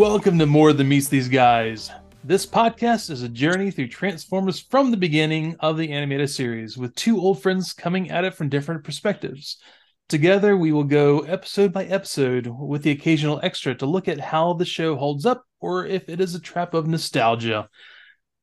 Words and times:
Welcome 0.00 0.38
to 0.38 0.46
More 0.46 0.72
Than 0.72 0.88
Meets 0.88 1.08
These 1.08 1.28
Guys. 1.28 1.90
This 2.24 2.46
podcast 2.46 3.10
is 3.10 3.22
a 3.22 3.28
journey 3.28 3.70
through 3.70 3.88
Transformers 3.88 4.58
from 4.58 4.90
the 4.90 4.96
beginning 4.96 5.56
of 5.60 5.76
the 5.76 5.92
animated 5.92 6.30
series, 6.30 6.78
with 6.78 6.94
two 6.94 7.20
old 7.20 7.42
friends 7.42 7.74
coming 7.74 8.10
at 8.10 8.24
it 8.24 8.34
from 8.34 8.48
different 8.48 8.82
perspectives. 8.82 9.58
Together, 10.08 10.56
we 10.56 10.72
will 10.72 10.84
go 10.84 11.18
episode 11.20 11.74
by 11.74 11.84
episode 11.84 12.46
with 12.46 12.82
the 12.82 12.92
occasional 12.92 13.40
extra 13.42 13.74
to 13.74 13.84
look 13.84 14.08
at 14.08 14.18
how 14.18 14.54
the 14.54 14.64
show 14.64 14.96
holds 14.96 15.26
up 15.26 15.44
or 15.60 15.84
if 15.84 16.08
it 16.08 16.18
is 16.18 16.34
a 16.34 16.40
trap 16.40 16.72
of 16.72 16.86
nostalgia. 16.86 17.68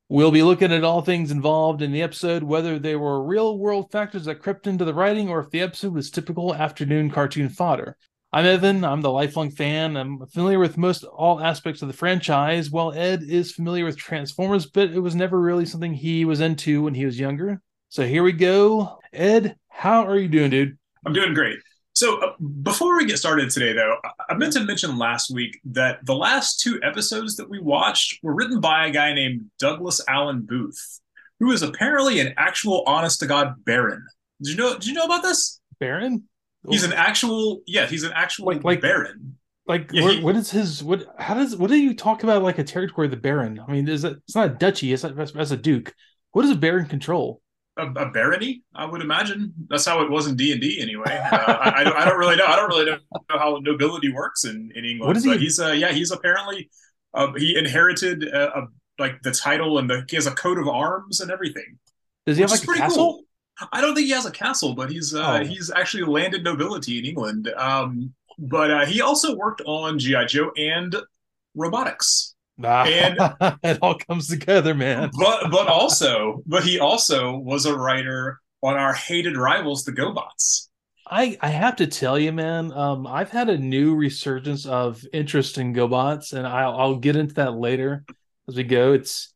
We'll 0.09 0.29
be 0.29 0.43
looking 0.43 0.71
at 0.71 0.83
all 0.83 1.01
things 1.01 1.31
involved 1.31 1.81
in 1.81 1.91
the 1.91 2.03
episode, 2.03 2.43
whether 2.43 2.77
they 2.77 2.95
were 2.95 3.25
real 3.25 3.57
world 3.57 3.91
factors 3.91 4.25
that 4.25 4.43
crept 4.43 4.67
into 4.67 4.85
the 4.85 4.93
writing 4.93 5.27
or 5.27 5.39
if 5.39 5.49
the 5.49 5.61
episode 5.61 5.95
was 5.95 6.11
typical 6.11 6.53
afternoon 6.53 7.09
cartoon 7.09 7.49
fodder. 7.49 7.97
I'm 8.33 8.45
Evan. 8.45 8.83
I'm 8.83 9.01
the 9.01 9.11
lifelong 9.11 9.51
fan. 9.51 9.95
I'm 9.95 10.25
familiar 10.27 10.59
with 10.59 10.77
most 10.77 11.05
all 11.05 11.39
aspects 11.39 11.81
of 11.81 11.87
the 11.87 11.93
franchise, 11.93 12.69
while 12.69 12.91
Ed 12.91 13.23
is 13.23 13.53
familiar 13.53 13.85
with 13.85 13.97
Transformers, 13.97 14.65
but 14.65 14.89
it 14.91 14.99
was 14.99 15.15
never 15.15 15.39
really 15.39 15.65
something 15.65 15.93
he 15.93 16.25
was 16.25 16.41
into 16.41 16.83
when 16.83 16.93
he 16.93 17.05
was 17.05 17.17
younger. 17.17 17.61
So 17.87 18.05
here 18.05 18.23
we 18.23 18.33
go. 18.33 18.99
Ed, 19.13 19.55
how 19.69 20.05
are 20.05 20.17
you 20.17 20.27
doing, 20.27 20.49
dude? 20.49 20.77
I'm 21.05 21.13
doing 21.13 21.33
great. 21.33 21.57
So 21.93 22.19
uh, 22.21 22.33
before 22.63 22.97
we 22.97 23.05
get 23.05 23.17
started 23.17 23.49
today, 23.49 23.71
though, 23.71 23.95
I 24.29 24.33
meant 24.33 24.53
to 24.53 24.59
mention 24.59 24.97
last 24.97 25.33
week 25.33 25.57
that 25.63 26.05
the 26.05 26.13
last 26.13 26.59
two 26.59 26.81
episodes 26.83 27.37
that 27.37 27.49
we 27.49 27.59
watched 27.59 28.19
were 28.23 28.35
written 28.35 28.59
by 28.59 28.87
a 28.87 28.91
guy 28.91 29.13
named 29.13 29.45
Douglas 29.57 30.01
Allen 30.09 30.41
Booth, 30.41 30.99
who 31.39 31.49
is 31.53 31.63
apparently 31.63 32.19
an 32.19 32.33
actual 32.35 32.83
honest 32.85 33.21
to 33.21 33.25
god 33.25 33.63
Baron. 33.63 34.05
Did 34.41 34.51
you 34.51 34.57
know? 34.57 34.73
Did 34.73 34.87
you 34.87 34.93
know 34.93 35.05
about 35.05 35.23
this? 35.23 35.61
Baron? 35.79 36.25
He's 36.69 36.83
an 36.83 36.93
actual, 36.93 37.61
yeah, 37.65 37.85
he's 37.87 38.03
an 38.03 38.11
actual 38.15 38.45
Like- 38.47 38.63
like- 38.63 38.81
Baron. 38.81 39.37
Like, 39.67 39.91
Yeah, 39.91 40.03
what, 40.03 40.13
he- 40.15 40.21
what 40.23 40.35
is 40.37 40.49
his? 40.49 40.81
What? 40.81 41.05
How 41.19 41.33
does? 41.33 41.57
What 41.57 41.69
do 41.69 41.75
you 41.75 41.93
talk 41.93 42.23
about? 42.23 42.41
Like 42.41 42.57
a 42.57 42.63
territory 42.63 43.07
of 43.07 43.11
the 43.11 43.17
Baron? 43.17 43.59
I 43.67 43.69
mean, 43.69 43.85
is 43.89 44.05
it? 44.05 44.15
It's 44.25 44.33
not 44.35 44.45
a 44.45 44.53
duchy. 44.53 44.93
It's 44.93 45.03
not 45.03 45.19
as 45.35 45.51
a 45.51 45.57
duke. 45.57 45.93
What 46.31 46.43
does 46.43 46.51
a 46.51 46.55
Baron 46.55 46.85
control? 46.85 47.41
A, 47.75 47.85
a 47.85 48.09
barony, 48.09 48.63
I 48.73 48.85
would 48.85 49.01
imagine. 49.01 49.53
That's 49.69 49.85
how 49.85 50.01
it 50.03 50.09
was 50.09 50.25
in 50.25 50.37
D 50.37 50.53
and 50.53 50.61
D, 50.61 50.79
anyway. 50.81 51.11
Uh, 51.31 51.35
I, 51.35 51.81
I, 51.81 51.83
don't, 51.83 51.95
I 51.97 52.05
don't 52.05 52.17
really 52.17 52.37
know. 52.37 52.45
I 52.45 52.55
don't 52.55 52.69
really 52.69 52.85
know 52.85 52.97
how 53.27 53.59
nobility 53.61 54.09
works 54.11 54.45
in, 54.45 54.71
in 54.73 54.85
England. 54.85 55.07
What 55.09 55.17
is 55.17 55.25
but 55.25 55.33
he- 55.37 55.43
He's 55.43 55.59
uh, 55.59 55.73
yeah, 55.73 55.91
he's 55.91 56.11
apparently 56.11 56.69
uh, 57.13 57.33
he 57.35 57.57
inherited 57.57 58.33
uh, 58.33 58.51
a, 58.55 58.61
like 58.99 59.21
the 59.23 59.31
title 59.31 59.79
and 59.79 59.89
the 59.89 60.05
he 60.09 60.15
has 60.15 60.27
a 60.27 60.31
coat 60.31 60.57
of 60.57 60.69
arms 60.69 61.19
and 61.19 61.29
everything. 61.29 61.77
Does 62.25 62.37
he 62.37 62.41
have 62.41 62.51
like 62.51 62.63
a 62.63 62.67
castle? 62.73 62.97
cool. 62.97 63.23
I 63.71 63.81
don't 63.81 63.95
think 63.95 64.07
he 64.07 64.13
has 64.13 64.25
a 64.25 64.31
castle, 64.31 64.73
but 64.75 64.91
he's 64.91 65.13
uh, 65.15 65.39
Oh. 65.41 65.45
he's 65.45 65.71
actually 65.71 66.03
landed 66.03 66.43
nobility 66.43 66.99
in 66.99 67.05
England. 67.05 67.49
Um, 67.57 68.13
but 68.39 68.69
uh, 68.71 68.85
he 68.85 69.01
also 69.01 69.35
worked 69.35 69.61
on 69.65 69.97
GI 69.99 70.25
Joe 70.27 70.51
and 70.57 70.95
Robotix. 71.57 72.33
Ah, 72.63 72.85
And- 72.85 73.17
it 73.63 73.79
all 73.81 73.95
comes 73.95 74.27
together, 74.27 74.73
man. 74.73 75.09
But 75.17 75.49
but 75.51 75.67
also 75.67 76.43
but 76.45 76.63
he 76.63 76.79
also 76.79 77.35
was 77.37 77.65
a 77.65 77.75
writer 77.75 78.39
on 78.61 78.75
our 78.75 78.93
hated 78.93 79.37
rivals, 79.37 79.83
the 79.85 79.91
GoBots. 79.91 80.67
I 81.09 81.37
I 81.41 81.49
have 81.49 81.77
to 81.77 81.87
tell 81.87 82.17
you, 82.19 82.31
man. 82.31 82.71
Um, 82.73 83.07
I've 83.07 83.29
had 83.29 83.49
a 83.49 83.57
new 83.57 83.95
resurgence 83.95 84.65
of 84.65 85.03
interest 85.13 85.57
in 85.57 85.73
GoBots, 85.73 86.33
and 86.33 86.45
I'll 86.45 86.77
I'll 86.77 86.95
get 86.97 87.15
into 87.15 87.35
that 87.35 87.53
later 87.55 88.03
as 88.47 88.55
we 88.55 88.63
go. 88.63 88.93
It's 88.93 89.33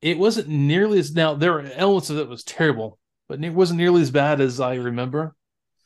it 0.00 0.18
wasn't 0.18 0.48
nearly 0.48 0.98
as 0.98 1.14
now 1.14 1.34
there 1.34 1.52
were 1.52 1.62
elements 1.74 2.10
of 2.10 2.18
it 2.18 2.28
was 2.28 2.44
terrible, 2.44 2.98
but 3.28 3.42
it 3.42 3.50
wasn't 3.50 3.78
nearly 3.78 4.02
as 4.02 4.10
bad 4.10 4.40
as 4.40 4.60
I 4.60 4.74
remember. 4.74 5.34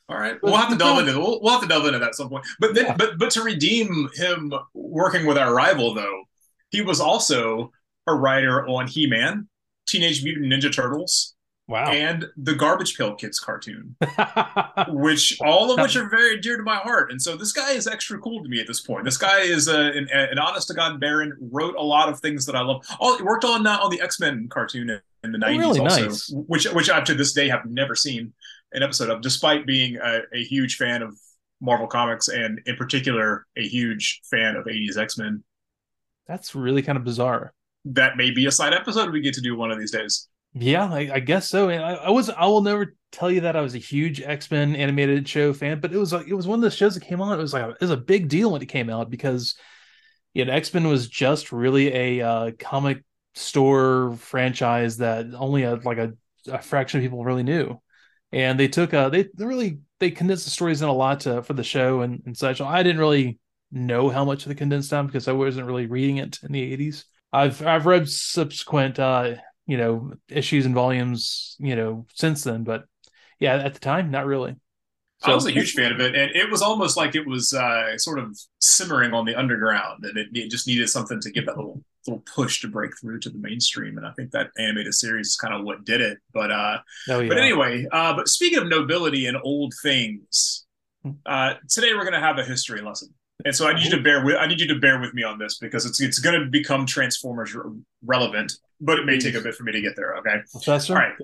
All 0.08 0.18
right, 0.18 0.36
we'll 0.42 0.56
have 0.56 0.70
to 0.70 0.76
delve 0.76 0.98
into 1.06 1.18
we'll, 1.18 1.40
we'll 1.40 1.52
have 1.52 1.62
to 1.62 1.68
delve 1.68 1.86
into 1.86 2.00
that 2.00 2.08
at 2.08 2.14
some 2.16 2.28
point. 2.28 2.44
But 2.58 2.74
then, 2.74 2.86
Yeah. 2.86 2.96
but 2.96 3.18
but 3.18 3.30
to 3.32 3.42
redeem 3.42 4.08
him 4.14 4.52
working 4.74 5.24
with 5.24 5.38
our 5.38 5.54
rival, 5.54 5.94
though, 5.94 6.24
he 6.70 6.82
was 6.82 7.00
also 7.00 7.70
a 8.08 8.14
writer 8.14 8.66
on 8.66 8.88
He 8.88 9.06
Man, 9.06 9.48
Teenage 9.86 10.24
Mutant 10.24 10.52
Ninja 10.52 10.74
Turtles, 10.74 11.34
Wow. 11.70 11.84
and 11.92 12.26
the 12.36 12.54
Garbage 12.54 12.98
Pail 12.98 13.14
Kids 13.14 13.38
cartoon. 13.38 13.94
which 14.88 15.40
all 15.40 15.72
of 15.72 15.80
which 15.80 15.94
are 15.96 16.08
very 16.08 16.40
dear 16.40 16.56
to 16.56 16.62
my 16.64 16.76
heart. 16.76 17.12
And 17.12 17.22
so 17.22 17.36
this 17.36 17.52
guy 17.52 17.70
is 17.70 17.86
extra 17.86 18.18
cool 18.18 18.42
to 18.42 18.48
me 18.48 18.60
at 18.60 18.66
this 18.66 18.80
point. 18.80 19.04
This 19.04 19.16
guy 19.16 19.40
is 19.42 19.68
a, 19.68 19.92
an, 19.92 20.08
an 20.12 20.38
honest 20.38 20.66
to 20.68 20.74
god 20.74 20.98
Baron. 21.00 21.36
Wrote 21.40 21.76
a 21.76 21.82
lot 21.82 22.08
of 22.08 22.18
things 22.18 22.44
that 22.46 22.56
I 22.56 22.60
love. 22.60 22.84
Oh, 23.00 23.16
he 23.16 23.22
worked 23.22 23.44
on 23.44 23.66
uh, 23.66 23.78
on 23.80 23.90
the 23.90 24.00
X 24.00 24.18
Men 24.18 24.48
cartoon 24.48 24.90
in 25.22 25.32
the 25.32 25.38
Oh, 25.38 25.38
nineties, 25.38 25.60
really 25.60 25.80
also, 25.80 26.02
nice. 26.08 26.32
which 26.48 26.64
which 26.72 26.90
I 26.90 27.00
to 27.02 27.14
this 27.14 27.32
day 27.32 27.48
have 27.48 27.64
never 27.66 27.94
seen 27.94 28.32
an 28.72 28.82
episode 28.82 29.10
of, 29.10 29.22
despite 29.22 29.64
being 29.64 29.96
a, 29.96 30.20
a 30.34 30.42
huge 30.42 30.76
fan 30.76 31.02
of 31.02 31.16
Marvel 31.60 31.86
comics 31.86 32.28
and 32.28 32.60
in 32.66 32.74
particular 32.76 33.46
a 33.56 33.66
huge 33.66 34.20
fan 34.28 34.56
of 34.56 34.66
eighties 34.66 34.98
X 34.98 35.16
Men. 35.18 35.44
That's 36.26 36.54
really 36.54 36.82
kind 36.82 36.98
of 36.98 37.04
bizarre. 37.04 37.52
That 37.84 38.16
may 38.16 38.30
be 38.30 38.46
a 38.46 38.50
side 38.52 38.74
episode 38.74 39.10
we 39.10 39.20
get 39.20 39.34
to 39.34 39.40
do 39.40 39.56
one 39.56 39.70
of 39.70 39.78
these 39.78 39.92
days. 39.92 40.28
Yeah, 40.52 40.86
I, 40.92 41.10
I 41.14 41.20
guess 41.20 41.48
so. 41.48 41.68
And 41.68 41.82
I, 41.82 41.94
I 41.94 42.10
was 42.10 42.28
I 42.28 42.46
will 42.46 42.62
never 42.62 42.94
tell 43.12 43.30
you 43.30 43.42
that 43.42 43.56
I 43.56 43.60
was 43.60 43.74
a 43.74 43.78
huge 43.78 44.20
X 44.20 44.50
Men 44.50 44.74
animated 44.74 45.28
show 45.28 45.52
fan, 45.52 45.80
but 45.80 45.92
it 45.92 45.98
was 45.98 46.12
like 46.12 46.26
it 46.26 46.34
was 46.34 46.46
one 46.46 46.58
of 46.58 46.62
the 46.62 46.70
shows 46.70 46.94
that 46.94 47.04
came 47.04 47.20
on. 47.20 47.38
It 47.38 47.42
was 47.42 47.52
like 47.52 47.62
a, 47.62 47.70
it 47.70 47.80
was 47.80 47.90
a 47.90 47.96
big 47.96 48.28
deal 48.28 48.50
when 48.52 48.62
it 48.62 48.66
came 48.66 48.90
out 48.90 49.10
because 49.10 49.54
you 50.34 50.44
know 50.44 50.52
X 50.52 50.74
Men 50.74 50.88
was 50.88 51.08
just 51.08 51.52
really 51.52 51.94
a 52.20 52.26
uh, 52.26 52.50
comic 52.58 53.04
store 53.34 54.16
franchise 54.18 54.98
that 54.98 55.26
only 55.36 55.62
a, 55.64 55.76
like 55.76 55.98
a, 55.98 56.14
a 56.48 56.60
fraction 56.62 56.98
of 57.00 57.04
people 57.04 57.24
really 57.24 57.44
knew, 57.44 57.80
and 58.32 58.58
they 58.58 58.68
took 58.68 58.92
uh 58.94 59.08
they, 59.08 59.28
really 59.38 59.78
they 60.00 60.10
condensed 60.10 60.44
the 60.44 60.50
stories 60.50 60.82
in 60.82 60.88
a 60.88 60.92
lot 60.92 61.20
to, 61.20 61.42
for 61.44 61.52
the 61.54 61.64
show 61.64 62.00
and, 62.02 62.22
and 62.26 62.36
such. 62.36 62.60
I 62.60 62.82
didn't 62.82 63.00
really 63.00 63.38
know 63.70 64.08
how 64.08 64.24
much 64.24 64.44
they 64.46 64.54
condensed 64.54 64.90
down 64.90 65.06
because 65.06 65.28
I 65.28 65.32
wasn't 65.32 65.66
really 65.68 65.86
reading 65.86 66.16
it 66.18 66.38
in 66.42 66.52
the 66.52 66.62
eighties. 66.72 67.04
I've 67.32 67.64
I've 67.64 67.86
read 67.86 68.08
subsequent 68.08 68.98
uh 68.98 69.36
you 69.66 69.76
know 69.76 70.12
issues 70.28 70.66
and 70.66 70.74
volumes 70.74 71.56
you 71.60 71.76
know 71.76 72.06
since 72.14 72.44
then 72.44 72.64
but 72.64 72.84
yeah 73.38 73.56
at 73.56 73.74
the 73.74 73.80
time 73.80 74.10
not 74.10 74.26
really 74.26 74.56
so, 75.18 75.32
I 75.32 75.34
was 75.34 75.44
a 75.44 75.50
huge 75.52 75.74
fan 75.74 75.92
of 75.92 76.00
it, 76.00 76.14
and 76.14 76.34
it 76.34 76.50
was 76.50 76.62
almost 76.62 76.96
like 76.96 77.14
it 77.14 77.26
was 77.26 77.52
uh, 77.52 77.98
sort 77.98 78.18
of 78.18 78.38
simmering 78.60 79.12
on 79.12 79.26
the 79.26 79.34
underground, 79.34 80.02
and 80.04 80.16
it, 80.16 80.28
it 80.32 80.50
just 80.50 80.66
needed 80.66 80.88
something 80.88 81.20
to 81.20 81.30
give 81.30 81.44
that 81.44 81.58
little 81.58 81.82
little 82.06 82.22
push 82.34 82.62
to 82.62 82.68
break 82.68 82.92
through 82.98 83.20
to 83.20 83.28
the 83.28 83.36
mainstream. 83.36 83.98
And 83.98 84.06
I 84.06 84.12
think 84.12 84.30
that 84.30 84.50
animated 84.56 84.94
series 84.94 85.28
is 85.28 85.36
kind 85.36 85.52
of 85.52 85.62
what 85.62 85.84
did 85.84 86.00
it. 86.00 86.18
But 86.32 86.50
uh, 86.50 86.78
oh 87.08 87.20
yeah 87.20 87.28
but 87.28 87.36
anyway, 87.36 87.86
uh, 87.92 88.14
but 88.16 88.28
speaking 88.28 88.60
of 88.60 88.68
nobility 88.68 89.26
and 89.26 89.36
old 89.44 89.74
things, 89.82 90.64
Hmm. 91.02 91.12
uh, 91.26 91.54
today 91.68 91.94
we're 91.94 92.02
going 92.04 92.12
to 92.14 92.20
have 92.20 92.38
a 92.38 92.44
history 92.44 92.80
lesson, 92.82 93.14
and 93.44 93.54
so 93.54 93.68
I 93.68 93.74
need 93.74 93.84
you 93.84 93.90
to 93.90 94.02
bear 94.02 94.24
with 94.24 94.36
I 94.36 94.46
need 94.46 94.60
you 94.60 94.68
to 94.68 94.78
bear 94.78 95.00
with 95.00 95.14
me 95.14 95.22
on 95.22 95.38
this 95.38 95.58
because 95.58 95.86
it's 95.86 96.00
it's 96.00 96.18
going 96.18 96.38
to 96.38 96.46
become 96.46 96.86
Transformers 96.86 97.54
re- 97.54 97.70
relevant, 98.04 98.52
but 98.80 98.98
it 98.98 99.06
may 99.06 99.18
take 99.18 99.34
a 99.34 99.40
bit 99.40 99.54
for 99.54 99.64
me 99.64 99.72
to 99.72 99.80
get 99.80 99.96
there. 99.96 100.16
Okay. 100.16 100.36
professor 100.52 100.94
all 100.94 101.00
right. 101.00 101.14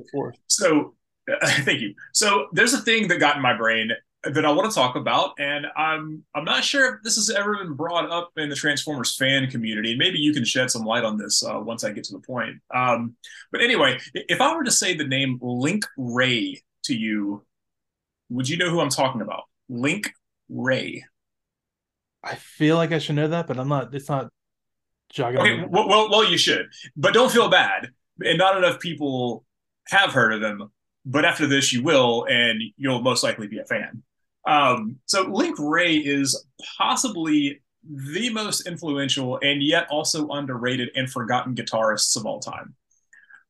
So, 0.46 0.94
thank 1.42 1.80
you. 1.80 1.94
So, 2.12 2.48
there's 2.52 2.74
a 2.74 2.80
thing 2.80 3.08
that 3.08 3.18
got 3.18 3.36
in 3.36 3.42
my 3.42 3.56
brain 3.56 3.90
that 4.32 4.44
I 4.44 4.50
want 4.50 4.70
to 4.70 4.74
talk 4.74 4.96
about, 4.96 5.34
and 5.38 5.66
I'm 5.76 6.24
I'm 6.34 6.44
not 6.44 6.64
sure 6.64 6.96
if 6.96 7.02
this 7.02 7.16
has 7.16 7.30
ever 7.30 7.56
been 7.58 7.74
brought 7.74 8.10
up 8.10 8.30
in 8.36 8.48
the 8.48 8.56
Transformers 8.56 9.14
fan 9.14 9.50
community. 9.50 9.90
And 9.90 9.98
maybe 9.98 10.18
you 10.18 10.32
can 10.32 10.44
shed 10.44 10.70
some 10.70 10.82
light 10.82 11.04
on 11.04 11.16
this 11.16 11.44
uh, 11.44 11.60
once 11.60 11.84
I 11.84 11.92
get 11.92 12.04
to 12.04 12.12
the 12.12 12.20
point. 12.20 12.56
Um, 12.74 13.16
but 13.52 13.60
anyway, 13.60 13.98
if 14.14 14.40
I 14.40 14.54
were 14.54 14.64
to 14.64 14.70
say 14.70 14.94
the 14.94 15.06
name 15.06 15.38
Link 15.40 15.84
Wray 15.96 16.62
to 16.84 16.96
you, 16.96 17.44
would 18.30 18.48
you 18.48 18.56
know 18.56 18.70
who 18.70 18.80
I'm 18.80 18.90
talking 18.90 19.20
about? 19.20 19.44
Link 19.68 20.12
Wray. 20.48 21.04
I 22.26 22.34
feel 22.34 22.76
like 22.76 22.92
i 22.92 22.98
should 22.98 23.14
know 23.14 23.28
that 23.28 23.46
but 23.46 23.58
i'm 23.58 23.68
not 23.68 23.94
it's 23.94 24.08
not 24.08 24.30
jogging 25.10 25.40
Okay, 25.40 25.64
well, 25.68 25.88
well, 25.88 26.10
well, 26.10 26.28
you 26.28 26.36
should, 26.38 26.66
but 26.96 27.14
don't 27.14 27.30
feel 27.30 27.48
bad. 27.48 27.90
And 28.24 28.38
not 28.38 28.56
enough 28.56 28.80
people 28.80 29.44
have 29.88 30.12
heard 30.12 30.32
of 30.32 30.40
them, 30.40 30.70
But 31.04 31.24
after 31.24 31.46
this, 31.46 31.72
you 31.72 31.82
will, 31.82 32.26
and 32.28 32.60
you'll 32.76 33.02
most 33.02 33.22
likely 33.22 33.46
be 33.46 33.58
a 33.58 33.64
fan. 33.64 34.02
Um, 34.46 34.96
so 35.06 35.22
Link 35.22 35.56
Wray 35.58 35.96
is 35.96 36.46
possibly 36.78 37.62
the 37.88 38.30
most 38.30 38.66
influential 38.66 39.38
and 39.42 39.62
yet 39.62 39.86
also 39.90 40.28
underrated 40.28 40.90
and 40.96 41.10
forgotten 41.10 41.54
guitarists 41.54 42.16
of 42.16 42.26
all 42.26 42.40
time. 42.40 42.74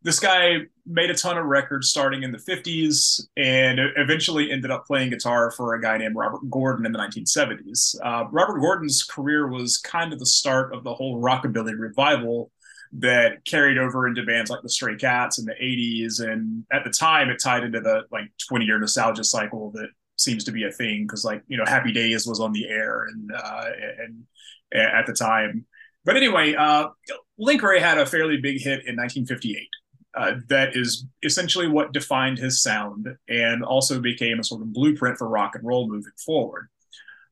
This 0.07 0.21
guy 0.21 0.59
made 0.87 1.11
a 1.11 1.15
ton 1.15 1.37
of 1.37 1.47
records 1.47 1.89
starting 1.89 2.23
in 2.23 2.31
the 2.31 2.39
50s 2.39 3.23
and 3.37 3.81
eventually 3.97 4.53
ended 4.53 4.71
up 4.71 4.87
playing 4.87 5.11
guitar 5.11 5.51
for 5.51 5.75
a 5.75 5.83
guy 5.83 5.99
named 5.99 6.15
Robert 6.15 6.49
Gordon 6.49 6.87
in 6.87 6.93
the 6.93 6.99
1970s. 7.01 7.97
Uh, 8.05 8.27
Robert 8.31 8.61
Gordon's 8.61 9.03
career 9.03 9.49
was 9.49 9.79
kind 9.79 10.13
of 10.13 10.21
the 10.21 10.27
start 10.27 10.73
of 10.73 10.85
the 10.85 10.95
whole 10.95 11.21
rockabilly 11.21 11.77
revival 11.77 12.53
that 12.93 13.45
carried 13.47 13.79
over 13.79 14.07
into 14.07 14.23
bands 14.23 14.49
like 14.49 14.63
the 14.63 14.69
Stray 14.69 14.95
Cats 14.95 15.41
in 15.41 15.45
the 15.45 15.55
80s. 15.61 16.21
And 16.25 16.65
at 16.73 16.85
the 16.85 16.91
time, 16.91 17.29
it 17.29 17.43
tied 17.43 17.65
into 17.65 17.81
the 17.81 18.05
like 18.13 18.31
20 18.49 18.65
year 18.65 18.79
nostalgia 18.79 19.25
cycle 19.25 19.73
that 19.73 19.89
seems 20.19 20.45
to 20.45 20.53
be 20.53 20.63
a 20.63 20.71
thing 20.71 21.03
because, 21.03 21.25
like, 21.25 21.43
you 21.49 21.57
know, 21.57 21.65
Happy 21.67 21.91
Days 21.91 22.29
was 22.29 22.39
on 22.39 22.53
the 22.53 22.69
air 22.69 23.07
and, 23.07 23.33
uh, 23.33 23.65
and 23.99 24.25
at 24.73 25.07
the 25.07 25.15
time. 25.15 25.67
But 26.05 26.17
anyway, 26.17 26.55
uh, 26.55 26.91
Link 27.37 27.61
Wray 27.61 27.81
had 27.81 27.99
a 27.99 28.07
fairly 28.07 28.37
big 28.37 28.61
hit 28.61 28.87
in 28.87 28.95
1958. 28.95 29.69
Uh, 30.17 30.37
that 30.49 30.75
is 30.75 31.05
essentially 31.23 31.69
what 31.69 31.93
defined 31.93 32.39
his 32.39 32.63
sound 32.63 33.07
and 33.29 33.63
also 33.63 34.01
became 34.01 34.41
a 34.41 34.45
sort 34.45 34.63
of 34.63 34.73
blueprint 34.73 35.19
for 35.19 35.29
rock 35.29 35.55
and 35.55 35.65
roll 35.65 35.89
moving 35.89 36.13
forward. 36.25 36.69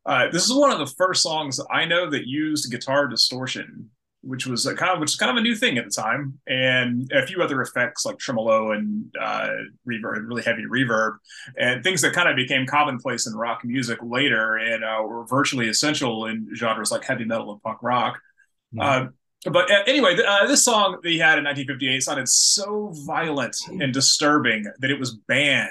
Uh, 0.04 0.28
this 0.30 0.44
is 0.44 0.52
one 0.52 0.70
of 0.70 0.78
the 0.78 0.94
first 0.98 1.22
songs 1.22 1.58
I 1.70 1.86
know 1.86 2.10
that 2.10 2.26
used 2.26 2.70
guitar 2.70 3.08
distortion, 3.08 3.88
which 4.20 4.46
was 4.46 4.66
kind 4.76 4.92
of 4.92 5.00
which 5.00 5.12
is 5.12 5.16
kind 5.16 5.30
of 5.30 5.38
a 5.38 5.40
new 5.40 5.54
thing 5.54 5.78
at 5.78 5.86
the 5.86 5.90
time, 5.90 6.38
and 6.46 7.10
a 7.12 7.26
few 7.26 7.42
other 7.42 7.62
effects 7.62 8.04
like 8.04 8.18
tremolo 8.18 8.72
and 8.72 9.06
uh, 9.18 9.48
reverb, 9.88 10.28
really 10.28 10.42
heavy 10.42 10.64
reverb, 10.70 11.16
and 11.56 11.82
things 11.82 12.02
that 12.02 12.12
kind 12.12 12.28
of 12.28 12.36
became 12.36 12.66
commonplace 12.66 13.26
in 13.26 13.34
rock 13.34 13.64
music 13.64 13.98
later 14.02 14.56
and 14.56 14.84
uh, 14.84 15.02
were 15.02 15.24
virtually 15.26 15.68
essential 15.70 16.26
in 16.26 16.50
genres 16.54 16.90
like 16.90 17.04
heavy 17.04 17.24
metal 17.24 17.50
and 17.52 17.62
punk 17.62 17.78
rock. 17.82 18.20
Uh, 18.78 19.06
but 19.44 19.70
uh, 19.70 19.82
anyway, 19.86 20.16
uh, 20.26 20.46
this 20.46 20.64
song 20.64 20.98
that 21.02 21.08
he 21.08 21.18
had 21.18 21.38
in 21.38 21.44
1958 21.44 22.02
sounded 22.02 22.28
so 22.28 22.92
violent 23.06 23.56
and 23.68 23.92
disturbing 23.92 24.64
that 24.78 24.90
it 24.90 24.98
was 24.98 25.14
banned 25.14 25.70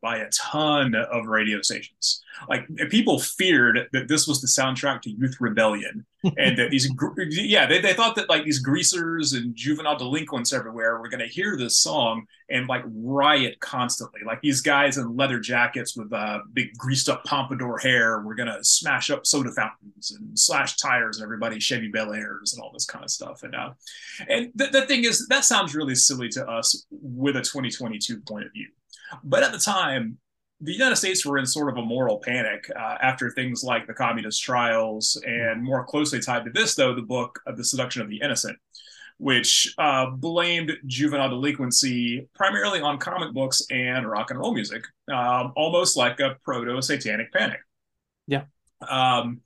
by 0.00 0.18
a 0.18 0.30
ton 0.30 0.94
of 0.94 1.26
radio 1.26 1.60
stations. 1.62 2.22
Like 2.48 2.68
people 2.90 3.18
feared 3.18 3.88
that 3.92 4.08
this 4.08 4.26
was 4.28 4.40
the 4.40 4.46
soundtrack 4.46 5.02
to 5.02 5.10
Youth 5.10 5.36
Rebellion, 5.40 6.06
and 6.36 6.58
that 6.58 6.70
these, 6.70 6.90
yeah, 7.30 7.66
they, 7.66 7.80
they 7.80 7.94
thought 7.94 8.16
that 8.16 8.28
like 8.28 8.44
these 8.44 8.58
greasers 8.58 9.32
and 9.32 9.54
juvenile 9.54 9.96
delinquents 9.96 10.52
everywhere 10.52 10.98
were 10.98 11.08
going 11.08 11.20
to 11.20 11.26
hear 11.26 11.56
this 11.56 11.78
song 11.78 12.26
and 12.48 12.68
like 12.68 12.82
riot 12.86 13.58
constantly. 13.60 14.20
Like 14.24 14.40
these 14.40 14.60
guys 14.60 14.98
in 14.98 15.16
leather 15.16 15.40
jackets 15.40 15.96
with 15.96 16.12
uh, 16.12 16.40
big 16.52 16.76
greased 16.76 17.08
up 17.08 17.24
pompadour 17.24 17.78
hair 17.78 18.20
were 18.20 18.34
going 18.34 18.48
to 18.48 18.62
smash 18.62 19.10
up 19.10 19.26
soda 19.26 19.50
fountains 19.52 20.12
and 20.16 20.38
slash 20.38 20.76
tires 20.76 21.18
and 21.18 21.24
everybody 21.24 21.58
Chevy 21.58 21.88
Bel 21.88 22.12
Airs 22.12 22.52
and 22.52 22.62
all 22.62 22.72
this 22.72 22.86
kind 22.86 23.04
of 23.04 23.10
stuff. 23.10 23.42
And 23.42 23.54
uh, 23.54 23.70
and 24.28 24.50
the, 24.54 24.66
the 24.66 24.86
thing 24.86 25.04
is, 25.04 25.26
that 25.28 25.44
sounds 25.44 25.74
really 25.74 25.94
silly 25.94 26.28
to 26.30 26.48
us 26.48 26.86
with 26.90 27.36
a 27.36 27.42
2022 27.42 28.20
point 28.20 28.46
of 28.46 28.52
view 28.52 28.68
but 29.24 29.42
at 29.42 29.52
the 29.52 29.58
time, 29.58 30.18
the 30.60 30.72
United 30.72 30.96
States 30.96 31.24
were 31.24 31.38
in 31.38 31.46
sort 31.46 31.68
of 31.68 31.76
a 31.76 31.86
moral 31.86 32.18
panic 32.18 32.68
uh, 32.74 32.96
after 33.00 33.30
things 33.30 33.62
like 33.62 33.86
the 33.86 33.94
communist 33.94 34.42
trials, 34.42 35.20
and 35.24 35.62
more 35.62 35.84
closely 35.84 36.20
tied 36.20 36.44
to 36.44 36.50
this, 36.50 36.74
though, 36.74 36.94
the 36.94 37.02
book 37.02 37.38
of 37.46 37.56
The 37.56 37.64
Seduction 37.64 38.02
of 38.02 38.08
the 38.08 38.20
Innocent, 38.20 38.58
which 39.18 39.72
uh, 39.78 40.10
blamed 40.10 40.72
juvenile 40.86 41.28
delinquency 41.28 42.28
primarily 42.34 42.80
on 42.80 42.98
comic 42.98 43.32
books 43.34 43.62
and 43.70 44.08
rock 44.08 44.30
and 44.30 44.40
roll 44.40 44.52
music, 44.52 44.82
um, 45.12 45.52
almost 45.56 45.96
like 45.96 46.18
a 46.18 46.36
proto 46.44 46.80
satanic 46.82 47.32
panic. 47.32 47.60
Yeah. 48.26 48.44
Um, 48.88 49.40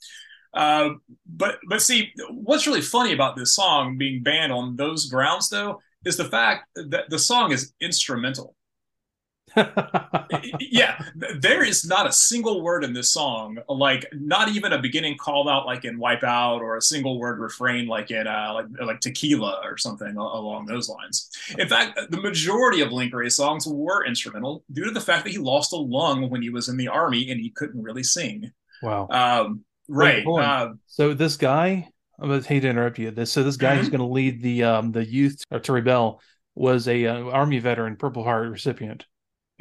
uh, 0.55 0.91
but 1.27 1.59
but 1.69 1.83
see, 1.83 2.13
what's 2.31 2.67
really 2.67 2.83
funny 2.83 3.13
about 3.13 3.37
this 3.37 3.55
song 3.55 3.99
being 3.99 4.23
banned 4.23 4.53
on 4.53 4.77
those 4.77 5.07
grounds, 5.07 5.49
though, 5.49 5.81
is 6.05 6.17
the 6.17 6.25
fact 6.25 6.69
that 6.75 7.09
the 7.11 7.19
song 7.19 7.53
is 7.53 7.73
instrumental 7.81 8.55
yeah, 10.61 11.03
there 11.39 11.63
is 11.65 11.85
not 11.85 12.07
a 12.07 12.13
single 12.13 12.63
word 12.63 12.85
in 12.85 12.93
this 12.93 13.11
song, 13.11 13.59
like 13.69 14.07
not 14.13 14.49
even 14.49 14.73
a 14.73 14.81
beginning 14.81 15.17
call 15.19 15.49
out 15.49 15.67
like 15.67 15.85
in 15.85 15.99
Wipeout 15.99 16.61
or 16.61 16.77
a 16.77 16.83
single 16.83 17.19
word 17.19 17.39
refrain 17.39 17.87
like 17.87 18.11
in 18.11 18.27
uh, 18.27 18.53
like 18.55 18.67
like 18.85 19.01
Tequila 19.01 19.61
or 19.65 19.77
something 19.77 20.17
along 20.17 20.67
those 20.67 20.89
lines. 20.89 21.31
In 21.59 21.69
fact, 21.69 21.99
the 22.11 22.21
majority 22.21 22.81
of 22.81 22.93
Link 22.93 23.15
Wray 23.15 23.29
songs 23.29 23.67
were 23.67 24.07
instrumental 24.07 24.65
due 24.73 24.85
to 24.85 24.91
the 24.91 25.01
fact 25.01 25.25
that 25.25 25.31
he 25.31 25.39
lost 25.39 25.73
a 25.73 25.77
lung 25.77 26.31
when 26.31 26.43
he 26.43 26.51
was 26.51 26.69
in 26.69 26.77
the 26.77 26.89
army 26.89 27.31
and 27.31 27.41
he 27.41 27.51
couldn't 27.51 27.83
really 27.83 28.03
sing. 28.03 28.51
Wow. 28.83 29.09
Um, 29.11 29.65
right. 29.89 30.27
Uh, 30.27 30.71
so 30.87 31.15
this 31.15 31.37
guy, 31.37 31.89
I 32.21 32.25
am 32.25 32.43
hate 32.43 32.61
to 32.61 32.69
interrupt 32.69 32.99
you. 32.99 33.11
This 33.11 33.33
so 33.33 33.43
this 33.43 33.57
guy 33.57 33.73
mm-hmm. 33.73 33.81
who's 33.81 33.89
going 33.89 34.01
to 34.01 34.07
lead 34.07 34.43
the 34.43 34.65
um 34.65 34.93
the 34.93 35.05
youth 35.05 35.43
to 35.63 35.73
rebel 35.73 36.21
was 36.55 36.89
a 36.89 37.07
uh, 37.07 37.25
army 37.25 37.59
veteran, 37.59 37.97
Purple 37.97 38.25
Heart 38.25 38.51
recipient. 38.51 39.07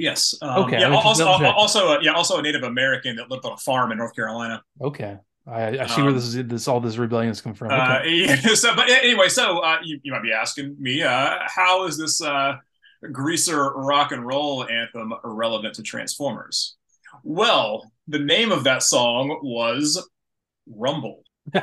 Yes. 0.01 0.33
Um, 0.42 0.63
okay. 0.63 0.80
Yeah. 0.80 0.94
Also, 0.94 1.27
also, 1.27 1.94
uh, 1.94 2.00
yeah, 2.01 2.13
also 2.13 2.38
a 2.38 2.42
Native 2.42 2.63
American 2.63 3.15
that 3.18 3.30
lived 3.30 3.45
on 3.45 3.53
a 3.53 3.57
farm 3.57 3.92
in 3.92 4.00
North 4.00 4.15
Carolina. 4.15 4.63
Okay. 4.81 5.18
I, 5.48 5.80
I 5.80 5.86
see 5.88 6.01
um, 6.01 6.06
where 6.06 6.13
this 6.13 6.24
is 6.24 6.48
this 6.48 6.68
all 6.68 6.80
this 6.80 6.98
rebellions 6.98 7.42
come 7.42 7.53
from. 7.53 7.71
Uh, 7.71 7.75
okay. 7.75 8.25
Uh, 8.25 8.36
yeah, 8.36 8.36
so, 8.53 8.75
but 8.75 8.89
anyway, 8.89 9.27
so 9.30 9.59
uh, 9.59 9.77
you, 9.83 10.00
you 10.03 10.12
might 10.12 10.24
be 10.24 10.31
asking 10.31 10.75
me, 10.80 11.03
uh, 11.03 11.38
how 11.45 11.86
is 11.86 11.98
this 11.98 12.21
uh, 12.21 12.56
greaser 13.12 13.71
rock 13.74 14.12
and 14.12 14.25
roll 14.25 14.68
anthem 14.68 15.13
relevant 15.24 15.75
to 15.75 15.83
Transformers? 15.83 16.77
Well, 17.24 17.92
the 18.07 18.19
name 18.19 18.51
of 18.51 18.63
that 18.63 18.83
song 18.83 19.39
was 19.44 20.07
Rumble. 20.68 21.24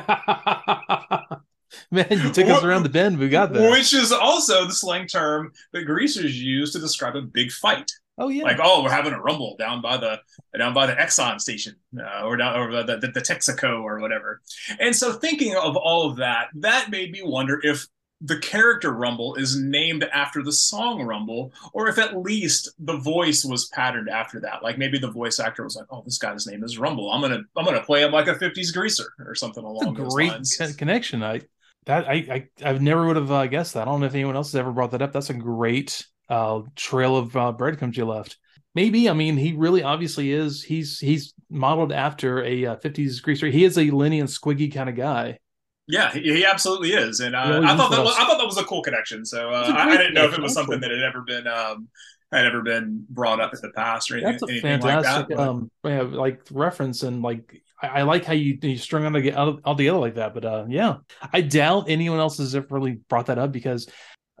Man, 1.91 2.07
you 2.09 2.31
took 2.31 2.47
us 2.47 2.63
around 2.63 2.83
the 2.83 2.89
bend. 2.89 3.17
We 3.19 3.29
got 3.29 3.53
there. 3.53 3.69
Which 3.69 3.93
is 3.93 4.11
also 4.11 4.65
the 4.65 4.73
slang 4.73 5.07
term 5.07 5.51
that 5.73 5.83
greasers 5.83 6.39
use 6.41 6.73
to 6.73 6.79
describe 6.79 7.15
a 7.15 7.21
big 7.21 7.51
fight. 7.51 7.91
Oh 8.19 8.27
yeah. 8.27 8.43
Like 8.43 8.59
oh, 8.61 8.83
we're 8.83 8.91
having 8.91 9.13
a 9.13 9.21
rumble 9.21 9.55
down 9.57 9.81
by 9.81 9.97
the 9.97 10.19
down 10.57 10.73
by 10.73 10.85
the 10.85 10.93
Exxon 10.93 11.39
station, 11.39 11.75
uh, 11.97 12.23
or 12.23 12.35
down 12.35 12.59
or 12.59 12.83
the, 12.83 12.97
the 12.97 13.07
the 13.07 13.21
Texaco 13.21 13.81
or 13.81 13.99
whatever. 13.99 14.41
And 14.79 14.93
so 14.95 15.13
thinking 15.13 15.55
of 15.55 15.77
all 15.77 16.09
of 16.09 16.17
that, 16.17 16.47
that 16.55 16.91
made 16.91 17.11
me 17.11 17.21
wonder 17.23 17.59
if 17.63 17.87
the 18.21 18.37
character 18.37 18.91
Rumble 18.91 19.35
is 19.35 19.57
named 19.57 20.03
after 20.11 20.43
the 20.43 20.51
song 20.51 21.03
Rumble, 21.03 21.53
or 21.71 21.87
if 21.87 21.97
at 21.97 22.17
least 22.17 22.73
the 22.77 22.97
voice 22.97 23.45
was 23.45 23.69
patterned 23.69 24.09
after 24.09 24.41
that. 24.41 24.61
Like 24.61 24.77
maybe 24.77 24.99
the 24.99 25.11
voice 25.11 25.39
actor 25.39 25.63
was 25.63 25.77
like, 25.77 25.85
"Oh, 25.89 26.01
this 26.03 26.17
guy's 26.17 26.45
name 26.45 26.63
is 26.63 26.77
Rumble. 26.77 27.11
I'm 27.11 27.21
gonna 27.21 27.43
I'm 27.55 27.65
gonna 27.65 27.81
play 27.81 28.03
him 28.03 28.11
like 28.11 28.27
a 28.27 28.35
'50s 28.35 28.73
greaser 28.73 29.13
or 29.25 29.35
something 29.35 29.63
along 29.63 29.93
That's 29.93 30.13
a 30.13 30.15
great 30.15 30.31
lines." 30.31 30.75
connection. 30.77 31.23
I 31.23 31.41
that 31.85 32.09
I 32.09 32.47
I, 32.63 32.69
I 32.69 32.73
never 32.73 33.07
would 33.07 33.15
have 33.15 33.31
uh, 33.31 33.47
guessed 33.47 33.75
that. 33.75 33.83
I 33.83 33.85
don't 33.85 34.01
know 34.01 34.07
if 34.07 34.15
anyone 34.15 34.35
else 34.35 34.51
has 34.51 34.59
ever 34.59 34.73
brought 34.73 34.91
that 34.91 35.01
up. 35.01 35.13
That's 35.13 35.29
a 35.29 35.33
great 35.33 36.05
uh, 36.29 36.61
trail 36.75 37.17
of 37.17 37.35
uh, 37.35 37.51
breadcrumbs 37.51 37.97
you 37.97 38.05
left. 38.05 38.37
Maybe 38.75 39.09
I 39.09 39.13
mean 39.13 39.35
he 39.35 39.53
really 39.53 39.83
obviously 39.83 40.31
is. 40.31 40.63
He's 40.63 40.99
he's 40.99 41.33
modeled 41.49 41.91
after 41.91 42.43
a 42.43 42.65
uh, 42.65 42.75
50s 42.77 43.21
greaser. 43.21 43.47
He 43.47 43.63
is 43.63 43.77
a 43.77 43.89
Lenny 43.89 44.19
and 44.19 44.29
Squiggy 44.29 44.73
kind 44.73 44.89
of 44.89 44.95
guy. 44.95 45.39
Yeah, 45.87 46.11
he, 46.11 46.21
he 46.21 46.45
absolutely 46.45 46.91
is, 46.91 47.19
and 47.19 47.35
uh, 47.35 47.61
I 47.63 47.75
thought 47.75 47.89
that 47.89 48.03
was, 48.03 48.15
I 48.15 48.25
thought 48.25 48.37
that 48.37 48.45
was 48.45 48.59
a 48.59 48.63
cool 48.63 48.83
connection. 48.83 49.25
So 49.25 49.49
uh, 49.49 49.73
I, 49.75 49.89
I, 49.89 49.97
didn't 49.97 50.13
know 50.13 50.25
if 50.25 50.33
it 50.37 50.41
was 50.41 50.53
something 50.53 50.79
that 50.79 50.91
had 50.91 51.01
ever 51.01 51.21
been 51.21 51.47
um, 51.47 51.87
had 52.31 52.45
ever 52.45 52.61
been 52.61 53.05
brought 53.09 53.39
up 53.39 53.53
in 53.53 53.59
the 53.61 53.71
past 53.71 54.11
or 54.11 54.17
anything, 54.17 54.33
That's 54.33 54.51
a 54.51 54.61
fantastic 54.61 55.13
like, 55.13 55.27
that, 55.29 55.39
um, 55.39 55.71
yeah, 55.83 56.01
like 56.01 56.41
reference 56.51 57.01
and 57.01 57.23
like 57.23 57.63
I, 57.81 57.87
I, 57.87 58.01
like 58.03 58.23
how 58.23 58.33
you 58.33 58.59
you 58.61 58.77
strung 58.77 59.05
on 59.05 59.13
to 59.13 59.31
all, 59.31 59.59
all 59.65 59.75
together 59.75 59.97
like 59.97 60.15
that. 60.15 60.35
But 60.35 60.45
uh, 60.45 60.65
yeah, 60.69 60.97
I 61.33 61.41
doubt 61.41 61.89
anyone 61.89 62.19
else 62.19 62.37
has 62.37 62.53
ever 62.53 62.67
really 62.69 62.99
brought 63.09 63.25
that 63.25 63.39
up 63.39 63.51
because 63.51 63.89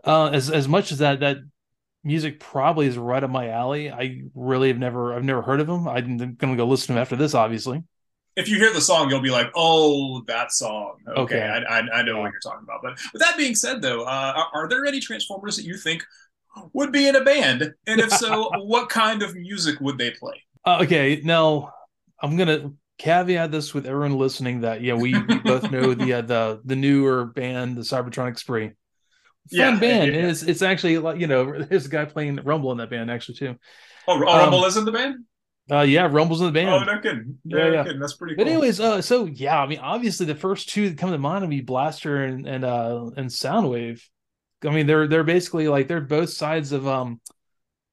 uh, 0.03 0.27
as 0.27 0.51
as 0.51 0.67
much 0.67 0.91
as 0.91 0.99
that 0.99 1.21
that 1.21 1.37
music 2.03 2.39
probably 2.39 2.87
is 2.87 2.97
right 2.97 3.23
up 3.23 3.29
my 3.29 3.49
alley. 3.49 3.91
I 3.91 4.23
really 4.33 4.69
have 4.69 4.77
never 4.77 5.13
I've 5.13 5.23
never 5.23 5.41
heard 5.41 5.59
of 5.59 5.69
him. 5.69 5.87
I'm 5.87 6.35
gonna 6.35 6.55
go 6.55 6.65
listen 6.65 6.87
to 6.87 6.93
him 6.93 7.01
after 7.01 7.15
this, 7.15 7.33
obviously. 7.33 7.83
If 8.35 8.47
you 8.47 8.57
hear 8.57 8.71
the 8.71 8.81
song, 8.81 9.09
you'll 9.09 9.21
be 9.21 9.31
like, 9.31 9.51
"Oh, 9.53 10.21
that 10.27 10.53
song." 10.53 10.97
Okay, 11.07 11.35
okay. 11.35 11.41
I, 11.41 11.79
I, 11.79 11.99
I, 11.99 12.01
know 12.03 12.21
what 12.21 12.31
you're 12.31 12.39
talking 12.41 12.63
about. 12.63 12.81
But 12.81 12.97
with 13.11 13.21
that 13.21 13.35
being 13.35 13.53
said, 13.53 13.81
though, 13.81 14.03
uh, 14.03 14.33
are, 14.35 14.47
are 14.53 14.69
there 14.69 14.85
any 14.85 15.01
Transformers 15.01 15.57
that 15.57 15.65
you 15.65 15.75
think 15.75 16.05
would 16.71 16.93
be 16.93 17.07
in 17.07 17.15
a 17.17 17.23
band? 17.23 17.73
And 17.85 17.99
if 17.99 18.11
so, 18.11 18.49
what 18.63 18.87
kind 18.87 19.23
of 19.23 19.35
music 19.35 19.81
would 19.81 19.97
they 19.97 20.11
play? 20.11 20.41
Uh, 20.65 20.79
okay, 20.83 21.21
now 21.23 21.73
I'm 22.21 22.37
gonna 22.37 22.71
caveat 22.97 23.51
this 23.51 23.73
with 23.73 23.85
everyone 23.85 24.17
listening 24.17 24.61
that 24.61 24.81
yeah, 24.81 24.93
we, 24.93 25.17
we 25.23 25.39
both 25.39 25.69
know 25.71 25.93
the 25.93 26.13
uh, 26.13 26.21
the 26.21 26.61
the 26.63 26.75
newer 26.77 27.25
band, 27.25 27.75
the 27.75 27.81
Cybertronic 27.81 28.39
Spree 28.39 28.71
yeah, 29.51 29.79
band. 29.79 30.13
Yeah, 30.13 30.21
yeah. 30.21 30.27
it's 30.29 30.43
it's 30.43 30.61
actually 30.61 30.97
like 30.97 31.19
you 31.19 31.27
know, 31.27 31.63
there's 31.63 31.85
a 31.85 31.89
guy 31.89 32.05
playing 32.05 32.37
Rumble 32.43 32.71
in 32.71 32.77
that 32.79 32.89
band 32.89 33.11
actually 33.11 33.35
too. 33.35 33.55
Oh, 34.07 34.23
oh 34.23 34.27
um, 34.27 34.39
Rumble 34.39 34.65
is 34.65 34.77
in 34.77 34.85
the 34.85 34.91
band. 34.91 35.25
Uh, 35.71 35.81
yeah, 35.81 36.07
Rumble's 36.09 36.41
in 36.41 36.47
the 36.47 36.51
band. 36.51 36.69
Oh, 36.69 36.83
no 36.83 36.99
kidding. 36.99 37.37
Yeah, 37.43 37.71
yeah, 37.71 37.83
Kidding. 37.83 37.99
That's 37.99 38.15
pretty. 38.15 38.35
Cool. 38.35 38.43
But 38.43 38.51
anyways, 38.51 38.79
uh, 38.79 39.01
so 39.01 39.25
yeah, 39.25 39.61
I 39.61 39.67
mean, 39.67 39.79
obviously 39.79 40.25
the 40.25 40.33
first 40.33 40.69
two 40.69 40.89
that 40.89 40.97
come 40.97 41.11
to 41.11 41.17
mind 41.19 41.41
would 41.41 41.51
be 41.51 41.61
Blaster 41.61 42.23
and 42.23 42.47
and 42.47 42.63
uh 42.63 43.11
and 43.15 43.29
Soundwave. 43.29 44.01
I 44.65 44.71
mean, 44.71 44.87
they're 44.87 45.07
they're 45.07 45.23
basically 45.23 45.67
like 45.67 45.87
they're 45.87 46.01
both 46.01 46.31
sides 46.31 46.71
of 46.71 46.87
um. 46.87 47.21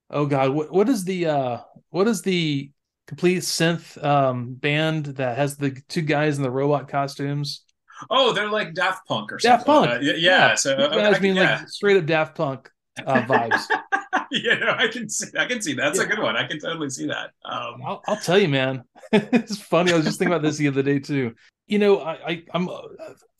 Oh 0.09 0.25
God, 0.25 0.51
what 0.51 0.73
what 0.73 0.89
is 0.89 1.05
the 1.05 1.27
uh 1.27 1.59
what 1.91 2.09
is 2.09 2.23
the 2.23 2.71
complete 3.07 3.43
synth 3.43 4.03
um 4.03 4.55
band 4.55 5.07
that 5.07 5.37
has 5.37 5.57
the 5.57 5.79
two 5.89 6.03
guys 6.03 6.39
in 6.39 6.45
the 6.45 6.51
robot 6.51 6.89
costumes? 6.89 7.63
Oh, 8.11 8.33
they're 8.33 8.51
like 8.51 8.75
Daft 8.75 9.07
Punk 9.07 9.33
or 9.33 9.39
something. 9.39 9.57
Daft 9.57 9.67
Punk. 9.67 9.91
Uh, 9.91 9.99
yeah, 10.01 10.13
yeah. 10.17 10.55
So 10.55 10.77
I, 10.77 11.19
mean 11.21 11.37
yeah. 11.37 11.59
like 11.59 11.69
straight 11.69 11.97
up 11.97 12.07
Daft 12.07 12.37
Punk 12.37 12.71
uh, 13.05 13.23
vibes. 13.23 13.65
yeah, 14.31 14.55
no, 14.55 14.75
I 14.77 14.89
can 14.89 15.09
see. 15.09 15.27
I 15.39 15.47
can 15.47 15.61
see 15.61 15.75
that's 15.75 15.99
yeah. 15.99 16.05
a 16.05 16.09
good 16.09 16.19
one. 16.19 16.37
I 16.37 16.47
can 16.47 16.59
totally 16.59 16.91
see 16.91 17.07
that. 17.07 17.31
Um, 17.45 17.81
I'll, 17.85 18.03
I'll, 18.07 18.17
tell 18.17 18.39
you, 18.39 18.49
man. 18.49 18.85
it's 19.13 19.61
funny. 19.61 19.93
I 19.93 19.97
was 19.97 20.05
just 20.05 20.19
thinking 20.19 20.33
about 20.33 20.43
this 20.43 20.57
the 20.57 20.69
other 20.69 20.83
day 20.83 20.99
too. 20.99 21.35
You 21.67 21.79
know, 21.79 22.01
I, 22.01 22.13
I 22.13 22.45
am 22.55 22.69
uh, 22.69 22.81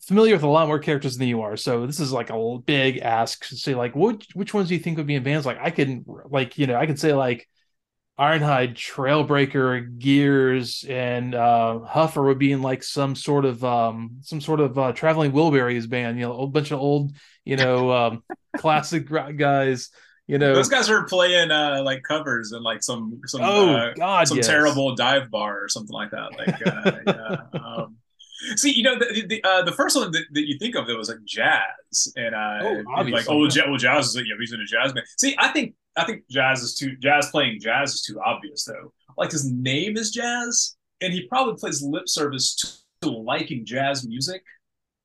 familiar 0.01 0.33
with 0.33 0.43
a 0.43 0.47
lot 0.47 0.67
more 0.67 0.79
characters 0.79 1.17
than 1.17 1.27
you 1.27 1.41
are, 1.41 1.55
so 1.55 1.85
this 1.85 1.99
is 1.99 2.11
like 2.11 2.29
a 2.29 2.57
big 2.65 2.97
ask 2.97 3.47
to 3.47 3.55
say 3.55 3.75
like, 3.75 3.95
which 3.95 4.27
which 4.33 4.53
ones 4.53 4.69
do 4.69 4.75
you 4.75 4.79
think 4.79 4.97
would 4.97 5.07
be 5.07 5.15
in 5.15 5.23
bands? 5.23 5.45
Like, 5.45 5.59
I 5.61 5.71
can 5.71 6.05
like 6.29 6.57
you 6.57 6.67
know, 6.67 6.75
I 6.75 6.85
can 6.85 6.97
say 6.97 7.13
like 7.13 7.47
Ironhide, 8.19 8.73
Trailbreaker, 8.73 9.99
Gears, 9.99 10.83
and 10.89 11.35
uh, 11.35 11.81
Huffer 11.87 12.25
would 12.25 12.39
be 12.39 12.51
in 12.51 12.63
like 12.63 12.81
some 12.81 13.15
sort 13.15 13.45
of 13.45 13.63
um, 13.63 14.17
some 14.21 14.41
sort 14.41 14.59
of 14.59 14.77
uh, 14.77 14.91
traveling 14.93 15.31
Wilburys 15.33 15.87
band. 15.87 16.17
You 16.17 16.25
know, 16.25 16.41
a 16.41 16.47
bunch 16.47 16.71
of 16.71 16.79
old, 16.79 17.11
you 17.45 17.57
know, 17.57 17.91
um, 17.91 18.23
classic 18.57 19.07
guys. 19.37 19.91
You 20.25 20.39
know, 20.39 20.55
those 20.55 20.67
guys 20.67 20.89
are 20.89 21.05
playing 21.05 21.51
uh, 21.51 21.83
like 21.83 22.01
covers 22.01 22.53
and 22.53 22.63
like 22.63 22.81
some 22.81 23.21
some 23.27 23.41
oh 23.43 23.75
uh, 23.75 23.93
god, 23.93 24.27
some 24.27 24.37
yes. 24.37 24.47
terrible 24.47 24.95
dive 24.95 25.29
bar 25.29 25.63
or 25.63 25.69
something 25.69 25.93
like 25.93 26.09
that. 26.11 26.37
Like, 26.37 26.67
uh, 26.67 27.39
yeah. 27.53 27.59
um, 27.59 27.97
see, 28.55 28.71
you 28.71 28.83
know, 28.83 28.97
the 28.97 29.25
the, 29.27 29.43
uh, 29.43 29.63
the 29.63 29.71
first 29.71 29.95
one 29.95 30.11
that, 30.11 30.23
that 30.31 30.47
you 30.47 30.57
think 30.57 30.75
of 30.75 30.87
that 30.87 30.97
was 30.97 31.09
like 31.09 31.23
jazz 31.25 32.13
and 32.15 32.35
uh, 32.35 32.59
Oh, 32.61 32.71
like 32.73 32.85
obviously, 32.95 33.35
oh, 33.35 33.47
yeah. 33.55 33.69
well, 33.69 33.77
jazz 33.77 34.07
is 34.07 34.15
you 34.15 34.33
know 34.33 34.39
he's 34.39 34.53
in 34.53 34.61
a 34.61 34.65
jazz 34.65 34.93
band. 34.93 35.05
See, 35.17 35.35
I 35.39 35.49
think 35.49 35.75
I 35.95 36.05
think 36.05 36.23
jazz 36.29 36.61
is 36.61 36.75
too 36.75 36.95
jazz 36.97 37.29
playing 37.31 37.59
jazz 37.59 37.93
is 37.93 38.01
too 38.01 38.19
obvious 38.23 38.63
though. 38.65 38.93
Like 39.17 39.31
his 39.31 39.51
name 39.51 39.97
is 39.97 40.11
Jazz, 40.11 40.77
and 41.01 41.11
he 41.11 41.27
probably 41.27 41.55
plays 41.55 41.81
lip 41.81 42.07
service 42.07 42.83
to 43.01 43.09
liking 43.09 43.65
jazz 43.65 44.07
music, 44.07 44.43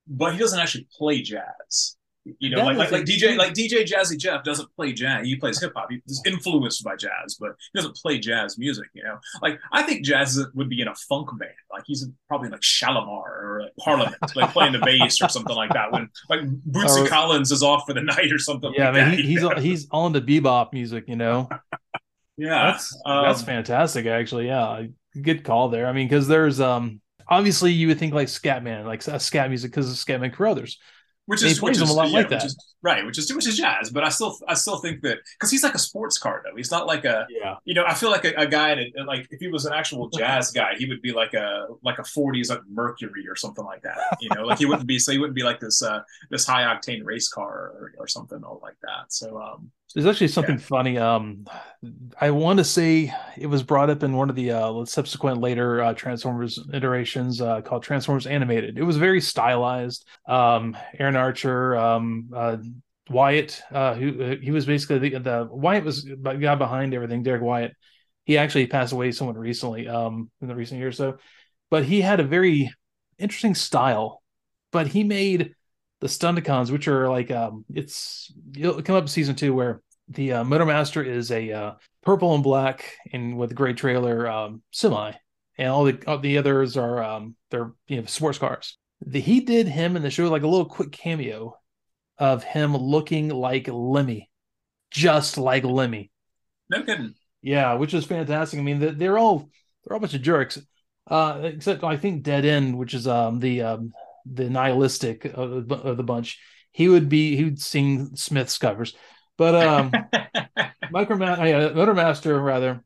but 0.06 0.32
he 0.32 0.38
doesn't 0.38 0.58
actually 0.60 0.86
play 0.96 1.22
jazz. 1.22 1.96
You 2.38 2.50
know, 2.50 2.64
like, 2.64 2.76
like 2.76 2.92
like 2.92 3.04
DJ 3.04 3.36
like 3.36 3.52
DJ 3.52 3.84
Jazzy 3.84 4.16
Jeff 4.16 4.44
doesn't 4.44 4.68
play 4.76 4.92
jazz. 4.92 5.26
He 5.26 5.34
plays 5.34 5.60
hip 5.60 5.72
hop. 5.74 5.88
He's 5.90 6.22
influenced 6.24 6.84
by 6.84 6.94
jazz, 6.94 7.36
but 7.40 7.50
he 7.72 7.78
doesn't 7.80 7.96
play 7.96 8.18
jazz 8.18 8.56
music. 8.56 8.86
You 8.94 9.02
know, 9.02 9.18
like 9.40 9.58
I 9.72 9.82
think 9.82 10.04
Jazz 10.04 10.40
would 10.54 10.68
be 10.68 10.80
in 10.80 10.86
a 10.86 10.94
funk 10.94 11.30
band. 11.36 11.50
Like 11.72 11.82
he's 11.84 12.06
probably 12.28 12.46
in 12.46 12.52
like 12.52 12.60
Shalamar 12.60 13.08
or 13.08 13.62
like 13.64 13.72
Parliament, 13.76 14.14
like 14.36 14.52
playing 14.52 14.72
the 14.72 14.78
bass 14.78 15.20
or 15.20 15.28
something 15.28 15.56
like 15.56 15.72
that. 15.72 15.90
When 15.90 16.08
like 16.28 16.42
Bootsy 16.42 17.04
Or- 17.04 17.08
Collins 17.08 17.50
is 17.50 17.64
off 17.64 17.86
for 17.88 17.92
the 17.92 18.02
night 18.02 18.32
or 18.32 18.38
something. 18.38 18.72
Yeah, 18.76 18.90
I 18.90 18.92
like 18.92 18.94
mean, 18.94 19.10
that, 19.10 19.18
he, 19.18 19.22
he's 19.26 19.42
know? 19.42 19.54
he's 19.56 19.88
on 19.90 20.12
the 20.12 20.20
bebop 20.20 20.72
music. 20.72 21.04
You 21.08 21.16
know, 21.16 21.48
yeah, 22.36 22.70
that's 22.70 22.96
um, 23.04 23.24
that's 23.24 23.42
fantastic. 23.42 24.06
Actually, 24.06 24.46
yeah, 24.46 24.84
good 25.20 25.42
call 25.42 25.70
there. 25.70 25.88
I 25.88 25.92
mean, 25.92 26.06
because 26.06 26.28
there's 26.28 26.60
um 26.60 27.00
obviously 27.26 27.72
you 27.72 27.88
would 27.88 27.98
think 27.98 28.14
like 28.14 28.28
Scatman, 28.28 28.84
like 28.84 29.06
uh, 29.08 29.18
scat 29.18 29.48
music, 29.48 29.72
because 29.72 29.90
of 29.90 29.96
Scatman 29.96 30.32
Crothers. 30.32 30.78
Which 31.26 31.42
is 31.42 31.62
which 31.62 31.76
is 31.76 31.88
a 31.88 31.92
lot 31.92 32.08
yeah, 32.08 32.18
like 32.18 32.30
which 32.30 32.40
that. 32.40 32.46
is- 32.46 32.74
right, 32.82 33.06
which 33.06 33.16
is 33.16 33.32
which 33.32 33.46
is 33.46 33.56
jazz. 33.56 33.90
But 33.90 34.04
I 34.04 34.08
still 34.08 34.36
I 34.48 34.54
still 34.54 34.78
think 34.78 35.02
that 35.02 35.18
because 35.34 35.50
he's 35.50 35.62
like 35.62 35.74
a 35.74 35.78
sports 35.78 36.18
car 36.18 36.42
though. 36.44 36.56
He's 36.56 36.70
not 36.70 36.86
like 36.86 37.04
a 37.04 37.26
Yeah, 37.30 37.56
you 37.64 37.74
know 37.74 37.84
I 37.86 37.94
feel 37.94 38.10
like 38.10 38.24
a, 38.24 38.32
a 38.36 38.46
guy 38.46 38.74
that 38.74 39.06
like 39.06 39.28
if 39.30 39.40
he 39.40 39.48
was 39.48 39.64
an 39.64 39.72
actual 39.72 40.08
jazz 40.08 40.50
guy, 40.50 40.74
he 40.76 40.86
would 40.86 41.00
be 41.00 41.12
like 41.12 41.34
a 41.34 41.66
like 41.82 41.98
a 41.98 42.02
'40s 42.02 42.50
like 42.50 42.60
Mercury 42.68 43.28
or 43.28 43.36
something 43.36 43.64
like 43.64 43.82
that. 43.82 43.98
You 44.20 44.30
know, 44.34 44.44
like 44.44 44.58
he 44.58 44.66
wouldn't 44.66 44.86
be 44.86 44.98
so 44.98 45.12
he 45.12 45.18
wouldn't 45.18 45.36
be 45.36 45.44
like 45.44 45.60
this 45.60 45.82
uh 45.82 46.00
this 46.30 46.44
high 46.46 46.62
octane 46.64 47.04
race 47.04 47.28
car 47.28 47.72
or, 47.76 47.92
or 47.98 48.08
something 48.08 48.42
all 48.42 48.60
like 48.62 48.76
that. 48.82 49.12
So 49.12 49.40
um 49.40 49.70
there's 49.94 50.06
actually 50.06 50.28
something 50.28 50.58
funny. 50.58 50.98
Um, 50.98 51.46
I 52.20 52.30
want 52.30 52.58
to 52.58 52.64
say 52.64 53.12
it 53.36 53.46
was 53.46 53.62
brought 53.62 53.90
up 53.90 54.02
in 54.02 54.14
one 54.16 54.30
of 54.30 54.36
the 54.36 54.52
uh, 54.52 54.84
subsequent 54.84 55.40
later 55.40 55.82
uh, 55.82 55.94
Transformers 55.94 56.58
iterations 56.72 57.40
uh, 57.40 57.60
called 57.60 57.82
Transformers 57.82 58.26
Animated. 58.26 58.78
It 58.78 58.82
was 58.82 58.96
very 58.96 59.20
stylized. 59.20 60.06
Um, 60.26 60.76
Aaron 60.98 61.16
Archer, 61.16 61.76
um, 61.76 62.30
uh, 62.34 62.56
Wyatt, 63.10 63.62
uh, 63.70 63.94
who 63.94 64.36
he 64.40 64.50
was 64.50 64.66
basically 64.66 65.10
the, 65.10 65.18
the 65.18 65.48
Wyatt 65.50 65.84
was 65.84 66.04
the 66.04 66.34
guy 66.34 66.54
behind 66.54 66.94
everything. 66.94 67.22
Derrick 67.22 67.42
Wyatt. 67.42 67.72
He 68.24 68.38
actually 68.38 68.68
passed 68.68 68.92
away 68.92 69.10
somewhat 69.10 69.36
recently, 69.36 69.88
um, 69.88 70.30
in 70.40 70.46
the 70.46 70.54
recent 70.54 70.78
years. 70.78 70.96
So, 70.96 71.18
but 71.70 71.84
he 71.84 72.00
had 72.00 72.20
a 72.20 72.24
very 72.24 72.72
interesting 73.18 73.56
style. 73.56 74.22
But 74.70 74.86
he 74.86 75.04
made 75.04 75.54
the 76.02 76.08
Stunticons, 76.08 76.72
which 76.72 76.88
are 76.88 77.08
like 77.08 77.30
um, 77.30 77.64
it's 77.72 78.32
you'll 78.54 78.82
come 78.82 78.96
up 78.96 79.04
in 79.04 79.08
season 79.08 79.36
two 79.36 79.54
where 79.54 79.80
the 80.08 80.32
uh, 80.32 80.44
Motormaster 80.44 81.06
is 81.06 81.30
a 81.30 81.52
uh, 81.52 81.72
purple 82.02 82.34
and 82.34 82.42
black 82.42 82.96
and 83.12 83.38
with 83.38 83.52
a 83.52 83.54
gray 83.54 83.72
trailer 83.72 84.26
um, 84.28 84.62
semi, 84.72 85.12
and 85.58 85.68
all 85.68 85.84
the 85.84 86.02
all 86.08 86.18
the 86.18 86.38
others 86.38 86.76
are 86.76 87.00
um, 87.02 87.36
they're 87.52 87.72
you 87.86 87.98
know 88.00 88.06
sports 88.06 88.36
cars. 88.38 88.76
The, 89.06 89.20
he 89.20 89.40
did 89.40 89.68
him 89.68 89.94
in 89.94 90.02
the 90.02 90.10
show 90.10 90.28
like 90.28 90.42
a 90.42 90.48
little 90.48 90.66
quick 90.66 90.90
cameo 90.90 91.56
of 92.18 92.42
him 92.42 92.76
looking 92.76 93.28
like 93.28 93.68
Lemmy, 93.68 94.28
just 94.90 95.38
like 95.38 95.62
Lemmy. 95.64 96.10
no 96.68 96.82
kidding. 96.82 97.14
Yeah, 97.42 97.74
which 97.74 97.94
is 97.94 98.04
fantastic. 98.04 98.58
I 98.58 98.62
mean, 98.62 98.80
they- 98.80 98.90
they're 98.90 99.18
all 99.18 99.48
they're 99.84 99.94
all 99.94 99.98
a 99.98 100.00
bunch 100.00 100.14
of 100.14 100.22
jerks, 100.22 100.58
uh, 101.08 101.40
except 101.44 101.84
I 101.84 101.96
think 101.96 102.24
Dead 102.24 102.44
End, 102.44 102.76
which 102.76 102.92
is 102.92 103.06
um 103.06 103.38
the 103.38 103.62
um 103.62 103.92
the 104.26 104.48
nihilistic 104.50 105.24
of, 105.24 105.68
the- 105.68 105.74
of 105.76 105.96
the 105.96 106.02
bunch. 106.02 106.40
He 106.72 106.88
would 106.88 107.08
be 107.08 107.36
he 107.36 107.44
would 107.44 107.60
sing 107.60 108.16
Smith's 108.16 108.58
covers, 108.58 108.94
but 109.36 109.54
um 109.54 109.90
Micromaster, 110.92 111.70
uh, 111.70 111.74
Motormaster 111.74 112.42
rather. 112.42 112.84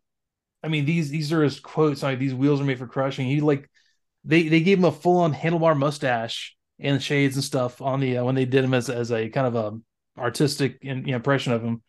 I 0.62 0.68
mean, 0.68 0.84
these 0.84 1.10
these 1.10 1.32
are 1.32 1.42
his 1.42 1.60
quotes. 1.60 2.02
Like 2.02 2.18
these 2.18 2.34
wheels 2.34 2.60
are 2.60 2.64
made 2.64 2.78
for 2.78 2.86
crushing. 2.86 3.26
He 3.26 3.40
like 3.40 3.70
they 4.24 4.48
they 4.48 4.60
gave 4.60 4.78
him 4.78 4.84
a 4.84 4.92
full 4.92 5.18
on 5.18 5.34
handlebar 5.34 5.76
mustache 5.76 6.56
and 6.78 7.02
shades 7.02 7.36
and 7.36 7.44
stuff 7.44 7.80
on 7.80 8.00
the 8.00 8.18
uh, 8.18 8.24
when 8.24 8.34
they 8.34 8.44
did 8.44 8.64
him 8.64 8.74
as 8.74 8.90
as 8.90 9.12
a 9.12 9.28
kind 9.28 9.46
of 9.46 9.54
a 9.54 10.20
artistic 10.20 10.78
in, 10.82 10.98
you 11.04 11.12
know, 11.12 11.16
impression 11.16 11.52
of 11.52 11.62
him. 11.62 11.82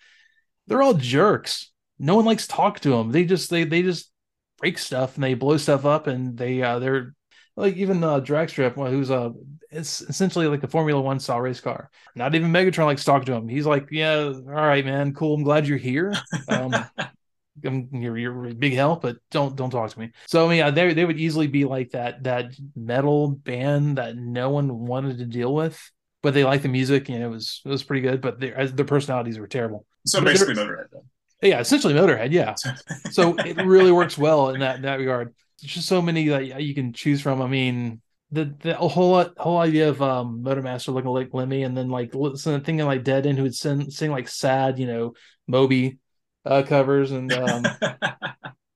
They're 0.67 0.81
all 0.81 0.93
jerks. 0.93 1.71
No 1.99 2.15
one 2.15 2.25
likes 2.25 2.47
to 2.47 2.53
talk 2.53 2.79
to 2.81 2.89
them. 2.89 3.11
They 3.11 3.25
just 3.25 3.49
they 3.49 3.63
they 3.63 3.81
just 3.81 4.11
break 4.59 4.77
stuff 4.77 5.15
and 5.15 5.23
they 5.23 5.33
blow 5.33 5.57
stuff 5.57 5.85
up 5.85 6.07
and 6.07 6.37
they 6.37 6.61
uh 6.61 6.79
they're 6.79 7.15
like 7.57 7.75
even 7.75 8.03
uh 8.03 8.21
Dragstrip, 8.21 8.75
who's 8.89 9.11
uh 9.11 9.31
it's 9.69 10.01
essentially 10.01 10.47
like 10.47 10.63
a 10.63 10.67
Formula 10.67 11.01
One 11.01 11.19
style 11.19 11.41
race 11.41 11.59
car. 11.59 11.89
Not 12.15 12.35
even 12.35 12.51
Megatron 12.51 12.85
likes 12.85 13.01
to 13.01 13.05
talk 13.05 13.25
to 13.25 13.33
him. 13.33 13.49
He's 13.49 13.65
like, 13.65 13.87
yeah, 13.91 14.15
all 14.15 14.41
right, 14.43 14.85
man, 14.85 15.13
cool. 15.13 15.35
I'm 15.35 15.43
glad 15.43 15.67
you're 15.67 15.77
here. 15.77 16.13
Um, 16.47 16.73
I'm, 17.65 17.89
you're 17.91 18.17
you're 18.17 18.49
a 18.49 18.53
big 18.53 18.73
help, 18.73 19.01
but 19.01 19.17
don't 19.31 19.55
don't 19.55 19.71
talk 19.71 19.89
to 19.89 19.99
me. 19.99 20.11
So 20.27 20.45
I 20.45 20.49
mean, 20.49 20.61
uh, 20.61 20.71
they 20.71 20.93
they 20.93 21.05
would 21.05 21.19
easily 21.19 21.47
be 21.47 21.65
like 21.65 21.91
that 21.91 22.23
that 22.23 22.53
metal 22.75 23.29
band 23.29 23.97
that 23.97 24.15
no 24.15 24.51
one 24.51 24.85
wanted 24.85 25.17
to 25.17 25.25
deal 25.25 25.53
with, 25.53 25.79
but 26.21 26.33
they 26.33 26.43
liked 26.43 26.63
the 26.63 26.69
music 26.69 27.09
and 27.09 27.21
it 27.21 27.27
was 27.27 27.61
it 27.65 27.69
was 27.69 27.83
pretty 27.83 28.01
good. 28.01 28.21
But 28.21 28.39
their 28.39 28.67
their 28.67 28.85
personalities 28.85 29.39
were 29.39 29.47
terrible. 29.47 29.85
so 30.05 30.21
basically 30.21 30.53
Motorhead 30.53 30.87
then. 30.91 31.01
Yeah, 31.41 31.59
essentially 31.59 31.93
Motorhead. 31.93 32.31
Yeah, 32.31 32.55
so 33.11 33.35
it 33.37 33.57
really 33.57 33.91
works 33.91 34.17
well 34.17 34.49
in 34.49 34.59
that 34.59 34.77
in 34.77 34.83
that 34.83 34.99
regard. 34.99 35.33
There's 35.61 35.73
just 35.73 35.87
so 35.87 36.01
many 36.01 36.27
that 36.29 36.61
you 36.61 36.75
can 36.75 36.93
choose 36.93 37.21
from. 37.21 37.41
I 37.41 37.47
mean, 37.47 38.01
the 38.31 38.55
the 38.59 38.75
whole 38.75 39.23
whole 39.37 39.57
idea 39.57 39.89
of 39.89 40.01
um 40.01 40.43
Motormaster 40.43 40.93
looking 40.93 41.09
like 41.11 41.33
Lemmy, 41.33 41.63
and 41.63 41.75
then 41.75 41.89
like 41.89 42.13
listen 42.13 42.61
thinking 42.63 42.85
like 42.85 43.03
Dead 43.03 43.25
End 43.25 43.37
who 43.37 43.43
would 43.43 43.55
sing 43.55 43.89
sing 43.89 44.11
like 44.11 44.27
sad, 44.27 44.77
you 44.79 44.87
know, 44.87 45.13
Moby 45.47 45.97
uh 46.45 46.63
covers, 46.63 47.11
and 47.11 47.31
um 47.33 47.63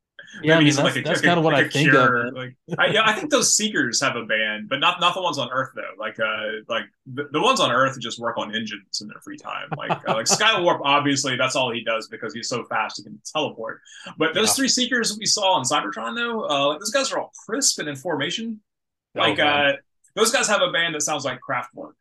yeah, 0.43 0.55
I 0.55 0.59
mean 0.59 0.67
that's, 0.67 0.77
like 0.83 0.95
a- 0.95 1.01
that's 1.01 1.21
kind 1.21 1.37
of 1.37 1.43
what 1.43 1.53
like 1.53 1.65
I 1.67 1.69
think 1.69 1.89
Cure, 1.89 2.27
of. 2.27 2.33
Like, 2.33 2.55
I, 2.77 2.87
yeah, 2.87 3.01
I 3.05 3.13
think 3.13 3.31
those 3.31 3.55
Seekers 3.55 4.01
have 4.01 4.15
a 4.15 4.25
band, 4.25 4.69
but 4.69 4.79
not 4.79 4.99
not 5.01 5.13
the 5.13 5.21
ones 5.21 5.37
on 5.37 5.49
Earth 5.51 5.71
though. 5.75 5.93
Like, 5.99 6.19
uh, 6.19 6.61
like 6.69 6.83
the, 7.05 7.27
the 7.31 7.41
ones 7.41 7.59
on 7.59 7.71
Earth 7.71 7.99
just 7.99 8.19
work 8.19 8.37
on 8.37 8.55
engines 8.55 9.01
in 9.01 9.07
their 9.07 9.19
free 9.21 9.37
time. 9.37 9.67
Like, 9.77 9.91
uh, 10.07 10.13
like 10.13 10.25
Skywarp, 10.27 10.81
obviously, 10.83 11.35
that's 11.37 11.55
all 11.55 11.71
he 11.71 11.83
does 11.83 12.07
because 12.07 12.33
he's 12.33 12.47
so 12.49 12.63
fast 12.65 12.97
he 12.97 13.03
can 13.03 13.19
teleport. 13.25 13.81
But 14.17 14.33
those 14.33 14.47
Yeah. 14.49 14.53
three 14.53 14.67
Seekers 14.69 15.17
we 15.17 15.25
saw 15.25 15.53
on 15.53 15.63
Cybertron, 15.63 16.15
though, 16.15 16.47
uh, 16.49 16.67
like 16.69 16.79
those 16.79 16.91
guys 16.91 17.11
are 17.11 17.19
all 17.19 17.31
crisp 17.47 17.79
and 17.79 17.89
in 17.89 17.95
formation. 17.95 18.61
Like, 19.15 19.39
Oh, 19.39 19.43
uh, 19.43 19.73
those 20.15 20.31
guys 20.31 20.47
have 20.47 20.61
a 20.61 20.71
band 20.71 20.95
that 20.95 21.01
sounds 21.01 21.25
like 21.25 21.39
Kraftwerk 21.47 21.93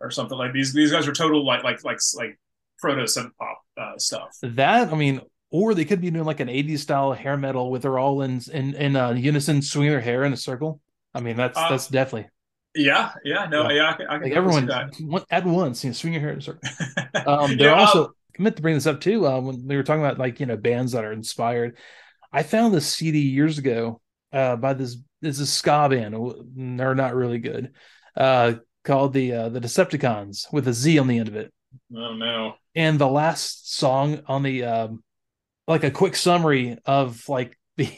or 0.00 0.10
something. 0.10 0.36
Like 0.38 0.52
these 0.52 0.72
these 0.72 0.92
guys 0.92 1.06
are 1.08 1.12
total 1.12 1.44
like 1.44 1.64
like 1.64 1.82
like 1.84 1.98
like 2.14 2.38
proto 2.78 3.02
synth 3.02 3.32
pop 3.38 3.62
uh, 3.76 3.98
stuff. 3.98 4.36
that 4.42 4.92
I 4.92 4.96
mean, 4.96 5.20
or 5.50 5.74
they 5.74 5.84
could 5.84 6.00
be 6.00 6.10
doing 6.10 6.24
like 6.24 6.40
an 6.40 6.48
'80s 6.48 6.78
style 6.80 7.12
hair 7.12 7.36
metal 7.36 7.70
with 7.70 7.82
they're 7.82 7.98
all 7.98 8.22
in 8.22 8.40
in 8.52 8.74
in 8.74 8.96
uh, 8.96 9.12
unison, 9.12 9.62
swinging 9.62 9.92
their 9.92 10.00
hair 10.00 10.24
in 10.24 10.32
a 10.32 10.36
circle. 10.36 10.80
I 11.14 11.20
mean, 11.20 11.36
that's 11.36 11.58
Uh, 11.58 11.68
that's 11.70 11.88
definitely 11.88 12.30
Yeah, 12.74 13.12
yeah, 13.24 13.46
no, 13.46 13.70
yeah, 13.70 13.90
I 13.90 13.92
can, 13.94 14.06
I 14.06 14.18
can 14.18 14.22
like 14.24 14.32
everyone 14.32 14.66
that. 14.66 15.24
at 15.30 15.44
once, 15.46 15.82
you 15.84 15.90
know, 15.90 15.94
swing 15.94 16.12
your 16.12 16.22
hair 16.22 16.32
in 16.32 16.38
a 16.38 16.42
circle. 16.42 16.68
Um, 17.26 17.56
they're 17.56 17.72
um, 17.72 17.80
also 17.80 18.12
I 18.38 18.42
meant 18.42 18.56
to 18.56 18.62
bring 18.62 18.74
this 18.74 18.86
up 18.86 19.00
too. 19.00 19.26
Uh, 19.26 19.40
when 19.40 19.66
they 19.66 19.76
were 19.76 19.82
talking 19.82 20.04
about 20.04 20.18
like 20.18 20.40
you 20.40 20.46
know 20.46 20.56
bands 20.56 20.92
that 20.92 21.04
are 21.04 21.12
inspired, 21.12 21.76
I 22.32 22.42
found 22.42 22.72
this 22.74 22.86
CD 22.86 23.20
years 23.20 23.58
ago 23.58 24.00
uh, 24.32 24.56
by 24.56 24.74
this 24.74 24.96
this 25.20 25.36
is 25.36 25.40
a 25.40 25.46
ska 25.46 25.88
band. 25.88 26.14
They're 26.78 26.94
not 26.94 27.14
really 27.14 27.38
good. 27.38 27.72
Uh, 28.16 28.54
called 28.84 29.12
the 29.12 29.32
uh, 29.32 29.48
the 29.48 29.60
Decepticons 29.60 30.52
with 30.52 30.68
a 30.68 30.72
Z 30.72 30.98
on 30.98 31.08
the 31.08 31.18
end 31.18 31.28
of 31.28 31.36
it. 31.36 31.52
Oh 31.94 32.14
no. 32.14 32.54
And 32.74 32.98
the 32.98 33.08
last 33.08 33.74
song 33.74 34.22
on 34.26 34.42
the 34.42 34.64
um, 34.64 35.02
like 35.68 35.84
a 35.84 35.90
quick 35.90 36.16
summary 36.16 36.78
of 36.86 37.28
like 37.28 37.56
the 37.76 37.92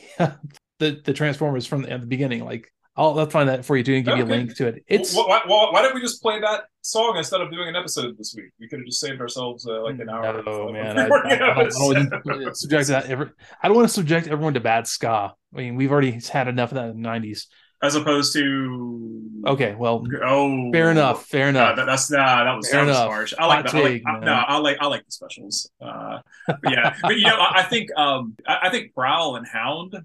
the 0.78 1.00
the 1.02 1.12
Transformers 1.14 1.66
from 1.66 1.82
the, 1.82 1.92
at 1.92 2.00
the 2.00 2.06
beginning. 2.06 2.44
Like 2.44 2.70
I'll, 2.96 3.18
I'll 3.18 3.30
find 3.30 3.48
that 3.48 3.64
for 3.64 3.76
you 3.76 3.84
too 3.84 3.94
and 3.94 4.04
give 4.04 4.18
you 4.18 4.24
a 4.24 4.26
link 4.26 4.56
to 4.56 4.66
it. 4.66 4.84
It's 4.86 5.14
why, 5.14 5.22
why, 5.26 5.40
why, 5.46 5.68
why 5.70 5.82
didn't 5.82 5.94
we 5.94 6.02
just 6.02 6.20
play 6.20 6.40
that 6.40 6.64
song 6.82 7.16
instead 7.16 7.40
of 7.40 7.50
doing 7.50 7.68
an 7.68 7.76
episode 7.76 8.18
this 8.18 8.34
week? 8.36 8.50
We 8.58 8.68
could 8.68 8.80
have 8.80 8.86
just 8.86 9.00
saved 9.00 9.20
ourselves 9.20 9.66
uh, 9.66 9.82
like 9.82 9.98
an 10.00 10.10
hour. 10.10 10.42
No, 10.44 10.68
of- 10.68 10.72
man. 10.74 10.98
I, 10.98 11.02
I, 11.06 11.06
I 11.06 11.08
don't, 11.08 11.58
I 11.58 11.62
don't 11.64 12.26
want 12.26 12.42
to 12.44 12.54
subject 12.54 12.88
that. 12.88 13.06
Ever, 13.06 13.34
I 13.62 13.68
don't 13.68 13.76
want 13.76 13.88
to 13.88 13.94
subject 13.94 14.26
everyone 14.26 14.54
to 14.54 14.60
bad 14.60 14.86
ska. 14.86 15.34
I 15.54 15.56
mean, 15.56 15.76
we've 15.76 15.92
already 15.92 16.20
had 16.30 16.48
enough 16.48 16.72
of 16.72 16.74
that 16.76 16.90
in 16.90 17.00
the 17.00 17.08
'90s. 17.08 17.46
As 17.82 17.94
opposed 17.94 18.32
to 18.34 19.42
Okay, 19.46 19.74
well, 19.74 20.04
oh, 20.22 20.70
fair 20.70 20.90
enough. 20.90 21.24
Fair 21.26 21.46
Uh, 21.46 21.48
enough. 21.50 21.76
that, 21.76 21.86
that's 21.86 22.10
nah, 22.10 22.44
that 22.44 22.52
was 22.56 22.68
Fair 22.68 22.80
that 22.84 22.86
was 22.86 22.96
enough. 22.96 23.08
harsh. 23.08 23.34
I 23.38 23.46
like 23.46 23.62
Hot 23.64 23.64
that. 23.64 23.74
I 23.74 23.80
like, 23.80 23.92
take, 23.92 24.02
I, 24.06 24.18
no, 24.20 24.32
I 24.32 24.58
like 24.58 24.76
I 24.80 24.86
like 24.86 25.06
the 25.06 25.12
specials. 25.12 25.70
Uh, 25.80 26.20
but 26.46 26.58
yeah, 26.70 26.94
but 27.02 27.16
you 27.16 27.26
know, 27.26 27.36
I, 27.36 27.60
I 27.60 27.62
think 27.62 27.88
um, 27.96 28.36
I, 28.46 28.58
I 28.64 28.70
think 28.70 28.92
Prowl 28.94 29.36
and 29.36 29.46
Hound 29.46 29.96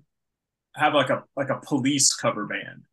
have 0.75 0.94
like 0.94 1.10
a 1.10 1.24
like 1.36 1.50
a 1.50 1.60
police 1.65 2.13
cover 2.15 2.46
band 2.48 2.84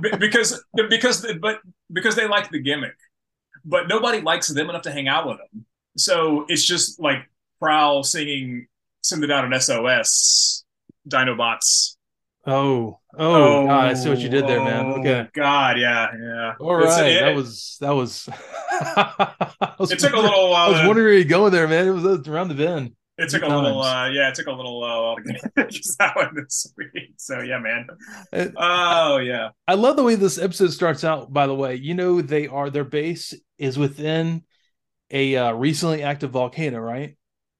Be- 0.00 0.16
because 0.18 0.64
because 0.88 1.26
but 1.40 1.60
because 1.92 2.16
they 2.16 2.26
like 2.26 2.50
the 2.50 2.60
gimmick, 2.60 2.96
but 3.64 3.88
nobody 3.88 4.20
likes 4.20 4.48
them 4.48 4.70
enough 4.70 4.82
to 4.82 4.92
hang 4.92 5.06
out 5.08 5.26
with 5.28 5.38
them. 5.38 5.66
so 5.96 6.46
it's 6.48 6.64
just 6.64 7.00
like 7.00 7.28
Prowl 7.60 8.02
singing 8.02 8.66
"Send 9.02 9.22
It 9.22 9.30
Out 9.30 9.44
an 9.44 9.60
SOS," 9.60 10.64
Dinobots. 11.08 11.96
Oh, 12.50 12.98
oh, 13.18 13.66
God, 13.66 13.84
I 13.88 13.94
see 13.94 14.08
what 14.08 14.18
you 14.18 14.28
did 14.28 14.46
there, 14.46 14.60
man. 14.62 14.86
Oh, 14.86 15.00
Okay. 15.00 15.28
God, 15.34 15.78
yeah, 15.78 16.08
yeah. 16.20 16.54
All 16.60 16.74
right, 16.76 17.06
it- 17.12 17.20
that 17.20 17.34
was 17.34 17.76
that 17.80 17.90
was. 17.92 18.28
Was 19.78 19.90
It 19.92 19.98
took 19.98 20.12
a 20.14 20.20
little 20.20 20.50
while. 20.50 20.68
I 20.68 20.70
was 20.70 20.86
wondering 20.86 21.06
where 21.06 21.14
you 21.18 21.24
going 21.24 21.52
there, 21.52 21.66
man. 21.68 21.86
It 21.88 21.90
was, 21.90 22.04
it 22.04 22.18
was 22.18 22.28
around 22.28 22.48
the 22.48 22.54
bend. 22.54 22.92
It 23.18 23.28
took 23.28 23.42
a 23.42 23.46
Good 23.46 23.54
little, 23.54 23.82
times. 23.82 24.10
uh, 24.10 24.12
yeah, 24.14 24.28
it 24.30 24.34
took 24.34 24.46
a 24.46 24.52
little 24.52 24.82
uh, 24.82 25.02
while 25.02 25.16
to 25.16 25.22
get 25.56 25.70
just 25.70 25.98
that 25.98 26.16
one 26.16 26.34
this 26.34 26.72
week. 26.76 27.12
So 27.16 27.40
yeah, 27.40 27.58
man. 27.58 27.86
It- 28.32 28.54
Oh 28.56 29.18
yeah, 29.18 29.50
I 29.68 29.74
love 29.74 29.96
the 29.96 30.02
way 30.02 30.14
this 30.14 30.38
episode 30.38 30.72
starts 30.72 31.04
out. 31.04 31.32
By 31.32 31.46
the 31.46 31.54
way, 31.54 31.74
you 31.76 31.94
know 31.94 32.20
they 32.22 32.46
are 32.46 32.70
their 32.70 32.84
base 32.84 33.34
is 33.58 33.76
within 33.78 34.42
a 35.10 35.36
uh, 35.36 35.52
recently 35.52 36.02
active 36.02 36.30
volcano, 36.30 36.78
right? 36.78 37.16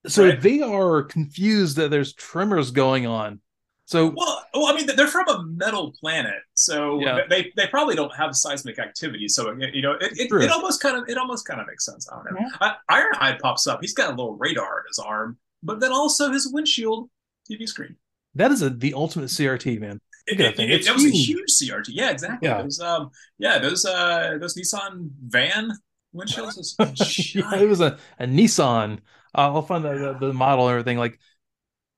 So 0.06 0.28
Right. 0.28 0.40
they 0.40 0.62
are 0.62 1.02
confused 1.02 1.76
that 1.76 1.90
there's 1.90 2.14
tremors 2.14 2.70
going 2.70 3.06
on. 3.06 3.40
So 3.90 4.06
well, 4.16 4.44
well, 4.54 4.66
I 4.66 4.75
mean, 4.76 4.87
they're 4.94 5.09
from 5.09 5.26
a 5.28 5.42
metal 5.42 5.92
planet, 6.00 6.40
so 6.54 7.00
Yeah. 7.00 7.23
they 7.28 7.52
they 7.56 7.66
probably 7.66 7.97
don't 7.97 8.14
have 8.14 8.37
seismic 8.37 8.78
activity. 8.78 9.26
So 9.26 9.50
you 9.75 9.82
know, 9.82 9.94
it, 10.00 10.12
it, 10.16 10.28
it 10.32 10.50
almost 10.50 10.80
kind 10.80 10.97
of 10.97 11.09
it 11.09 11.18
almost 11.18 11.44
kind 11.44 11.61
of 11.61 11.66
makes 11.66 11.85
sense. 11.87 12.09
I 12.09 12.14
don't 12.14 12.25
know. 12.40 12.47
Yeah. 12.61 12.75
I, 12.88 13.02
Ironhide 13.02 13.40
pops 13.40 13.66
up. 13.66 13.80
He's 13.80 13.92
got 13.92 14.06
a 14.09 14.11
little 14.11 14.37
radar 14.37 14.78
in 14.80 14.85
his 14.88 15.00
arm, 15.00 15.38
but 15.64 15.80
then 15.80 15.90
also 15.90 16.30
his 16.30 16.49
windshield 16.52 17.11
TV 17.50 17.66
screen. 17.66 17.97
that 18.37 18.52
is 18.52 18.62
a 18.62 18.70
the 18.70 18.94
ultimate 18.94 19.28
CRT, 19.28 19.80
man. 19.80 19.99
It, 20.28 20.38
it, 20.40 20.61
it- 20.61 20.87
it 20.87 20.92
was 20.94 21.04
a 21.04 21.11
huge. 21.11 21.26
huge 21.26 21.50
CRT. 21.70 21.87
Yeah, 21.88 22.11
exactly. 22.11 22.49
Yeah. 22.49 22.62
Those 22.62 22.78
um, 22.78 23.11
yeah, 23.38 23.59
those 23.59 23.85
uh, 23.85 24.38
those 24.40 24.54
Nissan 24.54 25.11
van 25.26 25.73
windshields. 26.14 26.59
Is 26.61 26.76
yeah, 27.35 27.56
it 27.56 27.68
was 27.68 27.80
a, 27.80 27.99
a 28.20 28.26
Nissan. 28.26 28.99
Uh, 29.35 29.52
I'll 29.54 29.62
find 29.62 29.85
the, 29.85 30.16
the, 30.20 30.26
the 30.28 30.32
model 30.32 30.66
and 30.68 30.73
everything. 30.78 30.99
Like 30.99 31.18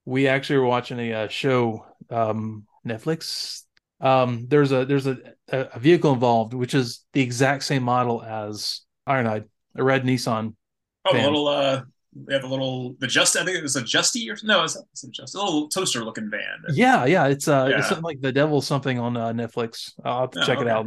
we 0.05 0.27
actually 0.27 0.57
were 0.57 0.65
watching 0.65 0.99
a 0.99 1.13
uh, 1.13 1.27
show, 1.27 1.85
um, 2.09 2.65
Netflix. 2.85 3.63
Um, 4.01 4.47
there's 4.49 4.71
a 4.71 4.85
there's 4.85 5.07
a, 5.07 5.17
a 5.49 5.59
a 5.75 5.79
vehicle 5.79 6.13
involved, 6.13 6.53
which 6.53 6.73
is 6.73 7.05
the 7.13 7.21
exact 7.21 7.63
same 7.63 7.83
model 7.83 8.21
as 8.21 8.81
Ironhide, 9.07 9.45
a 9.75 9.83
red 9.83 10.03
Nissan. 10.03 10.55
Oh, 11.05 11.13
Van. 11.13 11.23
little 11.23 11.47
uh, 11.47 11.81
we 12.25 12.33
have 12.33 12.43
the 12.43 12.47
little 12.49 12.95
the 12.99 13.07
just 13.07 13.35
I 13.37 13.45
think 13.45 13.57
it 13.57 13.63
was 13.63 13.75
a 13.75 13.81
Justy 13.81 14.29
or 14.29 14.37
no, 14.43 14.63
it's, 14.63 14.77
it's 14.91 15.03
a 15.03 15.09
just 15.09 15.35
a 15.35 15.41
little 15.41 15.67
toaster 15.69 16.03
looking 16.03 16.29
van. 16.29 16.63
Yeah, 16.73 17.05
yeah, 17.05 17.27
it's 17.27 17.47
uh, 17.47 17.67
Yeah. 17.69 17.79
it's 17.79 17.87
something 17.87 18.03
like 18.03 18.21
the 18.21 18.31
devil 18.31 18.61
something 18.61 18.99
on 18.99 19.17
uh, 19.17 19.27
Netflix. 19.33 19.93
I'll 20.03 20.21
have 20.21 20.31
to 20.31 20.41
Oh, 20.41 20.45
check 20.45 20.59
it 20.59 20.67
out. 20.67 20.85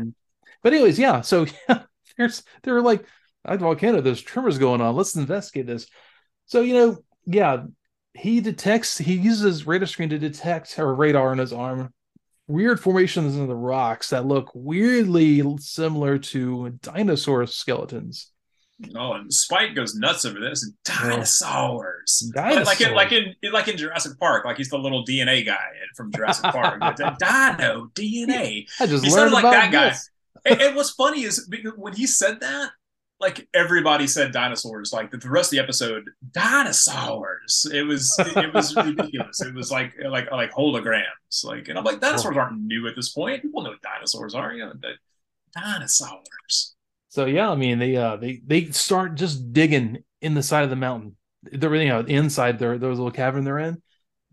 But 0.62 0.74
anyways, 0.74 0.98
yeah. 0.98 1.20
So 1.22 1.46
yeah, 1.68 1.82
there's 2.18 2.42
there 2.62 2.74
were 2.74 2.82
like, 2.82 3.04
I 3.44 3.56
volcano, 3.56 4.00
there's 4.00 4.22
tremors 4.22 4.58
going 4.58 4.80
on. 4.80 4.94
Let's 4.96 5.16
investigate 5.16 5.66
this. 5.66 5.86
So 6.46 6.60
you 6.60 6.74
know, 6.74 6.98
yeah, 7.26 7.64
he 8.16 8.40
detects. 8.40 8.98
He 8.98 9.14
uses 9.14 9.66
radar 9.66 9.86
screen 9.86 10.08
to 10.10 10.18
detect 10.18 10.78
or 10.78 10.94
radar 10.94 11.32
in 11.32 11.38
his 11.38 11.52
arm 11.52 11.92
weird 12.48 12.78
formations 12.80 13.36
in 13.36 13.46
the 13.48 13.56
rocks 13.56 14.10
that 14.10 14.24
look 14.24 14.50
weirdly 14.54 15.42
similar 15.58 16.16
to 16.18 16.70
dinosaur 16.82 17.46
skeletons. 17.46 18.30
Oh, 18.94 19.12
and 19.12 19.32
Spike 19.32 19.74
goes 19.74 19.94
nuts 19.94 20.24
over 20.26 20.38
this. 20.38 20.62
And 20.62 20.74
dinosaurs, 20.84 22.30
Dinosaurs. 22.34 22.66
like 22.66 22.80
in 22.82 22.94
like 22.94 23.12
in 23.12 23.34
like 23.52 23.68
in 23.68 23.76
Jurassic 23.76 24.18
Park, 24.18 24.44
like 24.44 24.58
he's 24.58 24.68
the 24.68 24.78
little 24.78 25.04
DNA 25.04 25.44
guy 25.46 25.66
from 25.96 26.12
Jurassic 26.12 26.44
Park. 26.52 26.80
Dino 26.96 27.90
DNA. 27.94 28.66
I 28.78 28.86
just 28.86 29.04
He 29.04 29.10
learned 29.10 29.32
like 29.32 29.44
that 29.44 29.72
guy. 29.72 29.94
and, 30.44 30.60
and 30.60 30.76
what's 30.76 30.90
funny 30.90 31.22
is 31.22 31.48
when 31.76 31.94
he 31.94 32.06
said 32.06 32.40
that, 32.40 32.70
like 33.20 33.48
everybody 33.54 34.06
said 34.06 34.32
dinosaurs. 34.32 34.92
Like 34.92 35.10
the, 35.10 35.28
rest 35.28 35.52
of 35.52 35.56
the 35.56 35.62
episode, 35.62 36.10
dinosaurs. 36.32 37.66
It 37.72 37.82
was 37.82 38.14
it, 38.18 38.52
was 38.52 38.76
ridiculous. 38.84 39.40
It 39.40 39.54
was 39.54 39.70
like 39.70 39.94
like 40.08 40.30
like 40.30 40.52
holograms. 40.52 41.44
Like, 41.44 41.68
and 41.68 41.78
I'm 41.78 41.84
like, 41.84 42.00
dinosaurs 42.00 42.36
aren't 42.36 42.60
new 42.60 42.86
at 42.88 42.96
this 42.96 43.10
point. 43.10 43.42
People 43.42 43.62
know 43.62 43.74
dinosaurs 43.82 44.34
are. 44.34 44.52
You 44.52 44.66
know, 44.66 44.72
dinosaurs. 45.54 46.74
So 47.08 47.24
yeah, 47.24 47.50
I 47.50 47.54
mean 47.54 47.78
they 47.78 47.96
uh 47.96 48.16
they 48.16 48.42
they 48.46 48.66
start 48.66 49.14
just 49.14 49.52
digging 49.52 50.04
in 50.20 50.34
the 50.34 50.42
side 50.42 50.64
of 50.64 50.70
the 50.70 50.76
mountain. 50.76 51.16
They're 51.42 51.74
you 51.74 51.88
know 51.88 52.00
inside 52.00 52.58
their 52.58 52.78
those 52.78 52.98
little 52.98 53.12
cavern 53.12 53.44
they're 53.44 53.58
in. 53.58 53.82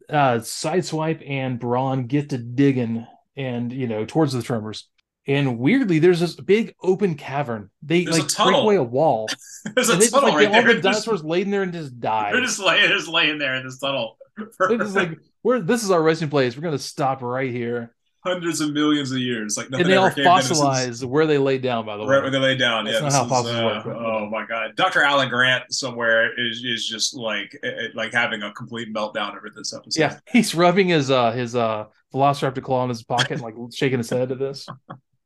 Uh 0.10 0.40
Sideswipe 0.40 1.28
and 1.30 1.60
Brawn 1.60 2.08
get 2.08 2.30
to 2.32 2.38
digging 2.38 3.08
and 3.38 3.72
you 3.72 3.88
know 3.88 4.06
towards 4.06 4.34
the 4.34 4.44
tremors. 4.44 4.90
And 5.26 5.58
weirdly, 5.58 6.00
there's 6.00 6.20
this 6.20 6.36
big 6.36 6.76
open 6.82 7.16
cavern. 7.16 7.70
They 7.82 8.04
There's 8.04 8.20
like 8.20 8.36
break 8.36 8.62
away 8.62 8.76
a 8.76 8.84
wall. 8.84 9.30
There's 9.76 9.88
a 9.90 9.94
and 9.94 10.02
they 10.02 10.06
just, 10.06 10.14
tunnel 10.14 10.30
like, 10.30 10.38
right 10.38 10.48
all 10.48 10.54
there. 10.54 10.62
the 10.64 10.68
They're 10.82 10.92
just- 10.92 11.06
dinosaurs 11.06 11.24
laid 11.24 11.46
in 11.46 11.52
there 11.52 11.64
and 11.64 11.72
just 11.72 12.00
died. 12.00 12.34
They're 12.34 12.42
just 12.42 12.60
laying, 12.60 12.88
they're 12.90 12.98
just 12.98 13.08
laying 13.10 13.38
there 13.38 13.56
in 13.56 13.64
this 13.64 13.80
tunnel 13.80 14.18
They're 14.60 14.78
just 14.78 14.96
like, 14.96 15.18
we're 15.44 15.60
this 15.60 15.84
is 15.84 15.92
our 15.92 16.02
resting 16.02 16.30
place. 16.30 16.56
We're 16.58 16.64
gonna 16.64 16.78
stop 16.80 17.22
right 17.22 17.52
here. 17.52 17.94
hundreds 18.26 18.60
of 18.62 18.74
millions 18.74 19.12
of 19.12 19.20
years. 19.20 19.56
Like 19.58 19.70
nothing 19.70 19.86
and 19.86 19.94
they 19.94 19.98
all 19.98 20.08
ever 20.08 20.16
came 20.16 20.26
in. 20.28 20.36
This 20.38 20.52
fossilize 20.52 21.06
where 21.06 21.28
they 21.28 21.38
lay 21.38 21.58
down, 21.58 21.86
by 21.86 21.96
the 21.98 22.04
way. 22.04 22.10
Right 22.10 22.22
where 22.24 22.32
they 22.32 22.40
lay 22.40 22.58
down. 22.58 22.86
That's 22.86 22.96
yeah, 22.96 23.04
not 23.04 23.12
how 23.14 23.24
is, 23.24 23.30
fossils 23.30 23.56
uh, 23.56 23.84
work, 23.86 23.96
Oh 23.96 24.28
my 24.30 24.46
god, 24.46 24.76
Dr. 24.76 25.04
Alan 25.04 25.30
Grant 25.30 25.72
somewhere 25.72 26.38
is 26.40 26.64
is 26.66 26.86
just 26.88 27.14
like 27.16 27.58
eh, 27.64 27.68
eh, 27.68 27.88
like 27.94 28.12
having 28.14 28.42
a 28.42 28.52
complete 28.54 28.94
meltdown 28.94 29.38
over 29.38 29.50
this 29.56 29.74
episode. 29.74 30.00
Yeah, 30.00 30.20
he's 30.32 30.54
rubbing 30.56 30.88
his 30.90 31.12
uh 31.12 31.32
his 31.32 31.56
uh 31.56 31.86
velociraptor 32.14 32.64
claw 32.64 32.84
in 32.84 32.90
his 32.90 33.04
pocket, 33.04 33.40
like 33.40 33.56
shaking 33.74 34.00
his 34.00 34.10
head 34.10 34.32
at 34.32 34.40
this. 34.40 34.68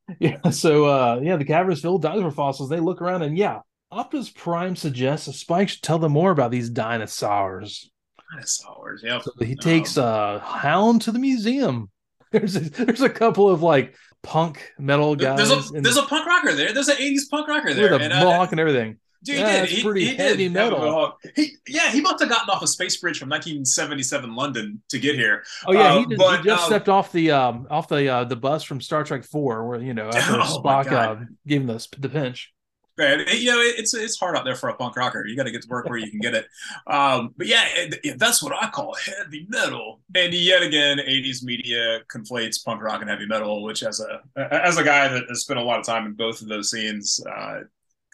Yeah, 0.19 0.49
so 0.51 0.85
uh 0.85 1.19
yeah, 1.21 1.35
the 1.35 1.45
cavern 1.45 1.73
is 1.73 1.81
filled 1.81 2.01
dinosaur 2.01 2.31
fossils. 2.31 2.69
They 2.69 2.79
look 2.79 3.01
around 3.01 3.23
and 3.23 3.37
yeah, 3.37 3.59
Optimus 3.91 4.29
Prime 4.29 4.75
suggests 4.75 5.27
a 5.27 5.33
Spike 5.33 5.69
should 5.69 5.81
tell 5.81 5.99
them 5.99 6.13
more 6.13 6.31
about 6.31 6.49
these 6.49 6.69
dinosaurs. 6.69 7.89
dinosaurs. 8.31 9.01
yeah. 9.03 9.19
So 9.19 9.31
he 9.39 9.55
takes 9.55 9.97
uh 9.97 10.39
Hound 10.39 11.01
to 11.03 11.11
the 11.11 11.19
museum. 11.19 11.89
There's 12.31 12.55
a, 12.57 12.59
there's 12.59 13.01
a 13.01 13.09
couple 13.09 13.49
of 13.49 13.61
like 13.61 13.95
punk 14.21 14.73
metal 14.77 15.15
guys 15.15 15.37
There's 15.37 15.71
a 15.71 15.81
there's 15.81 15.97
a 15.97 16.03
punk 16.03 16.25
rocker 16.25 16.53
there. 16.53 16.73
There's 16.73 16.89
an 16.89 16.97
'80s 16.97 17.29
punk 17.31 17.47
rocker 17.47 17.69
with 17.69 17.77
there. 17.77 17.93
a 17.93 17.99
and, 17.99 18.11
uh, 18.11 18.23
mohawk 18.23 18.51
and 18.51 18.59
everything. 18.59 18.97
Dude, 19.23 19.37
Yeah, 19.39 19.61
he 19.61 19.67
did. 19.67 19.69
He- 19.69 19.83
pretty 19.83 20.05
he, 20.05 20.15
heavy 20.15 20.47
did 20.47 20.55
have 20.57 20.71
metal. 20.71 21.17
He, 21.35 21.55
yeah, 21.67 21.89
he 21.91 22.01
must 22.01 22.19
have 22.19 22.29
gotten 22.29 22.49
off 22.49 22.61
a 22.61 22.67
space 22.67 22.97
bridge 22.97 23.19
from 23.19 23.29
1977 23.29 24.35
London 24.35 24.81
to 24.89 24.99
get 24.99 25.15
here. 25.15 25.43
Oh 25.65 25.73
yeah, 25.73 25.93
Uh, 25.93 25.99
he, 25.99 26.05
did, 26.05 26.17
but, 26.17 26.37
he 26.39 26.43
just 26.45 26.63
um, 26.63 26.67
stepped 26.69 26.89
off 26.89 27.11
the 27.11 27.31
um 27.31 27.67
off 27.69 27.87
the 27.87 28.07
uh 28.07 28.23
the 28.23 28.35
bus 28.35 28.63
from 28.63 28.79
Star 28.81 29.03
Trek 29.03 29.23
Four, 29.23 29.67
where 29.67 29.81
you 29.81 29.93
know 29.93 30.09
after 30.09 30.33
Oh, 30.41 30.61
Spock 30.63 30.91
uh, 30.91 31.15
gave 31.45 31.61
him 31.61 31.67
the 31.67 31.87
the 31.99 32.09
pinch. 32.09 32.53
Man, 32.99 33.19
it- 33.19 33.39
you 33.39 33.51
know, 33.51 33.59
it- 33.59 33.75
it's 33.77 33.93
it's 33.93 34.17
hard 34.17 34.35
out 34.35 34.43
there 34.43 34.55
for 34.55 34.69
a 34.69 34.73
punk 34.75 34.95
rocker. 34.95 35.25
You 35.27 35.35
got 35.35 35.43
to 35.43 35.51
get 35.51 35.61
to 35.61 35.67
work 35.69 35.87
where 35.87 35.99
you 35.99 36.09
can 36.09 36.19
get 36.19 36.33
it. 36.33 36.45
Um, 36.87 37.33
but 37.37 37.45
yeah, 37.47 37.65
it- 37.75 38.17
that's 38.17 38.41
what 38.41 38.53
I 38.53 38.69
call 38.69 38.95
heavy 38.95 39.45
metal. 39.49 39.99
And 40.15 40.33
yet 40.33 40.61
again, 40.63 40.97
'80s 40.99 41.43
media 41.43 41.99
conflates 42.11 42.63
punk 42.63 42.81
rock 42.81 43.01
and 43.01 43.09
heavy 43.09 43.25
metal, 43.27 43.61
which 43.63 43.83
as 43.83 43.99
a 43.99 44.21
as 44.51 44.77
a 44.77 44.83
guy 44.83 45.07
that 45.09 45.23
has 45.29 45.41
spent 45.41 45.59
a 45.59 45.63
lot 45.63 45.79
of 45.79 45.85
time 45.85 46.05
in 46.05 46.13
both 46.13 46.41
of 46.41 46.47
those 46.47 46.71
scenes, 46.71 47.19
uh, 47.29 47.59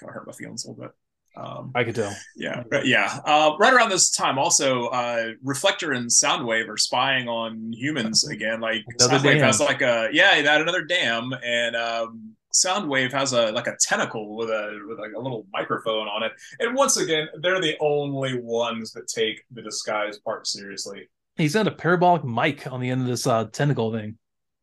kind 0.03 0.09
of 0.09 0.15
hurt 0.15 0.27
my 0.27 0.33
feelings 0.33 0.65
a 0.65 0.69
little 0.69 0.83
bit. 0.83 0.91
Um, 1.35 1.71
I 1.73 1.83
could 1.83 1.95
tell. 1.95 2.15
yeah, 2.35 2.63
but 2.69 2.85
yeah. 2.85 3.19
Uh, 3.25 3.55
right 3.59 3.73
around 3.73 3.89
this 3.89 4.11
time, 4.11 4.37
also, 4.37 4.87
uh, 4.87 5.31
Reflector 5.41 5.93
and 5.93 6.07
Soundwave 6.07 6.69
are 6.69 6.77
spying 6.77 7.27
on 7.27 7.73
humans 7.73 8.27
again. 8.27 8.59
Like 8.59 8.83
Another 8.99 9.17
Soundwave 9.17 9.37
dam. 9.37 9.41
has 9.41 9.59
like 9.59 9.81
a 9.81 10.09
yeah, 10.11 10.41
that 10.43 10.61
another 10.61 10.83
dam, 10.83 11.33
and 11.43 11.75
um, 11.75 12.35
Soundwave 12.53 13.11
has 13.13 13.33
a 13.33 13.51
like 13.51 13.65
a 13.65 13.75
tentacle 13.79 14.35
with 14.35 14.49
a 14.49 14.79
with 14.87 14.99
like 14.99 15.13
a 15.17 15.19
little 15.19 15.47
microphone 15.51 16.07
on 16.07 16.21
it. 16.21 16.33
And 16.59 16.75
once 16.75 16.97
again, 16.97 17.27
they're 17.41 17.61
the 17.61 17.77
only 17.79 18.39
ones 18.39 18.91
that 18.93 19.07
take 19.07 19.43
the 19.51 19.63
disguise 19.63 20.19
part 20.19 20.45
seriously. 20.45 21.09
He's 21.35 21.55
got 21.55 21.65
a 21.67 21.71
parabolic 21.71 22.23
mic 22.23 22.71
on 22.71 22.79
the 22.79 22.91
end 22.91 23.01
of 23.01 23.07
this 23.07 23.25
uh 23.25 23.45
tentacle 23.45 23.91
thing. 23.91 24.19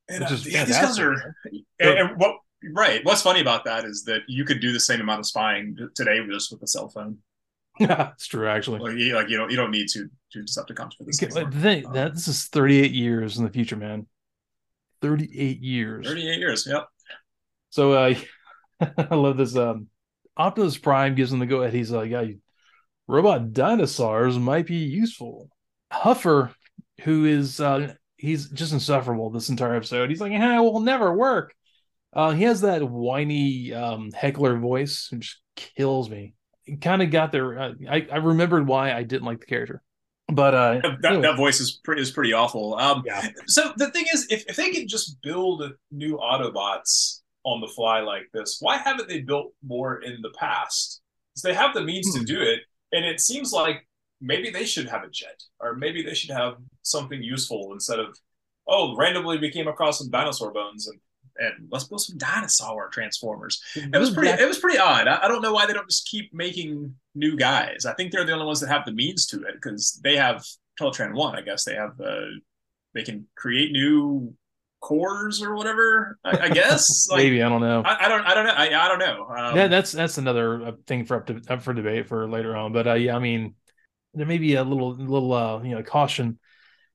And 0.08 0.22
uh, 0.22 0.36
yeah, 0.44 0.64
these 0.64 0.78
guys 0.78 1.00
are. 1.00 1.34
And, 1.80 1.98
and 1.98 2.20
what 2.20 2.36
right? 2.74 3.04
What's 3.04 3.22
funny 3.22 3.40
about 3.40 3.64
that 3.64 3.84
is 3.84 4.04
that 4.04 4.20
you 4.28 4.44
could 4.44 4.60
do 4.60 4.72
the 4.72 4.80
same 4.80 5.00
amount 5.00 5.20
of 5.20 5.26
spying 5.26 5.76
today 5.94 6.20
just 6.30 6.50
with 6.52 6.62
a 6.62 6.66
cell 6.66 6.88
phone. 6.88 7.18
Yeah, 7.78 8.10
it's 8.12 8.26
true, 8.26 8.46
actually. 8.46 8.80
Like 8.80 8.98
you, 8.98 9.14
like 9.14 9.30
you 9.30 9.38
don't 9.38 9.50
you 9.50 9.56
don't 9.56 9.70
need 9.70 9.88
to 9.90 10.10
to 10.32 10.38
Decepticons 10.40 10.94
for 10.98 11.04
this. 11.04 11.22
Okay, 11.22 11.30
anymore. 11.32 11.44
but 11.50 11.54
the 11.54 11.60
thing 11.62 11.86
Um, 11.86 11.92
that 11.94 12.14
this 12.14 12.28
is 12.28 12.44
38 12.46 12.90
years 12.90 13.38
in 13.38 13.44
the 13.44 13.50
future, 13.50 13.76
man. 13.76 14.06
38 15.00 15.60
years. 15.62 16.06
38 16.06 16.38
years. 16.38 16.66
Yep. 16.66 16.86
So 17.70 17.92
uh 17.92 18.14
I 18.98 19.14
love 19.14 19.36
this. 19.38 19.56
Um 19.56 19.86
Optimus 20.36 20.76
Prime 20.76 21.14
gives 21.14 21.32
him 21.32 21.38
the 21.38 21.46
go 21.46 21.62
ahead. 21.62 21.72
He's 21.72 21.90
like, 21.90 22.10
yeah, 22.10 22.20
you- 22.22 22.40
robot 23.06 23.52
dinosaurs 23.54 24.38
might 24.38 24.66
be 24.66 24.76
useful. 24.76 25.48
Huffer, 25.92 26.52
who 27.02 27.24
is 27.24 27.60
uh 27.60 27.94
he's 28.16 28.50
just 28.50 28.74
insufferable 28.74 29.30
this 29.30 29.48
entire 29.48 29.74
episode. 29.74 30.10
He's 30.10 30.20
like, 30.20 30.32
eh, 30.32 30.56
it 30.56 30.60
will 30.60 30.80
never 30.80 31.14
work. 31.16 31.54
Uh 32.12 32.32
he 32.32 32.44
has 32.44 32.60
that 32.62 32.82
whiny 32.88 33.72
um 33.72 34.10
heckler 34.12 34.58
voice, 34.58 35.08
which 35.12 35.38
kills 35.56 36.08
me. 36.10 36.34
Kind 36.80 37.02
of 37.02 37.10
got 37.10 37.32
there. 37.32 37.58
Uh, 37.58 37.72
I, 37.88 38.06
I 38.12 38.16
remembered 38.16 38.66
why 38.66 38.92
I 38.92 39.02
didn't 39.02 39.24
like 39.26 39.40
the 39.40 39.46
character. 39.46 39.82
But 40.32 40.54
uh 40.54 40.80
That, 41.02 41.04
anyway. 41.12 41.22
that 41.22 41.36
voice 41.36 41.60
is 41.60 41.80
pretty 41.84 42.02
is 42.02 42.10
pretty 42.10 42.32
awful. 42.32 42.74
Um, 42.74 43.02
yeah. 43.06 43.28
so 43.46 43.72
the 43.76 43.90
thing 43.90 44.06
is, 44.12 44.26
if, 44.30 44.44
if 44.48 44.56
they 44.56 44.70
can 44.70 44.86
just 44.88 45.20
build 45.22 45.62
new 45.90 46.18
Autobots 46.18 47.20
on 47.44 47.60
the 47.60 47.66
fly 47.68 48.00
like 48.00 48.24
this, 48.32 48.58
why 48.60 48.76
haven't 48.76 49.08
they 49.08 49.20
built 49.22 49.52
more 49.64 50.02
in 50.02 50.20
the 50.22 50.30
past? 50.38 51.00
Because 51.32 51.42
they 51.42 51.54
have 51.54 51.74
the 51.74 51.82
means 51.82 52.12
Hmm. 52.12 52.20
to 52.20 52.24
do 52.24 52.40
it. 52.40 52.60
and 52.92 53.04
it 53.04 53.20
seems 53.20 53.52
like 53.52 53.86
maybe 54.20 54.50
they 54.50 54.64
should 54.64 54.88
have 54.88 55.02
a 55.04 55.08
jet, 55.10 55.40
or 55.60 55.74
maybe 55.76 56.02
they 56.02 56.14
should 56.14 56.30
have 56.30 56.54
something 56.82 57.22
useful 57.22 57.72
instead 57.72 57.98
of 57.98 58.16
oh, 58.68 58.94
randomly 58.96 59.38
we 59.38 59.50
came 59.50 59.66
across 59.68 59.98
some 59.98 60.10
dinosaur 60.10 60.52
bones 60.52 60.86
and 60.86 61.00
and 61.38 61.68
let's 61.70 61.84
build 61.84 62.00
some 62.00 62.18
dinosaur 62.18 62.88
transformers. 62.88 63.62
It 63.74 63.98
was 63.98 64.10
pretty. 64.10 64.30
It 64.30 64.46
was 64.46 64.58
pretty 64.58 64.78
odd. 64.78 65.08
I, 65.08 65.24
I, 65.24 65.28
don't 65.28 65.42
know 65.42 65.52
why 65.52 65.66
they 65.66 65.72
don't 65.72 65.88
just 65.88 66.08
keep 66.08 66.32
making 66.32 66.94
new 67.14 67.36
guys. 67.36 67.86
I 67.86 67.94
think 67.94 68.12
they're 68.12 68.24
the 68.24 68.32
only 68.32 68.46
ones 68.46 68.60
that 68.60 68.68
have 68.68 68.84
the 68.84 68.92
means 68.92 69.26
to 69.26 69.42
it 69.42 69.54
because 69.54 70.00
they 70.02 70.16
have 70.16 70.44
Teletran 70.78 71.14
One. 71.14 71.36
I 71.36 71.42
guess 71.42 71.64
they 71.64 71.74
have 71.74 72.00
uh, 72.00 72.26
they 72.94 73.02
can 73.02 73.26
create 73.36 73.72
new 73.72 74.34
cores 74.80 75.42
or 75.42 75.54
whatever. 75.54 76.18
I, 76.24 76.38
I 76.38 76.48
guess 76.48 77.08
like, 77.10 77.18
maybe 77.18 77.42
I 77.42 77.48
don't 77.48 77.60
know. 77.60 77.82
I, 77.84 78.06
I, 78.06 78.08
don't. 78.08 78.26
I 78.26 78.34
don't 78.34 78.46
know. 78.46 78.52
I, 78.52 78.84
I 78.84 78.88
don't 78.88 78.98
know. 78.98 79.26
Um, 79.28 79.56
yeah, 79.56 79.68
that's 79.68 79.92
that's 79.92 80.18
another 80.18 80.66
uh, 80.66 80.72
thing 80.86 81.04
for 81.04 81.16
up 81.16 81.26
to 81.26 81.40
up 81.48 81.62
for 81.62 81.74
debate 81.74 82.08
for 82.08 82.28
later 82.28 82.56
on. 82.56 82.72
But 82.72 82.86
uh, 82.86 82.94
yeah, 82.94 83.16
I 83.16 83.18
mean, 83.18 83.54
there 84.14 84.26
may 84.26 84.38
be 84.38 84.54
a 84.54 84.64
little 84.64 84.94
little 84.94 85.32
uh, 85.32 85.62
you 85.62 85.74
know 85.74 85.82
caution 85.82 86.38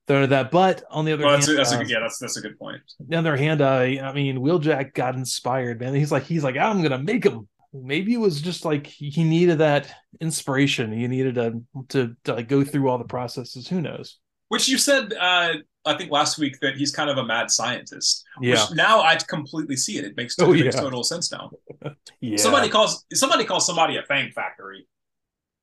that. 0.06 0.50
But 0.50 0.84
on 0.90 1.04
the 1.04 1.12
other 1.12 1.24
well, 1.24 1.32
hand, 1.32 1.42
that's 1.42 1.50
a, 1.50 1.54
that's 1.54 1.72
a, 1.72 1.86
yeah, 1.86 2.00
that's 2.00 2.18
that's 2.18 2.36
a 2.36 2.40
good 2.40 2.58
point. 2.58 2.80
On 3.00 3.06
the 3.08 3.16
other 3.16 3.36
hand, 3.36 3.60
uh, 3.60 3.80
I 3.80 4.12
mean, 4.12 4.38
Wheeljack 4.38 4.94
got 4.94 5.14
inspired, 5.14 5.80
man. 5.80 5.94
He's 5.94 6.12
like, 6.12 6.24
he's 6.24 6.44
like, 6.44 6.56
I'm 6.56 6.82
gonna 6.82 6.98
make 6.98 7.24
him. 7.24 7.48
Maybe 7.72 8.14
it 8.14 8.20
was 8.20 8.40
just 8.40 8.64
like 8.64 8.86
he 8.86 9.22
needed 9.22 9.58
that 9.58 9.92
inspiration. 10.20 10.92
He 10.92 11.06
needed 11.06 11.34
to 11.34 11.62
to, 11.88 12.16
to 12.24 12.34
like 12.34 12.48
go 12.48 12.64
through 12.64 12.88
all 12.88 12.98
the 12.98 13.04
processes. 13.04 13.68
Who 13.68 13.80
knows? 13.80 14.18
Which 14.48 14.68
you 14.68 14.78
said, 14.78 15.12
uh, 15.12 15.54
I 15.84 15.94
think 15.94 16.10
last 16.10 16.38
week 16.38 16.60
that 16.60 16.76
he's 16.76 16.92
kind 16.92 17.10
of 17.10 17.18
a 17.18 17.24
mad 17.24 17.50
scientist. 17.50 18.24
Yeah. 18.40 18.52
Which 18.52 18.76
now 18.76 19.02
I 19.02 19.16
completely 19.16 19.76
see 19.76 19.98
it. 19.98 20.04
It 20.04 20.16
makes, 20.16 20.36
oh, 20.40 20.52
it 20.52 20.64
makes 20.64 20.76
total 20.76 21.02
sense 21.02 21.32
now. 21.32 21.50
yeah. 22.20 22.36
Somebody 22.36 22.68
calls 22.68 23.04
somebody 23.12 23.44
calls 23.44 23.66
somebody 23.66 23.96
a 23.96 24.02
Fang 24.02 24.30
Factory. 24.30 24.86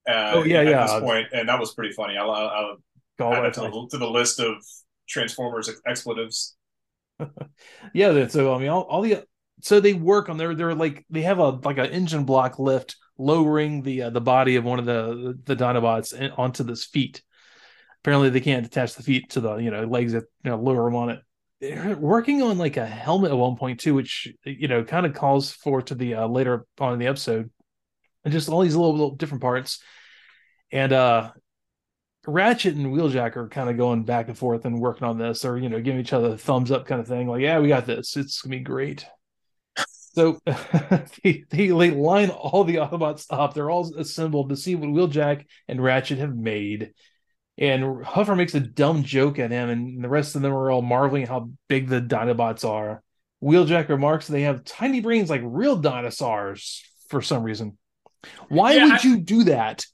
Uh, 0.08 0.34
oh 0.36 0.44
yeah, 0.44 0.60
at 0.60 0.68
yeah. 0.68 0.84
This 0.84 1.00
point, 1.00 1.28
and 1.32 1.48
that 1.48 1.60
was 1.60 1.74
pretty 1.74 1.94
funny. 1.94 2.18
I, 2.18 2.26
I, 2.26 2.72
add 2.72 2.78
to 3.18 3.62
the, 3.62 3.88
to 3.92 3.98
the 3.98 4.10
list 4.10 4.40
of 4.40 4.56
Transformers 5.08 5.70
expletives. 5.86 6.56
yeah, 7.94 8.28
so 8.28 8.54
I 8.54 8.60
mean, 8.60 8.70
all, 8.70 8.84
all 8.84 9.02
the 9.02 9.24
so 9.62 9.80
they 9.80 9.94
work 9.94 10.30
on 10.30 10.38
their 10.38 10.56
they're 10.56 10.76
like 10.76 11.06
they 11.10 11.22
have 11.22 11.40
a 11.40 11.50
like 11.50 11.78
an 11.78 11.88
engine 11.88 12.26
block 12.26 12.60
lift 12.60 12.96
lowering 13.18 13.82
the 13.82 14.04
uh, 14.04 14.10
the 14.10 14.22
body 14.22 14.56
of 14.56 14.64
one 14.64 14.80
of 14.80 14.86
the 14.86 15.40
the 15.46 15.56
Dinobots 15.56 16.38
onto 16.38 16.64
this 16.64 16.86
feet. 16.86 17.22
Apparently, 18.02 18.30
they 18.30 18.42
can't 18.42 18.66
attach 18.66 18.96
the 18.96 19.04
feet 19.04 19.30
to 19.32 19.42
the 19.42 19.56
you 19.58 19.72
know 19.72 19.86
legs 19.86 20.14
that 20.14 20.24
you 20.44 20.52
know 20.52 20.58
lower 20.58 20.86
them 20.86 20.96
on 20.96 21.10
it. 21.10 21.20
They're 21.62 21.96
working 21.96 22.42
on 22.42 22.58
like 22.58 22.78
a 22.78 22.86
helmet 22.86 23.32
at 23.32 23.38
one 23.38 23.56
point 23.56 23.80
too, 23.80 23.94
which 23.94 24.28
you 24.44 24.68
know 24.68 24.84
kind 24.84 25.06
of 25.06 25.14
calls 25.14 25.52
for 25.52 25.82
to 25.84 25.96
the 25.96 26.16
uh, 26.16 26.28
later 26.28 26.66
on 26.80 26.94
in 26.94 27.00
the 27.00 27.08
episode, 27.08 27.50
and 28.26 28.34
just 28.34 28.50
all 28.50 28.62
these 28.62 28.76
little, 28.76 28.92
little 28.92 29.16
different 29.16 29.42
parts. 29.42 29.82
And 30.72 30.92
uh 30.92 31.32
Ratchet 32.26 32.76
and 32.76 32.88
Wheeljack 32.88 33.36
are 33.36 33.50
kind 33.50 33.70
of 33.70 33.78
going 33.78 34.04
back 34.04 34.28
and 34.28 34.38
forth 34.38 34.66
and 34.66 34.80
working 34.80 35.08
on 35.08 35.18
this, 35.18 35.44
or 35.44 35.58
you 35.58 35.70
know, 35.70 35.82
giving 35.82 36.00
each 36.00 36.14
other 36.14 36.34
a 36.34 36.38
thumbs 36.38 36.72
up 36.72 36.86
kind 36.86 37.02
of 37.02 37.08
thing. 37.08 37.28
Like, 37.28 37.42
yeah, 37.42 37.60
we 37.60 37.68
got 37.68 37.86
this. 37.86 38.16
It's 38.16 38.42
gonna 38.42 38.58
be 38.58 38.62
great. 38.62 39.06
So 40.14 40.40
they, 41.24 41.44
they, 41.50 41.72
line 41.72 42.30
all 42.30 42.64
the 42.64 42.76
Autobots 42.76 43.26
up. 43.32 43.54
They're 43.54 43.72
all 43.72 43.96
assembled 43.98 44.50
to 44.50 44.56
see 44.56 44.76
what 44.76 44.90
Wheeljack 44.90 45.46
and 45.68 45.84
Ratchet 45.84 46.20
have 46.20 46.36
made. 46.36 46.94
And 47.58 48.04
Huffer 48.04 48.38
makes 48.38 48.56
a 48.56 48.60
dumb 48.60 49.04
joke 49.04 49.40
at 49.40 49.52
him, 49.52 49.70
and 49.70 50.04
the 50.04 50.10
rest 50.10 50.36
of 50.36 50.42
them 50.42 50.54
are 50.54 50.72
all 50.72 50.82
marveling 50.82 51.28
how 51.28 51.50
big 51.68 51.88
the 51.88 52.02
Dinobots 52.02 52.68
are. 52.68 53.04
Wheeljack 53.44 53.90
remarks 53.90 54.28
they 54.28 54.44
have 54.44 54.64
tiny 54.64 55.02
brains 55.02 55.30
like 55.30 55.42
real 55.44 55.76
dinosaurs 55.76 56.84
for 57.10 57.22
some 57.22 57.44
reason. 57.44 57.78
Why 58.48 58.74
yeah, 58.74 58.86
would 58.86 58.94
I, 58.94 59.02
you 59.04 59.18
do 59.18 59.44
that? 59.46 59.86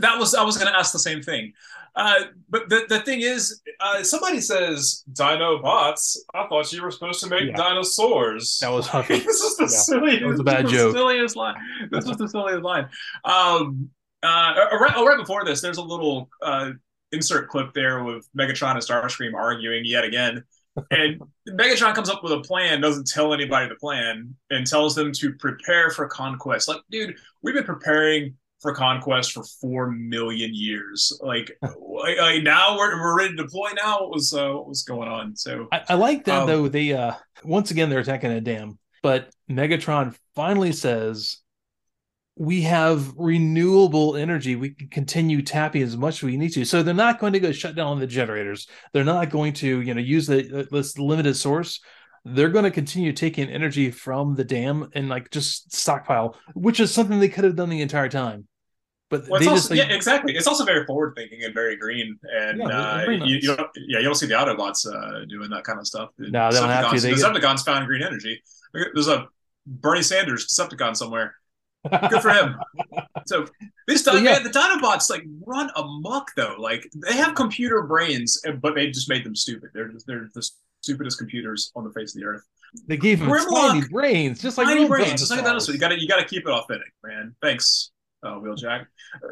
That 0.00 0.18
was 0.18 0.34
I 0.34 0.42
was 0.42 0.56
going 0.56 0.70
to 0.70 0.78
ask 0.78 0.92
the 0.92 0.98
same 0.98 1.22
thing. 1.22 1.52
Uh, 1.96 2.24
but 2.50 2.68
the, 2.68 2.84
the 2.90 3.00
thing 3.00 3.22
is, 3.22 3.62
uh, 3.80 4.02
somebody 4.02 4.40
says 4.40 5.02
dino 5.12 5.62
bots. 5.62 6.22
I 6.34 6.46
thought 6.46 6.70
you 6.70 6.82
were 6.82 6.90
supposed 6.90 7.20
to 7.20 7.28
make 7.28 7.48
yeah. 7.48 7.56
dinosaurs. 7.56 8.58
That 8.60 8.70
was 8.70 8.90
this 9.08 9.26
is 9.26 9.56
the 9.56 9.62
yeah. 9.62 9.68
silliest. 9.68 10.24
Was 10.24 10.40
a 10.40 10.44
bad 10.44 10.68
joke. 10.68 10.94
Silliest 10.94 11.36
line. 11.36 11.56
This 11.90 12.04
was 12.04 12.18
the 12.18 12.28
silliest 12.28 12.62
line. 12.62 12.88
Um, 13.24 13.88
uh, 14.22 14.54
right, 14.78 14.92
oh, 14.94 15.06
right 15.06 15.16
before 15.16 15.44
this, 15.44 15.62
there's 15.62 15.78
a 15.78 15.82
little 15.82 16.28
uh, 16.42 16.72
insert 17.12 17.48
clip 17.48 17.72
there 17.72 18.04
with 18.04 18.28
Megatron 18.38 18.72
and 18.72 18.80
Starscream 18.80 19.34
arguing 19.34 19.84
yet 19.86 20.04
again. 20.04 20.44
And 20.90 21.22
Megatron 21.48 21.94
comes 21.94 22.10
up 22.10 22.22
with 22.22 22.32
a 22.32 22.40
plan, 22.40 22.82
doesn't 22.82 23.06
tell 23.06 23.32
anybody 23.32 23.68
the 23.68 23.76
plan, 23.76 24.34
and 24.50 24.66
tells 24.66 24.94
them 24.94 25.12
to 25.12 25.32
prepare 25.34 25.90
for 25.90 26.06
conquest. 26.06 26.68
Like, 26.68 26.82
dude, 26.90 27.16
we've 27.42 27.54
been 27.54 27.64
preparing 27.64 28.34
for 28.66 28.74
conquest 28.74 29.32
for 29.32 29.44
four 29.60 29.92
million 29.92 30.50
years. 30.52 31.16
Like, 31.22 31.56
like, 31.62 32.42
now 32.42 32.76
we're, 32.76 33.00
we're 33.00 33.16
ready 33.16 33.36
to 33.36 33.44
deploy. 33.44 33.68
Now 33.76 34.00
what 34.00 34.10
was 34.10 34.34
uh, 34.34 34.48
what 34.48 34.66
was 34.68 34.82
going 34.82 35.08
on? 35.08 35.36
So 35.36 35.68
I, 35.70 35.82
I 35.90 35.94
like 35.94 36.24
that 36.24 36.42
um, 36.42 36.46
though. 36.48 36.68
They 36.68 36.92
uh 36.92 37.14
once 37.44 37.70
again 37.70 37.90
they're 37.90 38.00
attacking 38.00 38.32
a 38.32 38.40
dam, 38.40 38.78
but 39.04 39.30
Megatron 39.48 40.16
finally 40.34 40.72
says 40.72 41.38
we 42.34 42.62
have 42.62 43.14
renewable 43.16 44.16
energy. 44.16 44.56
We 44.56 44.70
can 44.70 44.88
continue 44.88 45.42
tapping 45.42 45.82
as 45.82 45.96
much 45.96 46.16
as 46.16 46.22
we 46.24 46.36
need 46.36 46.52
to. 46.54 46.64
So 46.64 46.82
they're 46.82 46.92
not 46.92 47.20
going 47.20 47.32
to 47.32 47.40
go 47.40 47.52
shut 47.52 47.76
down 47.76 48.00
the 48.00 48.06
generators. 48.06 48.66
They're 48.92 49.04
not 49.04 49.30
going 49.30 49.52
to, 49.54 49.80
you 49.80 49.94
know, 49.94 50.00
use 50.00 50.26
the 50.26 50.66
this 50.70 50.98
limited 50.98 51.36
source. 51.36 51.80
They're 52.24 52.48
going 52.48 52.64
to 52.64 52.72
continue 52.72 53.12
taking 53.12 53.48
energy 53.48 53.92
from 53.92 54.34
the 54.34 54.44
dam 54.44 54.90
and 54.92 55.08
like 55.08 55.30
just 55.30 55.72
stockpile, 55.72 56.36
which 56.54 56.80
is 56.80 56.92
something 56.92 57.20
they 57.20 57.28
could 57.28 57.44
have 57.44 57.54
done 57.54 57.68
the 57.68 57.80
entire 57.80 58.08
time. 58.08 58.48
But 59.08 59.28
well, 59.28 59.40
they 59.40 59.46
also, 59.46 59.56
just 59.56 59.70
like, 59.70 59.78
yeah, 59.78 59.94
exactly. 59.94 60.34
It's 60.34 60.48
also 60.48 60.64
very 60.64 60.84
forward 60.84 61.14
thinking 61.16 61.44
and 61.44 61.54
very 61.54 61.76
green, 61.76 62.18
and 62.24 62.58
yeah, 62.58 62.66
uh, 62.66 63.04
nice. 63.06 63.20
you, 63.22 63.36
you, 63.36 63.56
don't, 63.56 63.70
yeah, 63.76 63.98
you 63.98 64.04
don't 64.04 64.16
see 64.16 64.26
the 64.26 64.34
Autobots 64.34 64.84
uh, 64.84 65.24
doing 65.26 65.48
that 65.50 65.62
kind 65.62 65.78
of 65.78 65.86
stuff. 65.86 66.10
No, 66.18 66.50
they 66.50 66.58
don't 66.58 66.68
have 66.68 66.92
to. 66.92 67.00
They 67.00 67.10
the 67.10 67.16
Decepticons 67.16 67.64
get... 67.64 67.72
found 67.72 67.86
green 67.86 68.02
energy. 68.02 68.42
There's 68.72 69.06
a 69.06 69.28
Bernie 69.64 70.02
Sanders 70.02 70.48
Decepticon 70.48 70.96
somewhere. 70.96 71.36
Good 71.88 72.20
for 72.20 72.30
him. 72.30 72.56
so 73.26 73.46
this 73.86 74.02
time, 74.02 74.24
yeah. 74.24 74.32
man, 74.32 74.42
the 74.42 74.50
Dinobots 74.50 75.08
like 75.08 75.24
run 75.46 75.70
amok 75.76 76.30
though. 76.36 76.56
Like 76.58 76.88
they 77.06 77.16
have 77.16 77.34
computer 77.34 77.82
brains, 77.82 78.40
but 78.60 78.74
they 78.74 78.88
just 78.88 79.08
made 79.08 79.24
them 79.24 79.36
stupid. 79.36 79.70
They're 79.72 79.92
they're 80.06 80.28
the 80.34 80.50
stupidest 80.82 81.18
computers 81.18 81.70
on 81.76 81.84
the 81.84 81.92
face 81.92 82.14
of 82.14 82.20
the 82.20 82.26
earth. 82.26 82.42
They 82.88 82.96
gave 82.96 83.20
them 83.20 83.28
Grimlock, 83.28 83.72
tiny 83.72 83.88
brains, 83.88 84.42
just 84.42 84.58
like 84.58 84.66
tiny 84.66 84.86
brains, 84.86 85.20
just 85.20 85.30
like 85.30 85.44
dinosaurs. 85.44 85.74
You 85.74 85.80
got 85.80 85.88
to 85.88 86.00
you 86.00 86.08
got 86.08 86.18
to 86.18 86.26
keep 86.26 86.42
it 86.46 86.50
authentic, 86.50 86.92
man. 87.04 87.34
Thanks, 87.40 87.92
uh, 88.22 88.36
Wheeljack. 88.36 88.86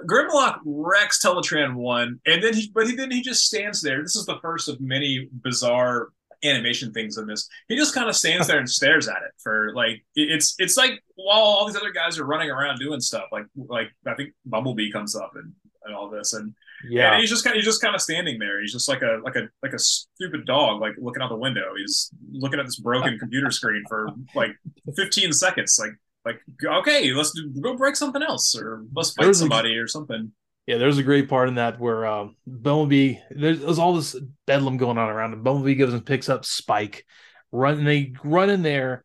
Grimlock 0.07 0.61
wrecks 0.65 1.25
Teletran 1.25 1.75
one, 1.75 2.21
and 2.27 2.43
then 2.43 2.55
he, 2.55 2.71
but 2.75 2.87
he 2.87 2.95
then 2.95 3.11
he 3.11 3.23
just 3.23 3.47
stands 3.47 3.81
there. 3.81 4.03
This 4.03 4.17
is 4.17 4.27
the 4.27 4.39
first 4.41 4.69
of 4.69 4.81
many 4.81 5.29
bizarre 5.33 6.09
animation 6.45 6.93
things 6.93 7.17
in 7.17 7.27
this. 7.27 7.49
He 7.69 7.77
just 7.77 7.95
kind 7.95 8.09
of 8.09 8.17
stands 8.17 8.47
there 8.47 8.59
and 8.59 8.69
stares 8.71 9.09
at 9.09 9.17
it 9.17 9.33
for 9.43 9.73
like 9.75 10.05
it's 10.15 10.55
it's 10.59 10.77
like 10.77 11.03
while 11.17 11.41
all 11.41 11.67
these 11.67 11.77
other 11.77 11.93
guys 11.93 12.19
are 12.19 12.27
running 12.27 12.51
around 12.51 12.79
doing 12.79 13.01
stuff. 13.01 13.25
Like 13.33 13.47
like 13.57 13.91
I 14.07 14.15
think 14.15 14.33
Bumblebee 14.47 14.93
comes 14.93 15.17
up 15.17 15.33
and, 15.35 15.53
and 15.85 15.95
all 15.95 16.09
this, 16.09 16.33
and 16.33 16.55
yeah, 16.89 17.13
and 17.13 17.21
he's 17.21 17.31
just 17.31 17.45
kind 17.45 17.55
of, 17.55 17.59
he's 17.59 17.65
just 17.65 17.83
kind 17.83 17.95
of 17.95 18.01
standing 18.01 18.39
there. 18.39 18.61
He's 18.61 18.73
just 18.73 18.89
like 18.89 19.03
a 19.03 19.21
like 19.25 19.37
a 19.37 19.49
like 19.63 19.73
a 19.73 19.79
stupid 19.79 20.45
dog, 20.45 20.81
like 20.81 20.95
looking 20.99 21.23
out 21.23 21.31
the 21.31 21.37
window. 21.37 21.73
He's 21.77 22.11
looking 22.33 22.61
at 22.61 22.67
this 22.67 22.79
broken 22.79 23.19
computer 23.19 23.51
screen 23.51 23.85
for 23.89 24.09
like 24.35 24.51
15 24.97 25.33
seconds. 25.33 25.79
Like 25.81 25.93
like 26.25 26.41
okay 26.65 27.13
let's 27.13 27.33
do, 27.33 27.53
go 27.61 27.77
break 27.77 27.97
something 27.97 28.23
else 28.23 28.57
or 28.57 28.85
let's 28.95 29.13
fight 29.13 29.25
there's 29.25 29.39
somebody 29.39 29.77
a, 29.77 29.83
or 29.83 29.89
something. 29.89 30.33
Yeah 30.67 30.79
there's 30.79 30.99
a 30.99 31.03
great 31.03 31.29
part 31.29 31.49
in 31.49 31.57
that 31.57 31.79
where 31.79 32.07
um 32.07 32.37
bumblebee 32.47 33.19
there's, 33.31 33.61
there's 33.61 33.79
all 33.79 33.95
this 33.95 34.17
bedlam 34.47 34.77
going 34.77 34.99
on 34.99 35.09
around 35.09 35.33
him. 35.33 35.43
Bumblebee 35.43 35.75
goes 35.75 35.93
and 35.93 36.05
picks 36.05 36.29
up 36.29 36.45
spike 36.45 37.05
run 37.53 37.79
and 37.79 37.87
they 37.87 38.13
run 38.25 38.51
in 38.51 38.63
there 38.63 39.05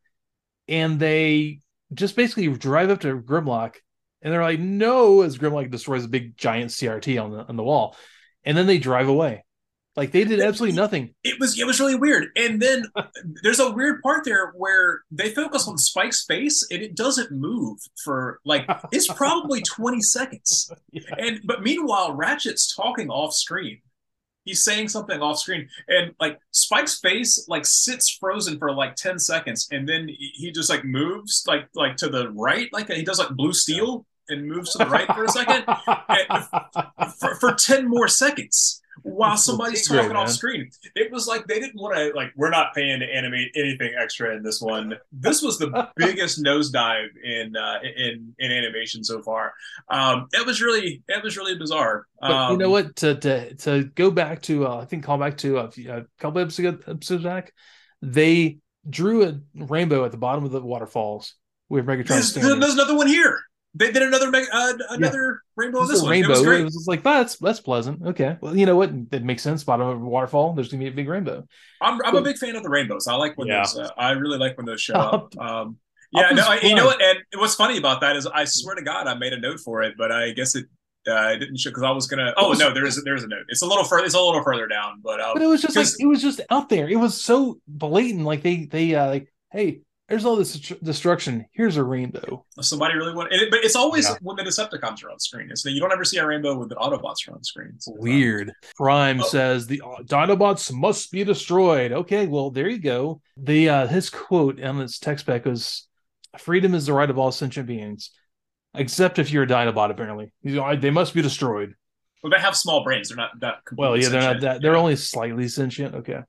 and 0.68 1.00
they 1.00 1.60
just 1.94 2.16
basically 2.16 2.48
drive 2.50 2.90
up 2.90 3.02
to 3.02 3.20
grimlock 3.20 3.76
and 4.22 4.34
they're 4.34 4.44
like 4.44 4.60
no 4.60 5.22
as 5.22 5.38
grimlock 5.38 5.70
destroys 5.70 6.06
a 6.06 6.10
big 6.10 6.38
giant 6.38 6.72
crt 6.72 7.22
on 7.22 7.32
the 7.32 7.46
on 7.48 7.56
the 7.56 7.64
wall 7.64 7.96
and 8.44 8.58
then 8.58 8.68
they 8.68 8.78
drive 8.78 9.08
away 9.08 9.44
like 10.00 10.14
they 10.14 10.24
did 10.24 10.40
absolutely 10.40 10.78
nothing. 10.78 11.14
It 11.26 11.42
was 11.42 11.60
it 11.60 11.68
was 11.68 11.82
really 11.82 11.96
weird. 11.96 12.30
And 12.38 12.62
then 12.62 12.86
there's 13.44 13.60
a 13.60 13.70
weird 13.70 14.02
part 14.02 14.24
there 14.24 14.54
where 14.56 15.02
they 15.12 15.32
focus 15.32 15.68
on 15.68 15.78
Spike's 15.78 16.24
face 16.24 16.66
and 16.72 16.82
it 16.82 16.96
doesn't 16.96 17.34
move 17.34 17.80
for 18.02 18.40
like 18.46 18.66
it's 18.94 19.12
probably 19.12 19.62
20 19.68 20.00
seconds. 20.00 20.72
Yeah. 20.92 21.02
And 21.18 21.42
but 21.44 21.64
meanwhile, 21.64 22.16
Ratchet's 22.16 22.74
talking 22.74 23.10
off 23.10 23.34
screen. 23.34 23.82
He's 24.46 24.64
saying 24.64 24.88
something 24.88 25.22
off 25.22 25.38
screen, 25.38 25.68
and 25.90 26.16
like 26.20 26.40
Spike's 26.52 27.00
face 27.00 27.46
like 27.50 27.66
sits 27.66 28.10
frozen 28.10 28.58
for 28.58 28.74
like 28.74 28.96
10 28.96 29.20
seconds, 29.20 29.68
and 29.70 29.88
then 29.88 30.08
he 30.08 30.52
just 30.52 30.70
like 30.70 30.86
moves 30.86 31.44
like 31.46 31.68
like 31.76 31.98
to 31.98 32.08
the 32.08 32.30
right, 32.32 32.70
like 32.72 32.90
he 32.90 33.04
does 33.04 33.20
like 33.20 33.30
blue 33.32 33.54
steel 33.54 34.06
and 34.30 34.48
moves 34.48 34.72
to 34.72 34.78
the 34.78 34.86
right 34.86 35.08
for 35.14 35.26
a 35.26 35.28
second 35.28 35.66
for, 37.20 37.36
for 37.36 37.54
10 37.54 37.90
more 37.90 38.08
seconds 38.08 38.82
while 39.04 39.34
It's 39.34 39.48
a 39.48 39.52
little 39.52 39.66
somebody's 39.66 39.88
talking 39.88 40.16
off 40.16 40.30
screen. 40.30 40.70
It 40.96 41.12
was 41.12 41.28
like 41.28 41.46
they 41.48 41.60
didn't 41.60 41.80
want 41.80 41.96
to 41.96 42.12
like 42.16 42.32
we're 42.36 42.50
not 42.50 42.74
paying 42.74 43.00
to 43.00 43.06
animate 43.06 43.52
anything 43.56 43.94
extra 44.00 44.36
in 44.36 44.44
this 44.44 44.62
one. 44.62 44.94
This 45.12 45.42
was 45.42 45.58
the 45.58 45.90
biggest 45.96 46.44
nosedive 46.44 47.08
in 47.24 47.56
uh, 47.56 47.80
in 47.98 48.34
in 48.40 48.52
animation 48.52 49.04
so 49.04 49.22
far. 49.22 49.54
Um, 49.90 50.28
it 50.34 50.46
was 50.46 50.62
really 50.62 51.04
it 51.08 51.24
was 51.24 51.38
really 51.38 51.58
bizarre. 51.58 52.06
But 52.22 52.32
um, 52.32 52.52
you 52.54 52.58
know 52.58 52.70
what? 52.70 52.96
To 52.98 53.16
to 53.16 53.56
to 53.56 53.84
go 53.96 54.12
back 54.12 54.42
to 54.44 54.68
uh, 54.68 54.78
I 54.82 54.86
think 54.86 55.04
call 55.04 55.18
back 55.18 55.38
to 55.38 55.58
a, 55.58 55.72
few- 55.72 55.92
a 55.92 56.06
couple 56.20 56.42
episodes 56.42 56.84
episodes 56.88 57.24
back, 57.24 57.54
they 58.02 58.58
drew 58.90 59.24
a 59.24 59.40
rainbow 59.56 60.06
at 60.06 60.12
the 60.12 60.18
bottom 60.18 60.46
of 60.46 60.52
the 60.52 60.62
waterfalls 60.62 61.36
with 61.70 61.86
Megatron 61.86 62.08
There's, 62.08 62.34
there's 62.34 62.74
another 62.74 62.96
one 62.96 63.08
here. 63.08 63.40
They 63.76 63.92
did 63.92 64.02
another 64.02 64.32
uh, 64.52 64.74
another 64.90 65.42
rainbow 65.56 65.80
in 65.80 65.84
It's 65.84 65.94
this 65.94 66.02
one. 66.02 66.12
rainbow. 66.12 66.30
It 66.30 66.38
was 66.38 66.42
great. 66.44 66.66
just 66.66 66.88
like 66.88 67.04
that's 67.04 67.38
that's 67.38 67.60
pleasant. 67.60 68.02
Okay, 68.04 68.36
well, 68.42 68.56
you 68.58 68.66
know 68.66 68.76
what? 68.76 69.12
That 69.12 69.24
makes 69.24 69.44
sense. 69.44 69.64
Bottom 69.64 69.88
of 69.88 70.02
a 70.02 70.06
waterfall, 70.06 70.54
there's 70.54 70.70
gonna 70.70 70.84
be 70.84 70.88
a 70.90 70.92
big 70.92 71.08
rainbow. 71.08 71.46
I'm 71.80 72.00
I'm 72.04 72.16
a 72.16 72.22
big 72.22 72.38
fan 72.38 72.56
of 72.56 72.64
the 72.64 72.70
rainbows. 72.70 73.08
I 73.08 73.14
like 73.16 73.38
when 73.38 73.48
Yeah. 73.48 73.60
those. 73.60 73.78
Uh, 73.78 73.90
I 73.98 74.12
really 74.12 74.40
like 74.40 74.58
when 74.58 74.66
those 74.66 74.82
show 74.82 74.96
up. 74.96 75.38
Um, 75.38 75.78
yeah, 76.12 76.24
Optimus 76.24 76.46
no, 76.46 76.52
I, 76.52 76.60
you 76.62 76.74
know 76.76 76.86
what? 76.88 77.00
And 77.00 77.20
what's 77.36 77.54
funny 77.54 77.78
about 77.78 78.02
that 78.02 78.16
is, 78.16 78.26
I 78.26 78.44
swear 78.46 78.74
to 78.74 78.82
God, 78.82 79.06
I 79.06 79.14
made 79.14 79.34
a 79.34 79.40
note 79.40 79.60
for 79.60 79.84
it, 79.84 79.94
but 79.96 80.12
I 80.12 80.32
guess 80.32 80.56
it 80.56 80.66
uh, 81.08 81.36
didn't 81.36 81.58
show 81.60 81.70
because 81.70 81.84
I 81.84 81.92
was 81.92 82.08
gonna. 82.08 82.34
Oh 82.38 82.54
no, 82.54 82.74
there 82.74 82.88
is 82.88 83.02
there 83.04 83.14
is 83.14 83.24
a 83.24 83.28
note. 83.28 83.46
It's 83.50 83.62
a 83.62 83.68
little 83.68 83.84
further. 83.84 84.06
It's 84.06 84.16
a 84.16 84.20
little 84.20 84.42
further 84.44 84.66
down, 84.66 85.02
but 85.04 85.22
um, 85.22 85.34
But 85.36 85.44
it 85.44 85.48
was 85.48 85.62
just 85.62 85.76
like 85.76 85.86
'cause- 85.86 85.98
it 86.00 86.08
was 86.08 86.24
just 86.24 86.42
out 86.50 86.70
there. 86.70 86.90
It 86.90 86.96
was 86.96 87.22
so 87.24 87.60
blatant. 87.68 88.24
Like 88.26 88.42
they 88.42 88.66
they 88.66 88.96
uh, 88.96 89.08
like, 89.08 89.32
hey, 89.52 89.82
there's 90.10 90.26
all 90.26 90.36
this 90.36 90.54
destruction. 90.84 91.46
Here's 91.54 91.78
a 91.78 91.84
rainbow. 91.84 92.46
somebody 92.62 92.96
really 92.96 93.14
want, 93.14 93.32
It, 93.32 93.50
but 93.52 93.64
it's 93.64 93.76
always 93.76 94.06
Yeah. 94.10 94.16
when 94.22 94.36
the 94.36 94.44
Decepticons 94.44 95.04
are 95.04 95.12
on 95.12 95.20
screen. 95.20 95.50
It's 95.52 95.64
you 95.66 95.80
don't 95.80 95.92
ever 95.92 96.04
see 96.04 96.18
a 96.18 96.26
rainbow 96.26 96.58
when 96.58 96.68
the 96.68 96.76
Autobots 96.76 97.28
are 97.28 97.34
on 97.34 97.44
screen. 97.44 97.80
So, 97.80 97.94
Weird. 97.98 98.52
Prime 98.76 99.22
Oh. 99.22 99.24
says 99.28 99.68
the 99.68 99.82
Dinobots 100.06 100.72
must 100.74 101.12
be 101.12 101.24
destroyed. 101.24 101.92
Okay, 101.92 102.28
well 102.28 102.52
there 102.52 102.68
you 102.68 102.80
go. 102.80 103.22
The 103.38 103.70
uh 103.70 103.88
his 103.88 104.10
quote 104.10 104.62
on 104.62 104.80
his 104.80 105.00
text 105.00 105.26
back 105.26 105.46
was, 105.46 105.88
"Freedom 106.38 106.74
is 106.74 106.86
the 106.86 106.94
right 106.94 107.10
of 107.10 107.18
all 107.18 107.32
sentient 107.32 107.68
beings, 107.68 108.12
except 108.74 109.20
if 109.20 109.32
you're 109.32 109.44
a 109.44 109.48
Dinobot." 109.48 109.92
Apparently, 109.92 110.32
they 110.44 110.90
must 110.92 111.14
be 111.14 111.22
destroyed. 111.22 111.74
Well, 112.24 112.32
they 112.32 112.40
have 112.40 112.56
small 112.58 112.84
brains. 112.84 113.10
They're 113.10 113.16
not 113.18 113.40
that. 113.40 113.60
Well, 113.78 113.96
yeah, 113.96 114.10
they're 114.10 114.22
not 114.22 114.42
that. 114.42 114.62
They're 114.62 114.74
Yeah. 114.74 114.80
only 114.80 114.96
slightly 114.98 115.48
sentient. 115.48 115.96
Okay. 115.96 116.20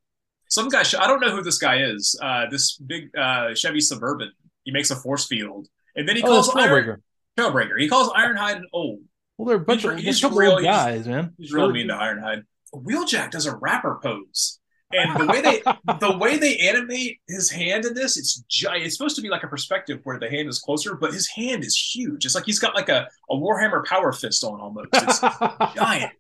Some 0.51 0.69
guy. 0.69 0.83
I 0.99 1.07
don't 1.07 1.21
know 1.21 1.35
who 1.35 1.43
this 1.43 1.57
guy 1.59 1.83
is. 1.85 2.15
Uh, 2.23 2.45
this 2.51 2.77
big 2.77 3.11
uh, 3.17 3.55
Chevy 3.55 3.81
Suburban. 3.81 4.31
He 4.65 4.73
makes 4.73 4.91
a 4.91 4.97
force 4.97 5.27
field, 5.27 5.69
and 5.97 6.07
then 6.07 6.17
he 6.17 6.23
Oh, 6.23 6.27
calls 6.27 6.47
that's 6.53 6.59
Iron 6.59 6.85
Trailbreaker. 6.85 6.97
Trailbreaker. 7.39 7.81
He 7.81 7.89
calls 7.89 8.11
Ironhide 8.11 8.57
an 8.57 8.67
old. 8.75 9.01
Well, 9.39 9.47
they're 9.49 9.57
a 9.57 9.61
bunch 9.61 9.83
He's 9.83 9.91
of 9.91 9.99
he's 9.99 10.23
real- 10.39 10.51
old 10.53 10.61
he's- 10.61 10.75
guys, 10.77 11.09
man. 11.09 11.33
He's 11.39 11.53
really 11.53 11.73
mean 11.73 11.89
to 11.89 11.95
Ironhide. 11.95 12.43
Wheeljack 12.75 13.31
does 13.31 13.47
a 13.47 13.57
rapper 13.57 13.99
pose, 14.03 14.61
and 14.93 15.19
the 15.19 15.27
way 15.27 15.41
they 15.41 15.61
the 16.01 16.17
way 16.19 16.37
they 16.37 16.59
animate 16.59 17.21
his 17.27 17.51
hand 17.51 17.85
in 17.87 17.95
this, 17.95 18.17
it's 18.19 18.45
giant. 18.49 18.85
It's 18.85 18.97
supposed 18.97 19.17
to 19.17 19.23
be 19.23 19.29
like 19.31 19.43
a 19.45 19.49
perspective 19.49 20.01
where 20.05 20.19
the 20.19 20.29
hand 20.31 20.49
is 20.49 20.59
closer, 20.59 20.95
but 20.95 21.13
his 21.15 21.27
hand 21.29 21.65
is 21.65 21.77
huge. 21.77 22.27
It's 22.27 22.35
like 22.35 22.45
he's 22.45 22.59
got 22.59 22.75
like 22.75 22.89
a, 22.91 23.09
a 23.31 23.35
Warhammer 23.35 23.85
Power 23.87 24.13
Fist 24.13 24.45
on 24.45 24.61
almost. 24.61 24.89
It's 24.93 25.21
giant. 25.75 26.13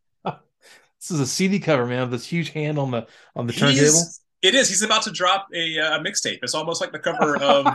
This 1.00 1.10
is 1.10 1.20
a 1.20 1.26
CD 1.26 1.58
cover, 1.60 1.86
man, 1.86 2.02
with 2.02 2.10
this 2.10 2.26
huge 2.26 2.50
hand 2.50 2.78
on 2.78 2.90
the 2.90 3.06
on 3.34 3.46
the 3.46 3.52
turntable. 3.52 3.80
He's, 3.80 4.20
it 4.42 4.54
is. 4.54 4.68
He's 4.68 4.82
about 4.82 5.02
to 5.02 5.10
drop 5.10 5.48
a, 5.54 5.78
uh, 5.78 5.98
a 5.98 6.00
mixtape. 6.00 6.38
It's 6.42 6.54
almost 6.54 6.80
like 6.80 6.92
the 6.92 6.98
cover 6.98 7.36
of 7.42 7.66
uh, 7.66 7.74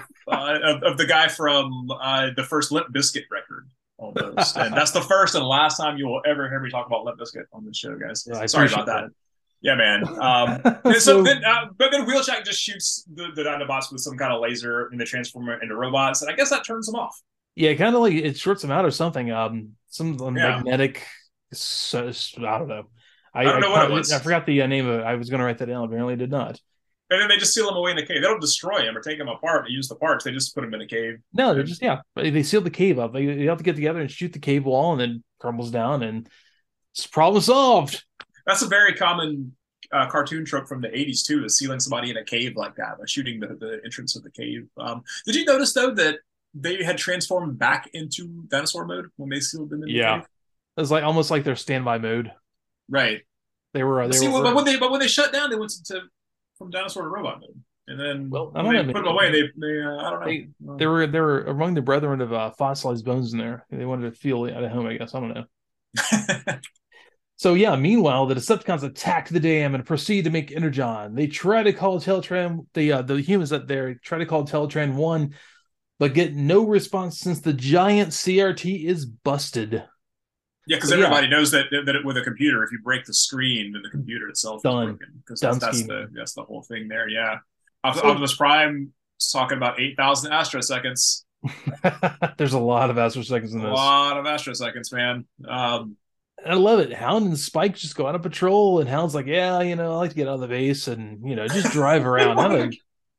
of, 0.64 0.84
of 0.84 0.98
the 0.98 1.06
guy 1.06 1.28
from 1.28 1.90
uh, 2.00 2.30
the 2.36 2.44
first 2.44 2.72
Limp 2.72 2.94
Bizkit 2.94 3.24
record. 3.32 3.68
Almost, 3.98 4.58
and 4.58 4.76
that's 4.76 4.92
the 4.92 5.02
first 5.02 5.36
and 5.36 5.46
last 5.46 5.78
time 5.78 5.98
you 5.98 6.06
will 6.06 6.22
ever 6.26 6.50
hear 6.50 6.60
me 6.60 6.70
talk 6.70 6.86
about 6.86 7.04
Limp 7.06 7.18
Bizkit 7.20 7.46
on 7.54 7.66
this 7.66 7.78
show, 7.78 7.98
guys. 7.98 8.28
Yeah, 8.28 8.46
Sorry 8.46 8.68
about 8.68 8.86
that. 8.88 9.06
Yeah, 9.62 9.76
man. 9.76 10.04
Um, 10.20 10.94
so, 11.00 11.24
then, 11.24 11.44
uh, 11.44 11.68
but 11.78 11.92
then 11.92 12.06
Wheeljack 12.06 12.44
just 12.46 12.62
shoots 12.62 13.06
the, 13.12 13.30
the 13.34 13.42
Dinobots 13.44 13.92
with 13.92 14.02
some 14.02 14.18
kind 14.18 14.34
of 14.34 14.42
laser, 14.42 14.88
and 14.90 15.00
they 15.00 15.06
transform 15.06 15.50
into 15.50 15.76
robots, 15.76 16.22
and 16.22 16.30
I 16.30 16.36
guess 16.36 16.50
that 16.52 16.66
turns 16.66 16.86
them 16.86 16.96
off. 16.96 17.20
yeah, 17.56 17.74
kind 17.74 17.96
of 17.96 18.02
like 18.02 18.14
it 18.14 18.38
shorts 18.38 18.62
them 18.62 18.70
out 18.70 18.86
or 18.86 18.92
something. 18.92 19.32
Um, 19.32 19.72
some 19.88 20.18
Yeah. 20.20 20.58
magnetic. 20.58 21.04
So, 21.54 22.10
I 22.10 22.60
don't 22.60 22.68
know. 22.68 22.88
I, 23.36 23.44
don't 23.44 23.62
know 23.62 23.72
what 23.72 23.90
it 23.90 23.94
was. 23.94 24.12
I 24.12 24.20
forgot 24.20 24.46
the 24.46 24.62
uh, 24.62 24.68
name 24.68 24.88
of 24.88 25.00
it. 25.00 25.04
I 25.04 25.16
was 25.16 25.30
going 25.30 25.40
to 25.40 25.46
write 25.46 25.58
that 25.60 25.68
down. 25.68 25.84
Apparently, 25.84 26.14
I 26.14 26.18
did 26.18 26.32
not. 26.32 26.60
And 27.10 27.22
then 27.22 27.28
they 27.28 27.38
just 27.38 27.54
seal 27.54 27.68
them 27.68 27.76
away 27.76 27.92
in 27.92 27.98
a 27.98 28.06
cave. 28.06 28.22
They 28.22 28.28
don't 28.28 28.42
destroy 28.42 28.82
them 28.82 28.98
or 28.98 29.02
take 29.02 29.20
them 29.20 29.28
apart. 29.28 29.66
They 29.68 29.74
use 29.74 29.88
the 29.88 29.96
parts. 29.96 30.24
They 30.24 30.32
just 30.32 30.56
put 30.56 30.62
them 30.62 30.74
in 30.74 30.82
a 30.82 30.88
cave. 30.88 31.20
No, 31.34 31.54
they're 31.54 31.64
just 31.64 31.82
yeah. 31.82 32.02
They 32.16 32.42
seal 32.42 32.62
the 32.62 32.72
cave 32.72 32.98
up. 32.98 33.14
They, 33.14 33.26
they 33.26 33.46
have 33.46 33.60
to 33.60 33.64
get 33.64 33.76
together 33.76 34.00
and 34.00 34.10
shoot 34.10 34.34
the 34.34 34.40
cave 34.40 34.66
wall, 34.66 34.94
and 34.94 35.02
then 35.02 35.24
crumbles 35.40 35.70
down, 35.70 36.02
and 36.02 36.28
it's 36.94 37.06
problem 37.06 37.44
solved. 37.44 38.04
That's 38.48 38.64
a 38.64 38.68
very 38.68 38.94
common 38.94 39.56
uh, 39.92 40.08
cartoon 40.10 40.46
trope 40.46 40.68
from 40.68 40.82
the 40.82 40.88
80s, 40.88 41.26
too, 41.26 41.46
is 41.46 41.58
sealing 41.58 41.80
somebody 41.80 42.10
in 42.10 42.18
a 42.18 42.24
cave 42.24 42.56
like 42.56 42.76
that 42.76 42.98
by 42.98 43.06
shooting 43.06 43.40
the, 43.40 43.48
the 43.48 43.82
entrance 43.84 44.16
of 44.16 44.24
the 44.24 44.32
cave. 44.32 44.68
Um, 44.78 45.04
did 45.26 45.36
you 45.36 45.46
notice, 45.46 45.74
though, 45.74 45.94
that 45.96 46.20
they 46.54 46.84
had 46.84 46.98
transformed 46.98 47.60
back 47.60 47.90
into 47.94 48.44
dinosaur 48.48 48.86
mode 48.86 49.08
when 49.18 49.30
they 49.30 49.40
sealed 49.40 49.70
them 49.70 49.84
in 49.84 49.90
the 49.90 49.94
Yeah. 49.94 50.20
cave? 50.20 50.28
It's 50.78 50.92
like 50.92 51.04
almost 51.04 51.32
like 51.32 51.44
their 51.44 51.56
standby 51.56 52.00
mode. 52.00 52.32
Right. 52.90 53.22
They 53.74 53.84
were. 53.84 54.02
uh, 54.02 54.08
They 54.08 54.18
See, 54.18 54.28
were. 54.28 54.44
but 54.44 54.56
when 54.56 54.66
they 54.66 54.78
but 54.78 54.92
when 54.92 55.00
they 55.00 55.08
shut 55.08 55.34
down, 55.34 55.50
they 55.50 55.56
went 55.56 55.72
to 55.86 56.02
from 56.58 56.70
dinosaur 56.70 57.04
to 57.04 57.10
robot 57.10 57.42
mode, 57.42 57.62
and 57.88 58.00
then 58.00 58.30
Well, 58.30 58.52
I 58.56 58.62
when 58.62 58.74
don't 58.74 58.88
they 58.88 58.94
know, 58.94 58.94
put 58.94 59.04
them 59.04 59.14
away. 59.14 59.32
They, 59.32 59.42
they 59.58 59.82
uh, 59.82 59.98
I 59.98 60.10
don't 60.10 60.20
know. 60.20 60.26
They- 60.26 60.48
They 60.78 60.86
were 60.88 61.08
they 61.08 61.20
were 61.20 61.44
among 61.46 61.74
the 61.74 61.82
brethren 61.82 62.22
of 62.22 62.32
uh, 62.32 62.52
fossilized 62.52 63.06
bones 63.06 63.34
in 63.34 63.40
there. 63.40 63.66
They 63.70 63.86
wanted 63.86 64.14
to 64.14 64.18
feel 64.20 64.46
at 64.46 64.72
home, 64.72 64.88
I 64.88 64.98
guess. 64.98 65.14
I 65.14 65.20
don't 65.20 65.34
know. 65.34 66.56
So 67.38 67.54
yeah, 67.54 67.76
meanwhile, 67.76 68.26
the 68.28 68.36
Decepticons 68.36 68.84
attack 68.84 69.28
the 69.28 69.42
dam 69.42 69.76
and 69.76 69.86
proceed 69.86 70.24
to 70.24 70.30
make 70.30 70.54
Energon. 70.54 71.16
They 71.16 71.28
try 71.28 71.64
to 71.64 71.74
call 71.74 72.00
Teletran, 72.00 72.66
the 72.74 72.94
uh, 72.94 73.02
the 73.02 73.20
humans 73.20 73.50
that 73.50 73.68
there 73.68 73.96
try 73.96 74.20
to 74.20 74.26
call 74.26 74.48
Teletran 74.48 74.94
one, 74.94 75.36
but 76.00 76.14
get 76.14 76.34
no 76.34 76.66
response 76.66 77.20
since 77.20 77.42
the 77.42 77.52
giant 77.52 78.12
CRT 78.12 78.86
is 78.86 79.06
busted. 79.06 79.84
Yeah, 80.68 80.78
because 80.78 80.92
Yeah. 80.92 80.98
everybody 80.98 81.28
knows 81.28 81.52
that 81.52 81.66
that 81.72 81.96
it, 81.96 82.06
with 82.06 82.18
a 82.18 82.22
computer, 82.22 82.64
if 82.64 82.72
you 82.72 82.80
break 82.84 83.06
the 83.06 83.14
screen, 83.14 83.72
then 83.74 83.82
the 83.82 83.90
computer 83.90 84.28
itself 84.30 84.64
Done. 84.64 84.90
is 84.90 84.90
broken. 84.98 85.14
Because 85.20 85.40
that's, 85.40 85.58
that's 85.60 85.84
the 85.86 86.08
that's 86.14 86.34
the 86.34 86.44
whole 86.44 86.62
thing 86.64 86.88
there. 86.88 87.08
Yeah, 87.10 87.38
So- 87.94 88.02
Optimus 88.02 88.36
Prime 88.36 88.94
is 89.20 89.30
talking 89.32 89.58
about 89.58 89.80
eight 89.80 89.96
thousand 89.98 90.32
astroseconds. 90.32 91.24
There's 92.38 92.54
a 92.54 92.60
lot 92.60 92.90
of 92.90 92.96
astroseconds 92.96 93.54
in 93.54 93.60
this. 93.60 93.70
A 93.70 93.74
lot 93.74 94.18
of 94.18 94.26
astroseconds, 94.26 94.92
man. 94.92 95.26
Um, 95.48 95.96
I 96.46 96.54
love 96.56 96.80
it. 96.80 96.92
Hound 96.94 97.26
and 97.28 97.38
Spike 97.38 97.76
just 97.76 97.96
go 97.96 98.08
on 98.08 98.16
a 98.16 98.20
patrol, 98.20 98.80
and 98.80 98.90
Hound's 98.90 99.16
like, 99.16 99.26
"Yeah, 99.28 99.62
you 99.62 99.76
know, 99.76 99.94
I 99.94 99.98
like 99.98 100.10
to 100.12 100.16
get 100.16 100.28
out 100.28 100.36
of 100.36 100.40
the 100.42 100.48
base 100.48 100.88
and 100.88 101.28
you 101.28 101.36
know 101.36 101.48
just 101.48 101.72
drive 101.72 102.06
around." 102.06 102.38
I'm 102.40 102.72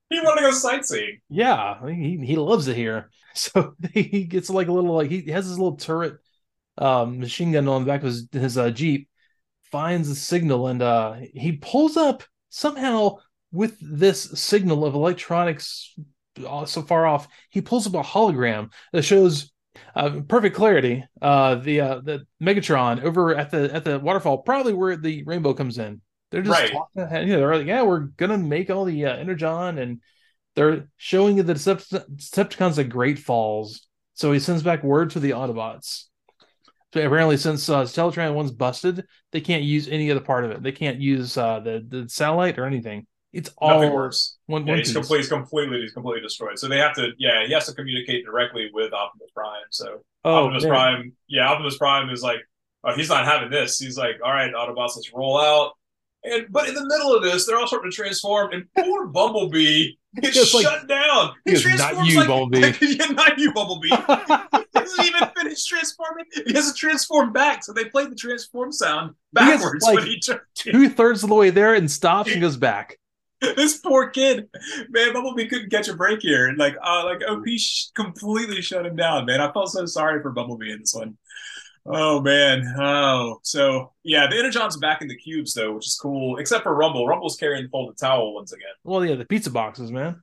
he 0.09 0.21
wanted 0.21 0.43
to 0.43 0.47
go 0.49 0.53
sightseeing. 0.53 1.21
yeah, 1.29 1.85
he 1.89 2.19
he 2.25 2.37
loves 2.37 2.69
it 2.69 2.77
here. 2.77 3.11
So 3.39 3.75
he 3.93 4.25
gets 4.25 4.49
like 4.49 4.69
a 4.69 4.73
little 4.73 4.95
like 4.95 5.11
he 5.11 5.31
has 5.31 5.45
his 5.45 5.59
little 5.59 5.77
turret 5.77 6.17
um 6.79 7.19
machine 7.19 7.53
gun 7.53 7.69
on 7.69 7.83
the 7.83 7.87
back 7.87 8.01
of 8.01 8.07
his, 8.07 8.29
his 8.33 8.59
uh, 8.59 8.71
Jeep, 8.71 9.09
finds 9.71 10.09
the 10.09 10.15
signal 10.15 10.69
and 10.69 10.83
uh 10.83 11.17
he 11.35 11.53
pulls 11.53 11.97
up 11.97 12.23
somehow 12.51 13.17
with 13.53 13.77
this 13.81 14.23
signal 14.39 14.85
of 14.85 14.95
electronics 14.95 15.95
uh, 16.47 16.67
so 16.67 16.83
far 16.83 17.07
off, 17.07 17.29
he 17.51 17.61
pulls 17.61 17.87
up 17.87 17.95
a 17.95 18.03
hologram 18.03 18.71
that 18.93 19.03
shows 19.03 19.53
uh, 19.95 20.21
perfect 20.29 20.55
clarity 20.57 21.05
uh 21.23 21.55
the 21.57 21.81
uh 21.81 22.01
the 22.01 22.27
Megatron 22.43 23.03
over 23.03 23.35
at 23.35 23.51
the 23.51 23.73
at 23.75 23.85
the 23.85 23.99
waterfall, 23.99 24.39
probably 24.39 24.73
where 24.73 24.97
the 24.97 25.23
rainbow 25.25 25.55
comes 25.55 25.79
in. 25.79 26.01
They're 26.31 26.43
just 26.43 26.61
Right. 26.61 26.73
talking, 26.73 27.29
you 27.29 27.35
know, 27.35 27.41
they're 27.41 27.57
like, 27.57 27.67
yeah, 27.67 27.83
we're 27.83 28.01
gonna 28.01 28.39
make 28.39 28.69
all 28.71 28.85
the 28.85 29.07
uh, 29.07 29.17
energon 29.17 29.79
and 29.79 30.01
they're 30.55 30.89
showing 30.97 31.37
the 31.37 31.55
Decept- 31.55 32.17
Decepticons 32.17 32.79
at 32.79 32.89
Great 32.89 33.19
Falls. 33.19 33.87
So 34.15 34.33
he 34.33 34.41
sends 34.41 34.63
back 34.63 34.83
word 34.83 35.11
to 35.11 35.21
the 35.21 35.31
Autobots. 35.31 36.05
So 36.93 37.01
apparently, 37.05 37.37
since 37.37 37.69
uh, 37.69 37.83
Teletran 37.83 38.35
one's 38.35 38.53
busted, 38.53 39.05
they 39.33 39.41
can't 39.41 39.63
use 39.63 39.89
any 39.89 40.11
other 40.11 40.21
part 40.21 40.45
of 40.45 40.51
it. 40.53 40.63
They 40.63 40.73
can't 40.73 41.01
use 41.01 41.37
uh, 41.37 41.61
the 41.61 41.85
the 41.87 42.09
satellite 42.09 42.59
or 42.59 42.65
anything. 42.65 43.07
It's 43.33 43.51
all 43.59 43.81
Nothing 43.81 43.93
works. 43.93 44.39
one, 44.47 44.67
Yeah, 44.67 44.73
one 44.73 44.79
he's 44.79 44.93
completely, 44.93 45.19
he's 45.19 45.29
completely, 45.29 45.81
he's 45.83 45.93
completely 45.93 46.23
destroyed. 46.23 46.59
So 46.59 46.69
they 46.69 46.79
have 46.79 46.95
to, 46.95 47.11
yeah, 47.19 47.47
he 47.47 47.53
has 47.53 47.67
to 47.67 47.75
communicate 47.75 48.25
directly 48.25 48.71
with 48.73 48.95
Optimus 48.95 49.31
Prime. 49.35 49.63
So 49.71 50.03
Oh, 50.25 50.47
Optimus 50.47 50.65
man. 50.65 50.71
Prime, 50.71 51.13
yeah, 51.29 51.49
Optimus 51.49 51.77
Prime 51.77 52.09
is 52.11 52.23
like, 52.23 52.39
oh, 52.85 52.95
he's 52.95 53.11
not 53.11 53.27
having 53.27 53.51
this. 53.51 53.79
He's 53.79 53.99
like, 53.99 54.17
all 54.25 54.33
right, 54.33 54.53
Autobots, 54.53 54.97
let's 54.97 55.13
roll 55.13 55.39
out. 55.39 55.73
And 56.25 56.47
but 56.51 56.69
in 56.69 56.75
the 56.75 56.87
middle 56.87 57.15
of 57.15 57.23
this, 57.23 57.47
they're 57.47 57.59
all 57.59 57.67
starting 57.67 57.91
to 57.91 57.95
transform, 57.97 58.53
and 58.53 58.65
poor 58.75 59.07
Bumblebee 59.07 59.93
gets 60.23 60.37
Just 60.37 60.55
like- 60.55 60.65
shut 60.65 60.89
down. 60.89 61.35
He 61.45 61.53
goes, 61.53 61.65
"Not 61.65 62.07
you, 62.07 62.27
Bumblebee." 62.27 62.73
yeah, 62.81 63.07
not 63.07 63.39
you, 63.39 63.53
Bumblebee. 63.53 63.89
he 63.91 64.65
doesn't 64.75 65.05
even 65.05 65.29
finish 65.37 65.65
transforming. 65.65 66.25
He 66.33 66.53
doesn't 66.53 66.77
transform 66.77 67.33
back, 67.33 67.65
so 67.65 67.73
they 67.73 67.85
play 67.87 68.07
the 68.07 68.15
transform 68.15 68.73
sound 68.73 69.11
He 69.11 69.15
backwards 69.35 69.85
like, 69.85 69.97
when 69.97 70.07
he. 70.07 70.23
Two 70.55 70.89
thirds 70.89 71.23
of 71.23 71.29
the 71.29 71.35
way 71.35 71.51
there 71.51 71.75
and 71.75 71.91
stops 71.91 72.31
and 72.33 72.41
goes 72.41 72.57
back. 72.57 72.99
this 73.41 73.79
poor 73.79 74.09
kid, 74.09 74.49
man, 74.89 75.13
Bumblebee 75.13 75.47
couldn't 75.47 75.71
catch 75.71 75.89
a 75.89 75.95
break 75.95 76.23
here. 76.23 76.55
Like, 76.57 76.75
uh, 76.83 77.05
like 77.05 77.21
OP 77.29 77.47
sh- 77.59 77.89
completely 77.95 78.63
shut 78.63 78.87
him 78.87 78.97
down, 78.97 79.27
man. 79.27 79.41
I 79.43 79.53
felt 79.53 79.71
so 79.71 79.85
sorry 79.85 80.23
for 80.23 80.31
Bumblebee 80.31 80.73
in 80.73 80.81
this 80.81 80.95
one. 80.95 81.19
Oh 81.89 82.21
man. 82.21 82.75
Oh, 82.79 83.39
so 83.43 83.93
yeah, 84.03 84.27
the 84.29 84.37
Energon's 84.39 84.77
back 84.77 85.03
in 85.03 85.09
the 85.09 85.17
cubes 85.17 85.55
though, 85.55 85.73
which 85.73 85.87
is 85.87 85.99
cool. 86.01 86.39
Except 86.39 86.63
for 86.65 86.75
Rumble. 86.75 87.07
Rumble's 87.07 87.37
carrying 87.37 87.65
the 87.65 87.69
folded 87.71 87.97
towel 87.99 88.35
once 88.35 88.53
again. 88.53 88.67
Well, 88.85 89.05
yeah, 89.05 89.15
the 89.15 89.25
pizza 89.25 89.51
boxes, 89.51 89.93
man. 89.93 90.23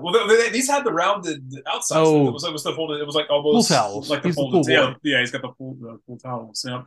Well, 0.00 0.12
they, 0.28 0.36
they, 0.36 0.50
these 0.50 0.70
had 0.70 0.84
the 0.84 0.92
rounded 0.92 1.42
outside. 1.66 1.98
Oh. 1.98 2.28
It 2.28 2.32
was 2.32 2.44
it 2.44 2.52
was 2.52 2.62
the 2.62 2.72
folded. 2.72 3.00
It 3.00 3.06
was 3.06 3.16
like 3.16 3.26
almost 3.30 3.68
Pool 3.68 3.76
towels. 3.76 4.10
like 4.10 4.22
the 4.22 4.28
He's 4.28 4.36
the 4.36 4.42
folded. 4.42 4.64
pool 4.64 4.70
yeah, 4.72 4.86
boy. 4.92 4.96
yeah, 5.02 5.20
he's 5.20 5.32
got 5.32 5.42
the 5.42 5.52
full 5.58 5.74
the 5.80 5.98
full 6.06 6.18
towels. 6.18 6.64
Yeah. 6.66 6.82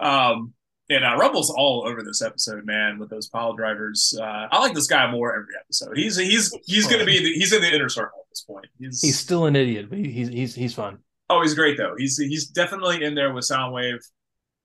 Um, 0.00 0.52
and 0.90 1.04
uh, 1.04 1.16
Rumble's 1.16 1.48
all 1.50 1.86
over 1.86 2.02
this 2.02 2.20
episode, 2.22 2.66
man, 2.66 2.98
with 2.98 3.08
those 3.08 3.28
pile 3.28 3.54
drivers. 3.54 4.18
Uh, 4.20 4.48
I 4.50 4.58
like 4.58 4.74
this 4.74 4.86
guy 4.88 5.10
more 5.10 5.32
every 5.32 5.54
episode. 5.60 5.96
He's 5.96 6.16
he's 6.16 6.52
he's 6.66 6.86
going 6.86 6.98
to 6.98 7.06
be 7.06 7.20
the, 7.20 7.32
he's 7.34 7.52
in 7.52 7.62
the 7.62 7.72
inner 7.72 7.88
circle 7.88 8.18
at 8.26 8.30
this 8.30 8.40
point. 8.42 8.66
He's, 8.80 9.00
He's 9.00 9.18
still 9.18 9.46
an 9.46 9.54
idiot, 9.56 9.88
but 9.88 9.98
he's 9.98 10.28
he's 10.28 10.54
he's 10.56 10.74
fun. 10.74 10.98
Oh 11.30 11.42
he's 11.42 11.54
great 11.54 11.76
though. 11.76 11.94
He's 11.96 12.16
he's 12.16 12.46
definitely 12.48 13.02
in 13.02 13.14
there 13.14 13.32
with 13.32 13.44
Soundwave 13.44 14.00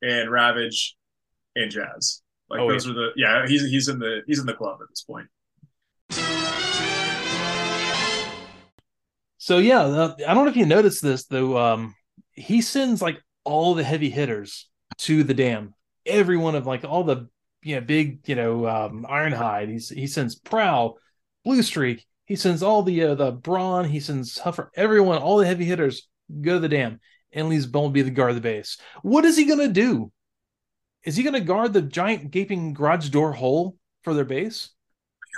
and 0.01 0.31
Ravage 0.31 0.95
and 1.55 1.71
Jazz. 1.71 2.21
Like 2.49 2.61
Oh, 2.61 2.71
those 2.71 2.87
are 2.87 2.93
the 2.93 3.09
yeah 3.15 3.45
he's 3.47 3.61
he's 3.69 3.87
in 3.87 3.99
the 3.99 4.21
he's 4.27 4.39
in 4.39 4.45
the 4.45 4.53
club 4.53 4.79
at 4.81 4.89
this 4.89 5.03
point. 5.03 5.27
So 9.37 9.57
yeah, 9.57 9.81
uh, 9.81 10.15
I 10.27 10.33
don't 10.33 10.45
know 10.45 10.51
if 10.51 10.57
you 10.57 10.65
noticed 10.65 11.01
this 11.01 11.25
though. 11.25 11.57
Um, 11.57 11.95
he 12.33 12.61
sends 12.61 13.01
like 13.01 13.21
all 13.43 13.73
the 13.73 13.83
heavy 13.83 14.09
hitters 14.09 14.67
to 14.99 15.23
the 15.23 15.33
dam. 15.33 15.73
Every 16.05 16.37
one 16.37 16.55
of 16.55 16.67
like 16.67 16.83
all 16.83 17.03
the 17.03 17.29
you 17.63 17.75
know 17.75 17.81
big 17.81 18.27
you 18.27 18.35
know 18.35 18.67
um, 18.67 19.05
Ironhide. 19.09 19.69
He's 19.69 19.89
he 19.89 20.07
sends 20.07 20.35
Prowl, 20.35 20.97
Blue 21.45 21.61
Streak. 21.63 22.05
He 22.25 22.35
sends 22.35 22.61
all 22.61 22.83
the 22.83 23.03
uh, 23.03 23.15
the 23.15 23.31
Brawn. 23.31 23.85
He 23.85 23.99
sends 23.99 24.37
Huffer. 24.37 24.69
Everyone, 24.75 25.17
all 25.19 25.37
the 25.37 25.45
heavy 25.45 25.65
hitters 25.65 26.08
go 26.41 26.53
to 26.53 26.59
the 26.59 26.69
dam 26.69 26.99
and 27.31 27.49
leaves 27.49 27.65
Bumblebee 27.65 27.99
to 27.99 28.05
be 28.05 28.09
the 28.09 28.15
guard 28.15 28.31
of 28.31 28.35
the 28.35 28.41
base. 28.41 28.77
What 29.01 29.25
is 29.25 29.37
he 29.37 29.45
gonna 29.45 29.67
do? 29.67 30.11
Is 31.03 31.15
he 31.15 31.23
gonna 31.23 31.39
guard 31.41 31.73
the 31.73 31.81
giant 31.81 32.31
gaping 32.31 32.73
garage 32.73 33.09
door 33.09 33.33
hole 33.33 33.77
for 34.03 34.13
their 34.13 34.25
base? 34.25 34.69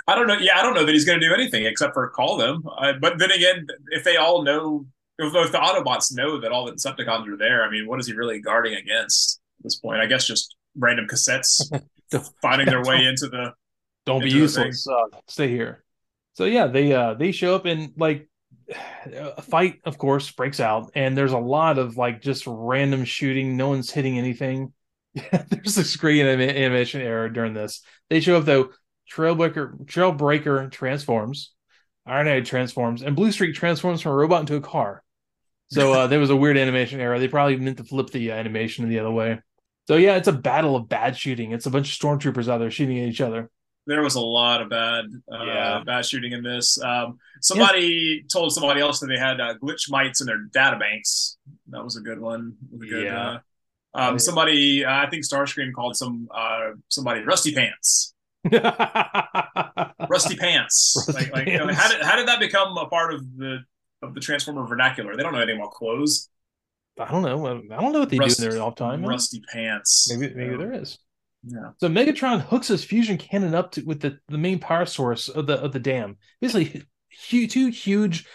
I 0.06 0.14
don't 0.14 0.26
know. 0.26 0.36
Yeah, 0.38 0.58
I 0.58 0.62
don't 0.62 0.74
know 0.74 0.84
that 0.84 0.92
he's 0.92 1.04
going 1.04 1.20
to 1.20 1.26
do 1.26 1.34
anything 1.34 1.64
except 1.64 1.94
for 1.94 2.08
call 2.08 2.36
them. 2.36 2.64
Uh, 2.78 2.94
but 3.00 3.18
then 3.18 3.30
again, 3.30 3.66
if 3.90 4.04
they 4.04 4.16
all 4.16 4.42
know, 4.42 4.86
if, 5.18 5.34
if 5.34 5.52
the 5.52 5.58
Autobots 5.58 6.14
know 6.14 6.40
that 6.40 6.50
all 6.50 6.64
the 6.66 6.72
Decepticons 6.72 7.28
are 7.28 7.36
there, 7.36 7.62
I 7.62 7.70
mean, 7.70 7.86
what 7.86 8.00
is 8.00 8.06
he 8.06 8.14
really 8.14 8.40
guarding 8.40 8.74
against 8.74 9.40
at 9.60 9.64
this 9.64 9.76
point? 9.76 10.00
I 10.00 10.06
guess 10.06 10.26
just 10.26 10.56
random 10.76 11.06
cassettes 11.06 11.70
finding 12.42 12.66
their 12.66 12.82
way 12.82 13.04
into 13.04 13.28
the. 13.28 13.52
don't 14.06 14.20
be 14.20 14.26
into 14.26 14.36
the 14.36 14.42
useless. 14.42 14.86
Uh, 14.88 15.18
stay 15.28 15.48
here. 15.48 15.84
So 16.34 16.44
yeah, 16.44 16.66
they 16.66 16.92
uh 16.92 17.14
they 17.14 17.30
show 17.30 17.54
up 17.54 17.66
and 17.66 17.92
like 17.96 18.28
a 19.06 19.42
fight, 19.42 19.80
of 19.84 19.98
course, 19.98 20.30
breaks 20.30 20.60
out, 20.60 20.90
and 20.94 21.16
there's 21.16 21.32
a 21.32 21.38
lot 21.38 21.78
of 21.78 21.96
like 21.96 22.20
just 22.20 22.44
random 22.46 23.04
shooting. 23.04 23.56
No 23.56 23.68
one's 23.68 23.90
hitting 23.90 24.18
anything. 24.18 24.72
there's 25.14 25.76
a 25.78 25.84
screen 25.84 26.26
anim- 26.26 26.48
animation 26.48 27.00
error 27.00 27.28
during 27.28 27.54
this. 27.54 27.82
They 28.10 28.20
show 28.20 28.36
up 28.36 28.44
though. 28.44 28.70
Trailbreaker 29.10 29.84
Trailbreaker 29.84 30.70
transforms, 30.70 31.52
Ironhide 32.08 32.46
transforms, 32.46 33.02
and 33.02 33.14
Blue 33.14 33.30
Streak 33.30 33.54
transforms 33.54 34.00
from 34.00 34.12
a 34.12 34.16
robot 34.16 34.40
into 34.40 34.56
a 34.56 34.60
car. 34.60 35.02
So 35.70 35.92
uh, 36.00 36.06
there 36.06 36.20
was 36.20 36.30
a 36.30 36.36
weird 36.36 36.56
animation 36.56 37.00
error. 37.00 37.18
They 37.18 37.28
probably 37.28 37.56
meant 37.56 37.78
to 37.78 37.84
flip 37.84 38.10
the 38.10 38.32
uh, 38.32 38.36
animation 38.36 38.88
the 38.88 39.00
other 39.00 39.10
way. 39.10 39.40
So 39.88 39.96
yeah, 39.96 40.16
it's 40.16 40.28
a 40.28 40.32
battle 40.32 40.76
of 40.76 40.88
bad 40.88 41.16
shooting. 41.16 41.52
It's 41.52 41.66
a 41.66 41.70
bunch 41.70 41.92
of 41.92 42.00
stormtroopers 42.00 42.48
out 42.48 42.58
there 42.58 42.70
shooting 42.70 42.98
at 43.00 43.08
each 43.08 43.20
other. 43.20 43.50
There 43.86 44.02
was 44.02 44.14
a 44.14 44.20
lot 44.20 44.62
of 44.62 44.68
bad, 44.70 45.06
uh, 45.32 45.44
Yeah. 45.44 45.82
bad 45.84 46.06
shooting 46.06 46.32
in 46.32 46.42
this. 46.42 46.80
Um, 46.80 47.18
somebody 47.40 48.24
told 48.32 48.52
somebody 48.52 48.80
else 48.80 49.00
that 49.00 49.08
they 49.08 49.18
had 49.18 49.40
uh, 49.40 49.54
glitch 49.62 49.90
mites 49.90 50.20
in 50.20 50.26
their 50.26 50.38
data 50.52 50.76
banks. 50.78 51.36
That 51.70 51.82
was 51.82 51.96
a 51.96 52.00
good 52.00 52.20
one. 52.20 52.54
A 52.74 52.76
good, 52.78 53.04
Yeah. 53.04 53.38
uh, 53.94 53.98
um, 54.10 54.18
somebody, 54.18 54.84
uh, 54.84 54.94
I 55.04 55.10
think 55.10 55.24
Starscream 55.24 55.72
called 55.72 55.96
some 55.96 56.28
uh, 56.34 56.70
somebody 56.88 57.22
rusty 57.22 57.52
pants. 57.54 58.14
Rusty 60.08 60.36
pants. 60.36 60.94
Rusty 61.08 61.12
like, 61.12 61.32
like 61.32 61.46
pants. 61.46 61.74
how 61.78 61.88
did 61.92 62.02
how 62.02 62.16
did 62.16 62.26
that 62.28 62.40
become 62.40 62.76
a 62.76 62.86
part 62.86 63.14
of 63.14 63.36
the 63.36 63.58
of 64.02 64.14
the 64.14 64.20
Transformer 64.20 64.66
vernacular? 64.66 65.16
They 65.16 65.22
don't 65.22 65.32
know 65.32 65.38
anything 65.40 65.60
about 65.60 65.72
clothes. 65.72 66.28
I 66.98 67.10
don't 67.10 67.22
know. 67.22 67.46
I 67.46 67.80
don't 67.80 67.92
know 67.92 68.00
what 68.00 68.10
they 68.10 68.18
Rust- 68.18 68.38
do 68.40 68.46
in 68.46 68.50
their 68.50 68.62
off 68.62 68.74
time. 68.76 69.04
Rusty 69.04 69.42
pants. 69.52 70.08
Maybe 70.14 70.34
maybe 70.34 70.50
Yeah. 70.52 70.56
there 70.58 70.72
is. 70.72 70.98
Yeah. 71.44 71.70
So 71.78 71.88
Megatron 71.88 72.40
hooks 72.40 72.68
his 72.68 72.84
fusion 72.84 73.18
cannon 73.18 73.54
up 73.54 73.72
to 73.72 73.82
with 73.82 74.00
the, 74.00 74.18
the 74.28 74.38
main 74.38 74.58
power 74.58 74.86
source 74.86 75.28
of 75.28 75.46
the 75.46 75.54
of 75.54 75.72
the 75.72 75.80
dam. 75.80 76.16
Basically, 76.40 76.84
hu- 77.30 77.46
two 77.46 77.68
huge 77.68 78.26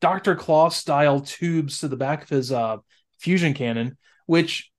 Doctor 0.00 0.34
Claw 0.34 0.68
style 0.68 1.20
tubes 1.20 1.80
to 1.80 1.88
the 1.88 1.96
back 1.96 2.24
of 2.24 2.28
his 2.28 2.52
uh 2.52 2.76
fusion 3.18 3.54
cannon. 3.54 3.96
Which, 4.26 4.70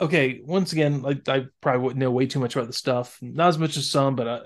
okay, 0.00 0.40
once 0.44 0.72
again, 0.72 1.02
like 1.02 1.28
I 1.28 1.46
probably 1.60 1.82
wouldn't 1.82 1.98
know 1.98 2.10
way 2.10 2.26
too 2.26 2.40
much 2.40 2.54
about 2.54 2.68
the 2.68 2.72
stuff. 2.72 3.18
Not 3.20 3.48
as 3.48 3.58
much 3.58 3.76
as 3.76 3.90
some, 3.90 4.14
but 4.14 4.26
uh, 4.28 4.40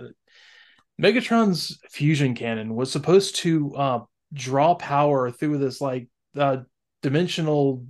Megatron's 1.00 1.78
fusion 1.90 2.34
cannon 2.34 2.74
was 2.74 2.90
supposed 2.90 3.36
to 3.36 3.74
uh 3.74 4.00
draw 4.32 4.74
power 4.74 5.30
through 5.30 5.58
this 5.58 5.80
like 5.80 6.08
uh 6.36 6.58
dimensional 7.02 7.86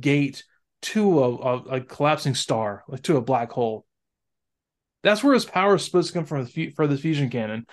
gate 0.00 0.44
to 0.82 1.22
a, 1.24 1.36
a, 1.36 1.56
a 1.76 1.80
collapsing 1.80 2.34
star, 2.34 2.84
like 2.88 3.02
to 3.04 3.16
a 3.16 3.20
black 3.22 3.50
hole. 3.52 3.86
That's 5.02 5.22
where 5.24 5.34
his 5.34 5.44
power 5.44 5.74
is 5.76 5.84
supposed 5.84 6.08
to 6.08 6.14
come 6.14 6.24
from 6.26 6.46
for 6.76 6.86
the 6.86 6.96
fusion 6.96 7.28
cannon. 7.30 7.66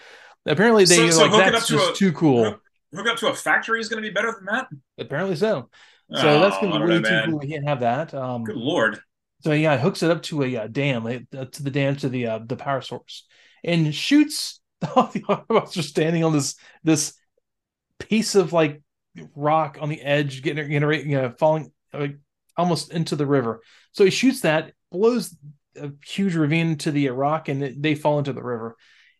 Apparently, 0.45 0.86
they 0.86 0.95
So- 0.95 1.10
so 1.12 1.22
like 1.24 1.32
hook 1.32 1.41
it 1.48 1.52
that's 1.52 1.63
up 1.63 1.67
to 1.67 1.74
just 1.74 1.91
a- 1.91 1.95
too 1.95 2.12
cool. 2.13 2.43
hook- 2.45 2.62
Hook 2.95 3.06
up 3.08 3.17
to 3.17 3.28
a 3.28 3.36
factory 3.36 3.80
is 3.80 3.88
going 3.88 4.02
to 4.02 4.10
be 4.10 4.12
better 4.12 4.34
than 4.36 4.45
that. 4.45 4.67
Apparently 4.98 5.36
so. 5.36 5.69
So 6.12 6.39
that's 6.39 6.56
Oh, 6.58 6.62
gonna 6.72 6.80
be 6.80 6.91
really 6.91 7.04
too 7.04 7.22
cool. 7.30 7.38
We 7.38 7.48
can't 7.48 7.67
have 7.67 7.82
that. 7.82 8.15
Um, 8.15 8.43
Good 8.43 8.56
lord. 8.56 9.00
so 9.43 9.52
yeah, 9.52 9.76
it 9.76 9.80
hooks 9.82 10.02
it 10.02 10.10
up 10.10 10.24
to 10.24 10.41
a 10.41 10.58
uh, 10.58 10.67
dam, 10.67 11.06
uh, 11.06 11.45
to 11.45 11.62
the 11.63 11.69
dam 11.69 11.98
to 11.98 12.10
the 12.10 12.26
uh, 12.26 12.39
the 12.43 12.56
power 12.56 12.82
source, 12.82 13.28
and 13.63 13.93
shoots. 13.93 14.60
All 14.95 15.06
the 15.13 15.19
Autobots 15.22 15.78
are 15.78 15.84
standing 15.84 16.24
on 16.24 16.34
this 16.34 16.56
this 16.84 17.13
piece 18.00 18.34
of 18.34 18.54
like 18.54 18.82
rock 19.36 19.78
on 19.80 19.89
the 19.89 20.02
edge, 20.02 20.41
getting 20.41 20.67
getting 20.72 21.10
you 21.12 21.17
know 21.22 21.32
falling 21.38 21.72
like 21.93 22.17
almost 22.60 22.91
into 22.93 23.15
the 23.15 23.26
river. 23.26 23.62
So 23.93 24.04
he 24.04 24.12
shoots 24.12 24.41
that, 24.41 24.74
blows 24.91 25.36
a 25.76 25.91
huge 26.06 26.36
ravine 26.36 26.78
to 26.80 26.91
the 26.91 27.10
rock, 27.10 27.48
and 27.50 27.82
they 27.84 27.95
fall 27.95 28.19
into 28.19 28.34
the 28.34 28.43
river. 28.43 28.76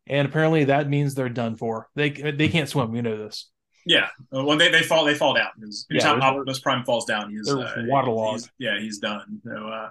And 0.08 0.28
apparently 0.28 0.66
that 0.66 0.90
means 0.90 1.16
they're 1.16 1.30
done 1.30 1.56
for. 1.56 1.88
They 1.96 2.10
they 2.10 2.50
can't 2.50 2.70
swim. 2.70 2.92
We 2.92 3.02
know 3.02 3.18
this. 3.18 3.50
Yeah. 3.86 4.10
Uh, 4.36 4.44
When 4.44 4.58
they, 4.58 4.70
they 4.70 4.84
fall, 4.84 5.06
they 5.06 5.16
fall 5.16 5.34
down. 5.34 5.50
Because 5.58 5.86
Yeah, 5.90 6.12
Optimus 6.12 6.60
Prime 6.60 6.84
falls 6.84 7.06
down, 7.06 7.32
he's, 7.32 7.50
uh, 7.50 7.84
waterlogged. 7.88 8.42
he's- 8.42 8.52
yeah, 8.60 8.80
he's 8.80 9.00
done. 9.00 9.42
So 9.46 9.68
uh, 9.68 9.90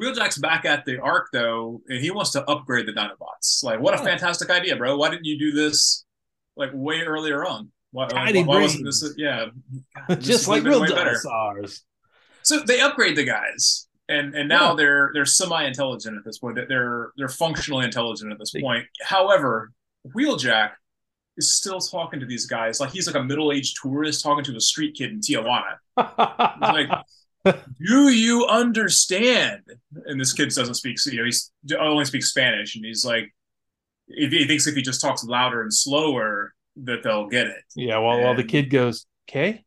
Wheeljack's 0.00 0.38
back 0.38 0.64
at 0.64 0.84
the 0.84 0.98
Ark 0.98 1.28
though, 1.32 1.80
and 1.88 2.00
he 2.00 2.10
wants 2.10 2.30
to 2.32 2.44
upgrade 2.48 2.86
the 2.86 2.92
Dinobots. 2.92 3.64
Like, 3.64 3.80
what 3.80 3.94
a 3.94 3.98
fantastic 3.98 4.50
idea, 4.50 4.76
bro! 4.76 4.96
Why 4.96 5.10
didn't 5.10 5.24
you 5.24 5.38
do 5.38 5.52
this 5.52 6.04
like 6.56 6.70
way 6.72 7.00
earlier 7.00 7.44
on? 7.44 7.70
Why, 7.92 8.06
Tiny 8.06 8.44
why 8.44 8.60
wasn't 8.62 8.84
this? 8.84 9.14
Yeah, 9.16 9.46
Just 10.18 10.46
like 10.46 10.62
real 10.62 10.84
dinosaurs. 10.84 11.82
So 12.42 12.60
they 12.60 12.80
upgrade 12.80 13.16
the 13.16 13.24
guys, 13.24 13.88
and 14.08 14.34
and 14.34 14.48
now 14.48 14.70
Yeah. 14.70 14.74
they're 14.76 15.10
they're 15.14 15.26
semi 15.26 15.64
intelligent 15.64 16.16
at 16.16 16.24
this 16.24 16.38
point. 16.38 16.58
They're 16.68 17.10
they're 17.16 17.28
functionally 17.28 17.84
intelligent 17.84 18.32
at 18.32 18.38
this 18.38 18.52
point. 18.52 18.86
However, 19.02 19.72
Wheeljack 20.14 20.70
is 21.36 21.54
still 21.54 21.80
talking 21.80 22.20
to 22.20 22.26
these 22.26 22.46
guys 22.46 22.80
like 22.80 22.90
he's 22.90 23.06
like 23.06 23.16
a 23.16 23.22
middle 23.22 23.52
aged 23.52 23.76
tourist 23.80 24.22
talking 24.22 24.44
to 24.44 24.56
a 24.56 24.60
street 24.60 24.94
kid 24.96 25.10
in 25.10 25.20
Tijuana. 25.20 25.76
like, 26.60 26.88
Do 27.44 28.10
you 28.10 28.46
understand? 28.46 29.62
And 30.06 30.20
this 30.20 30.32
kid 30.32 30.50
doesn't 30.50 30.74
speak. 30.74 30.96
You 31.06 31.18
know, 31.18 31.24
he's 31.24 31.50
only 31.78 32.04
speaks 32.04 32.28
Spanish, 32.30 32.76
and 32.76 32.84
he's 32.84 33.04
like, 33.04 33.32
if 34.08 34.32
he 34.32 34.46
thinks 34.46 34.66
if 34.66 34.74
he 34.74 34.82
just 34.82 35.00
talks 35.00 35.24
louder 35.24 35.62
and 35.62 35.72
slower 35.72 36.52
that 36.84 37.02
they'll 37.02 37.28
get 37.28 37.46
it. 37.46 37.62
Yeah, 37.76 37.98
while 37.98 38.20
while 38.22 38.34
the 38.34 38.44
kid 38.44 38.68
goes, 38.70 39.06
okay, 39.28 39.64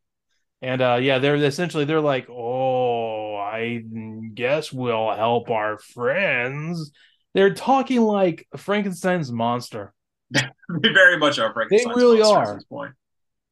and 0.62 0.80
uh, 0.80 0.98
yeah, 1.00 1.18
they're 1.18 1.36
essentially 1.36 1.84
they're 1.84 2.00
like, 2.00 2.28
oh, 2.30 3.36
I 3.36 3.82
guess 4.34 4.72
we'll 4.72 5.12
help 5.12 5.50
our 5.50 5.78
friends. 5.78 6.90
They're 7.34 7.54
talking 7.54 8.00
like 8.00 8.46
Frankenstein's 8.56 9.30
monster. 9.30 9.92
They 10.34 10.88
very 10.88 11.18
much 11.18 11.38
are 11.38 11.52
Frankenstein's 11.52 11.96
really 11.96 12.18
monsters 12.18 12.36
are. 12.36 12.52
at 12.52 12.54
this 12.56 12.64
point. 12.64 12.92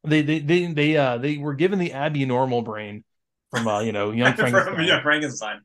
They 0.03 0.21
they 0.21 0.39
they 0.39 0.65
they 0.73 0.97
uh 0.97 1.17
they 1.17 1.37
were 1.37 1.53
given 1.53 1.79
the 1.79 1.93
Abby 1.93 2.25
normal 2.25 2.61
brain 2.61 3.03
from 3.51 3.67
uh 3.67 3.81
you 3.81 3.91
know 3.91 4.11
young 4.21 4.33
From 4.33 4.49
Frankenstein. 4.49 4.87
yeah, 4.87 5.01
Frankenstein. 5.01 5.59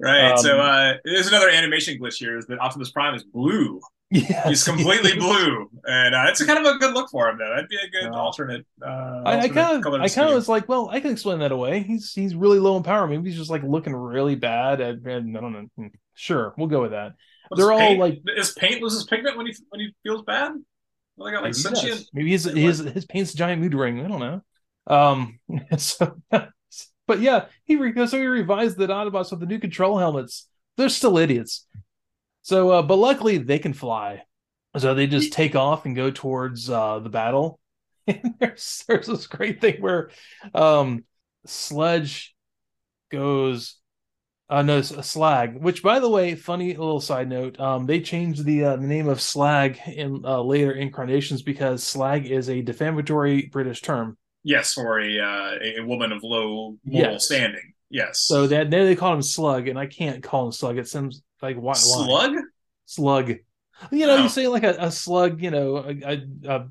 Right. 0.00 0.32
Um, 0.32 0.38
so 0.38 0.60
uh 0.60 0.94
there's 1.04 1.28
another 1.28 1.48
animation 1.48 1.98
glitch 1.98 2.16
here 2.16 2.36
is 2.38 2.46
that 2.46 2.60
Optimus 2.60 2.90
Prime 2.92 3.14
is 3.14 3.24
blue. 3.24 3.80
Yes. 4.12 4.48
He's 4.48 4.64
completely 4.64 5.14
blue. 5.18 5.70
And 5.86 6.14
uh, 6.14 6.26
it's 6.28 6.44
kind 6.44 6.58
of 6.58 6.74
a 6.74 6.78
good 6.78 6.92
look 6.92 7.10
for 7.10 7.28
him 7.28 7.38
though. 7.38 7.48
That'd 7.48 7.68
be 7.68 7.76
a 7.76 7.88
good 7.90 8.10
alternate 8.12 8.66
uh 8.84 9.22
I, 9.24 9.38
I 9.40 9.48
kind 9.48 9.84
of 9.86 9.94
I 9.94 10.08
kind 10.08 10.28
of 10.28 10.34
was 10.34 10.48
like, 10.48 10.68
well, 10.68 10.90
I 10.90 11.00
can 11.00 11.10
explain 11.12 11.38
that 11.38 11.50
away. 11.50 11.82
He's 11.82 12.12
he's 12.12 12.34
really 12.34 12.58
low 12.58 12.76
in 12.76 12.82
power. 12.82 13.06
Maybe 13.06 13.28
he's 13.30 13.38
just 13.38 13.50
like 13.50 13.62
looking 13.62 13.94
really 13.94 14.34
bad. 14.34 14.80
And, 14.80 15.06
and 15.06 15.36
I 15.36 15.40
don't 15.40 15.52
know. 15.52 15.66
Hmm, 15.76 15.86
Sure, 16.14 16.52
we'll 16.58 16.68
go 16.68 16.82
with 16.82 16.90
that. 16.90 17.12
They're 17.56 17.72
all, 17.72 17.78
paint? 17.78 18.00
like- 18.00 18.22
is 18.36 18.52
paint 18.52 18.82
loses 18.82 19.04
pigment 19.04 19.36
when 19.36 19.46
he 19.46 19.54
when 19.70 19.80
he 19.80 19.94
feels 20.02 20.22
bad? 20.22 20.52
Well, 21.16 21.26
they 21.26 21.32
got 21.32 21.42
like 21.42 21.52
Maybe 21.52 21.54
sentient 21.54 22.04
Maybe 22.12 22.30
his 22.32 22.44
his 22.44 22.78
his 22.80 23.06
paint's 23.06 23.32
a 23.32 23.36
giant 23.36 23.62
mood 23.62 23.74
ring. 23.74 24.04
I 24.04 24.08
don't 24.08 24.20
know. 24.20 24.42
Um, 24.86 25.38
so, 25.78 26.16
but 26.30 26.50
But 27.06 27.20
yeah, 27.20 27.46
he 27.64 27.76
re- 27.76 28.06
so 28.06 28.18
he 28.18 28.26
revised 28.26 28.76
the 28.76 28.86
Autobots 28.86 29.30
with 29.30 29.40
the 29.40 29.46
new 29.46 29.58
control 29.58 29.98
helmets. 29.98 30.48
They're 30.76 30.88
still 30.88 31.18
idiots. 31.18 31.66
So, 32.42 32.70
uh, 32.70 32.82
but 32.82 32.96
luckily 32.96 33.38
they 33.38 33.58
can 33.58 33.72
fly. 33.72 34.22
So 34.76 34.94
they 34.94 35.06
just 35.06 35.32
take 35.32 35.54
off 35.54 35.84
and 35.84 35.94
go 35.94 36.10
towards 36.10 36.68
uh, 36.70 36.98
the 37.00 37.10
battle. 37.10 37.58
And 38.08 38.34
there's 38.40 38.84
there's 38.88 39.06
this 39.06 39.28
great 39.28 39.60
thing 39.60 39.80
where 39.80 40.10
um, 40.54 41.04
Sludge 41.46 42.34
goes 43.10 43.76
uh 44.48 44.62
no 44.62 44.78
s- 44.78 45.06
slag 45.08 45.56
which 45.62 45.82
by 45.82 46.00
the 46.00 46.08
way 46.08 46.34
funny 46.34 46.70
little 46.70 47.00
side 47.00 47.28
note 47.28 47.58
um 47.60 47.86
they 47.86 48.00
changed 48.00 48.44
the 48.44 48.64
uh, 48.64 48.76
the 48.76 48.86
name 48.86 49.08
of 49.08 49.20
slag 49.20 49.78
in 49.86 50.22
uh, 50.24 50.40
later 50.42 50.72
incarnations 50.72 51.42
because 51.42 51.82
slag 51.84 52.26
is 52.26 52.48
a 52.48 52.62
defamatory 52.62 53.46
british 53.52 53.80
term 53.82 54.16
Yes, 54.44 54.74
for 54.74 55.00
a 55.00 55.18
uh, 55.20 55.58
a 55.62 55.76
a 55.80 55.84
woman 55.86 56.10
of 56.10 56.24
low 56.24 56.76
moral 56.84 57.14
Yes. 57.14 57.26
standing. 57.26 57.74
Yes. 57.92 58.20
so 58.20 58.46
that 58.48 58.70
now 58.70 58.84
they 58.84 58.96
call 58.96 59.12
him 59.14 59.22
slug 59.22 59.68
and 59.68 59.78
i 59.78 59.86
can't 59.86 60.22
call 60.22 60.46
him 60.46 60.52
slug 60.52 60.78
it 60.78 60.88
seems 60.88 61.22
like 61.42 61.56
why, 61.56 61.74
slug. 61.74 62.32
slug 62.86 63.28
you 63.90 64.06
know 64.06 64.16
Oh. 64.16 64.22
you 64.22 64.28
say 64.28 64.48
like 64.48 64.64
a, 64.64 64.74
a 64.78 64.90
slug 64.90 65.42
you 65.42 65.50
know 65.50 65.76
a, 65.76 65.90
a, 66.14 66.22
a 66.48 66.68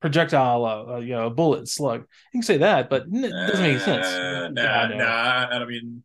projectile 0.00 0.64
uh, 0.64 0.94
uh, 0.94 0.98
you 0.98 1.14
know 1.14 1.26
a 1.26 1.30
bullet 1.30 1.68
slug 1.68 2.00
you 2.32 2.40
can 2.40 2.42
say 2.42 2.56
that 2.58 2.88
but 2.90 3.04
it 3.12 3.30
doesn't 3.30 3.62
make 3.62 3.80
sense 3.80 4.06
Uh, 4.06 4.48
Yeah, 4.56 4.88
nah, 4.96 5.04
I 5.04 5.58
nah. 5.58 5.62
I 5.62 5.64
mean, 5.66 6.02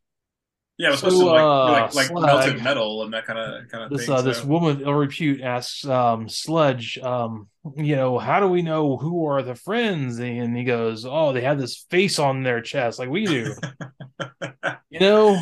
yeah, 0.77 0.89
it 0.89 0.91
was 0.91 0.99
So, 0.99 1.09
supposed 1.09 1.21
to 1.23 1.31
like 1.31 1.41
uh, 1.41 1.95
like 1.95 2.11
like 2.11 2.25
melted 2.25 2.63
metal 2.63 3.03
and 3.03 3.13
that 3.13 3.25
kind 3.25 3.39
of 3.39 3.67
kind 3.69 3.83
of 3.85 3.89
this 3.89 4.05
thing. 4.05 4.13
uh, 4.15 4.17
so. 4.19 4.23
this 4.23 4.43
woman 4.43 4.71
of 4.75 4.81
ill 4.81 4.93
repute 4.93 5.41
asks 5.41 5.85
um, 5.85 6.29
Sludge, 6.29 6.99
um, 6.99 7.47
you 7.75 7.95
know, 7.95 8.19
how 8.19 8.39
do 8.39 8.47
we 8.47 8.61
know 8.61 8.95
who 8.97 9.25
are 9.25 9.41
the 9.41 9.55
friends? 9.55 10.19
And 10.19 10.55
he 10.55 10.63
goes, 10.63 11.03
oh, 11.03 11.33
they 11.33 11.41
have 11.41 11.57
this 11.57 11.85
face 11.89 12.19
on 12.19 12.43
their 12.43 12.61
chest 12.61 12.99
like 12.99 13.09
we 13.09 13.25
do. 13.25 13.55
you 14.89 14.99
know, 14.99 15.39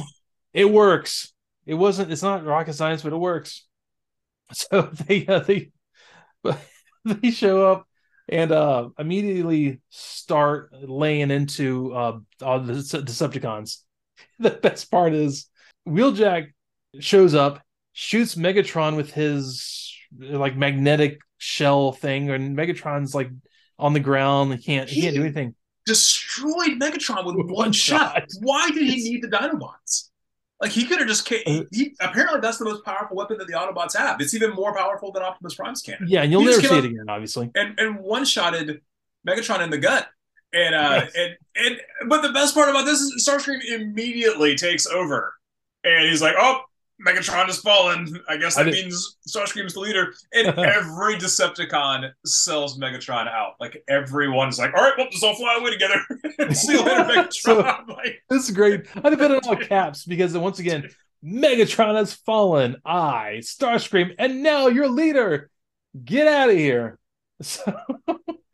it 0.54 0.70
works. 0.70 1.34
It 1.66 1.76
wasn't. 1.76 2.12
It's 2.12 2.24
not 2.24 2.46
rocket 2.46 2.74
science, 2.74 3.02
but 3.02 3.14
it 3.14 3.18
works. 3.18 3.66
So 4.54 4.84
they 5.08 5.26
uh, 5.26 5.40
they 5.40 5.72
they 7.06 7.32
show 7.32 7.72
up 7.72 7.88
and 8.30 8.52
uh 8.52 8.90
immediately 9.00 9.82
start 9.90 10.72
laying 10.72 11.32
into 11.32 11.94
uh 11.94 12.20
all 12.44 12.60
the 12.60 12.74
Dece- 12.74 13.04
Decepticons. 13.06 13.80
The 14.40 14.52
best 14.52 14.92
part 14.92 15.14
is 15.14 15.50
Wheeljack 15.88 16.52
shows 17.00 17.34
up, 17.34 17.62
shoots 17.94 18.36
Megatron 18.36 18.96
with 18.96 19.12
his 19.14 19.94
like 20.18 20.56
magnetic 20.56 21.20
shell 21.38 21.92
thing, 21.92 22.30
and 22.30 22.56
Megatron's 22.58 23.16
like 23.16 23.30
on 23.78 23.94
the 23.94 24.00
ground. 24.00 24.54
He 24.54 24.64
can't 24.64 24.90
he 24.90 25.02
can't 25.02 25.16
do 25.16 25.22
anything. 25.22 25.56
Destroyed 26.36 26.80
Megatron 26.80 27.26
with 27.26 27.36
With 27.36 27.46
one, 27.48 27.56
one 27.56 27.72
shot. 27.72 28.16
shot. 28.16 28.24
Why 28.42 28.70
did 28.72 28.88
he 28.88 28.96
need 29.12 29.22
the 29.24 29.28
Dinobots? 29.28 30.10
Like 30.62 30.72
he 30.72 30.86
could 30.86 31.00
have 31.00 31.08
just. 31.08 31.28
ca- 31.28 31.44
He, 31.46 31.64
he- 31.72 31.96
apparently, 32.00 32.40
that's 32.40 32.58
the 32.58 32.66
most 32.66 32.84
powerful 32.86 33.18
weapon 33.18 33.38
that 33.40 33.48
the 33.48 33.54
Autobots 33.54 33.96
have. 33.98 34.22
It's 34.22 34.34
even 34.34 34.52
more 34.52 34.74
powerful 34.76 35.12
than 35.12 35.22
Optimus 35.24 35.56
Prime's 35.56 35.82
cannon. 35.82 36.08
Yeah, 36.08 36.24
and 36.24 36.32
you'll 36.32 36.42
He 36.42 36.48
never 36.48 36.62
see 36.62 36.78
it 36.78 36.86
again, 36.86 37.06
obviously. 37.10 37.52
and 37.56 37.78
and 37.80 38.00
one 38.00 38.24
shotted 38.26 38.82
Megatron 39.28 39.62
in 39.62 39.70
the 39.70 39.78
gut. 39.78 40.08
And 40.54 40.74
uh 40.74 41.02
Yes. 41.04 41.12
and 41.18 41.36
and 41.58 42.10
but 42.10 42.22
the 42.22 42.32
best 42.32 42.54
part 42.56 42.70
about 42.70 42.86
this 42.86 43.02
is 43.02 43.28
Starscream 43.28 43.60
immediately 43.66 44.56
takes 44.56 44.88
over. 44.88 45.34
And 45.84 46.08
he's 46.10 46.22
like, 46.22 46.36
Oh, 46.40 46.62
Megatron 47.06 47.46
has 47.48 47.58
fallen. 47.60 48.20
I 48.30 48.38
guess 48.38 48.56
that 48.56 48.64
did- 48.64 48.74
means 48.74 49.18
Starscream's 49.28 49.74
the 49.74 49.80
leader. 49.82 50.14
And 50.34 50.48
every 50.60 51.16
Decepticon 51.16 52.12
sells 52.26 52.78
Megatron 52.78 53.28
out. 53.28 53.54
Like 53.60 53.84
everyone's 53.88 54.60
like, 54.60 54.74
All 54.74 54.82
right, 54.84 54.94
well, 54.98 55.08
let's 55.08 55.24
all 55.24 55.36
fly 55.36 55.58
away 55.60 55.72
together. 55.72 56.54
See 56.54 56.74
you 56.74 56.84
later, 56.84 57.04
Megatron. 57.04 57.34
So- 57.34 57.60
like, 57.90 58.22
This 58.30 58.48
is 58.50 58.52
great. 58.56 58.86
I 58.96 59.02
put 59.02 59.14
it 59.14 59.32
in 59.32 59.40
all 59.46 59.56
caps 59.56 60.06
because 60.06 60.38
once 60.38 60.60
again, 60.60 60.90
Megatron 61.24 61.96
has 61.96 62.14
fallen. 62.14 62.76
I, 62.86 63.38
Starscream, 63.42 64.14
and 64.20 64.44
now 64.44 64.68
your 64.68 64.88
leader. 64.88 65.50
Get 66.04 66.28
out 66.28 66.50
of 66.50 66.58
here. 66.58 67.00
So 67.42 67.74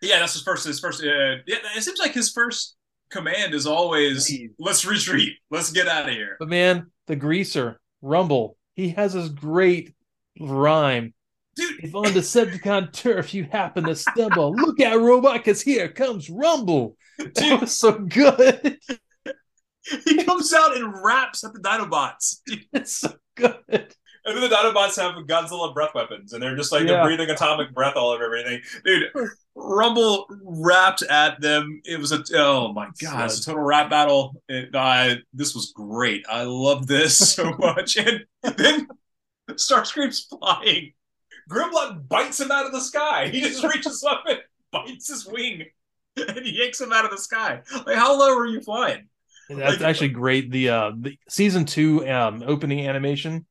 yeah, 0.01 0.19
that's 0.19 0.33
his 0.33 0.43
first 0.43 0.65
his 0.65 0.79
first 0.79 1.01
uh, 1.03 1.05
yeah, 1.47 1.57
it 1.75 1.81
seems 1.83 1.97
like 1.99 2.13
his 2.13 2.31
first 2.31 2.75
command 3.09 3.53
is 3.55 3.65
always 3.67 4.31
let's 4.59 4.85
retreat. 4.85 5.33
Let's 5.49 5.71
get 5.71 5.87
out 5.87 6.07
of 6.07 6.13
here. 6.13 6.35
But 6.39 6.49
man, 6.49 6.91
the 7.07 7.15
greaser, 7.15 7.80
Rumble, 8.01 8.57
he 8.75 8.89
has 8.89 9.13
this 9.13 9.29
great 9.29 9.93
rhyme. 10.39 11.13
Dude, 11.55 11.83
If 11.83 11.95
on 11.95 12.05
Decepticon 12.05 12.93
turf 12.93 13.33
you 13.33 13.43
happen 13.43 13.83
to 13.85 13.95
stumble, 13.95 14.53
look 14.53 14.79
out, 14.79 14.99
robot, 15.01 15.37
because 15.37 15.61
here 15.61 15.89
comes 15.89 16.29
Rumble. 16.29 16.95
That 17.17 17.35
dude, 17.35 17.61
was 17.61 17.77
so 17.77 17.99
good. 17.99 18.79
he 20.05 20.23
comes 20.23 20.53
out 20.53 20.77
and 20.77 20.93
raps 21.03 21.43
at 21.43 21.53
the 21.53 21.59
Dinobots. 21.59 22.37
It's 22.73 22.95
so 22.97 23.13
good. 23.35 23.95
And 24.83 24.91
then 24.95 25.15
the 25.15 25.33
Dinobots 25.33 25.37
have 25.37 25.45
Godzilla 25.49 25.73
breath 25.73 25.93
weapons, 25.95 26.33
and 26.33 26.41
they're 26.41 26.55
just 26.55 26.71
like 26.71 26.81
Yeah. 26.83 26.87
they're 26.93 27.03
breathing 27.05 27.29
atomic 27.29 27.73
breath 27.73 27.95
all 27.95 28.09
over 28.09 28.23
everything. 28.25 28.61
Dude, 28.85 29.09
Rumble 29.55 30.27
rapped 30.43 31.01
at 31.03 31.41
them. 31.41 31.81
It 31.85 31.99
was 31.99 32.11
a 32.11 32.23
oh 32.35 32.71
my 32.73 32.89
god, 33.01 33.25
it's 33.25 33.39
a 33.41 33.45
total 33.45 33.63
rap 33.63 33.89
battle. 33.89 34.41
It, 34.47 34.73
uh, 34.73 35.15
this 35.33 35.53
was 35.53 35.71
great. 35.75 36.25
I 36.29 36.43
love 36.43 36.87
this 36.87 37.17
so 37.35 37.51
much. 37.57 37.97
And 37.97 38.25
then 38.43 38.87
Starscream's 39.51 40.21
flying. 40.21 40.93
Grimlock 41.49 42.07
bites 42.07 42.39
him 42.39 42.51
out 42.51 42.65
of 42.65 42.71
the 42.71 42.79
sky. 42.81 43.27
He 43.27 43.41
just 43.41 43.63
reaches 43.63 44.03
up 44.03 44.23
and 44.27 44.39
bites 44.71 45.09
his 45.09 45.27
wing 45.27 45.63
and 46.15 46.45
yanks 46.45 46.79
him 46.79 46.93
out 46.93 47.03
of 47.05 47.11
the 47.11 47.17
sky. 47.17 47.61
Like, 47.85 47.95
how 47.97 48.17
low 48.17 48.37
are 48.37 48.45
you 48.47 48.61
flying? 48.61 49.07
That's 49.49 49.79
Like- 49.79 49.81
actually 49.81 50.09
great. 50.09 50.49
The 50.51 50.69
uh 50.69 50.91
the 50.97 51.17
season 51.27 51.65
two 51.65 52.07
um 52.07 52.41
opening 52.45 52.87
animation 52.87 53.45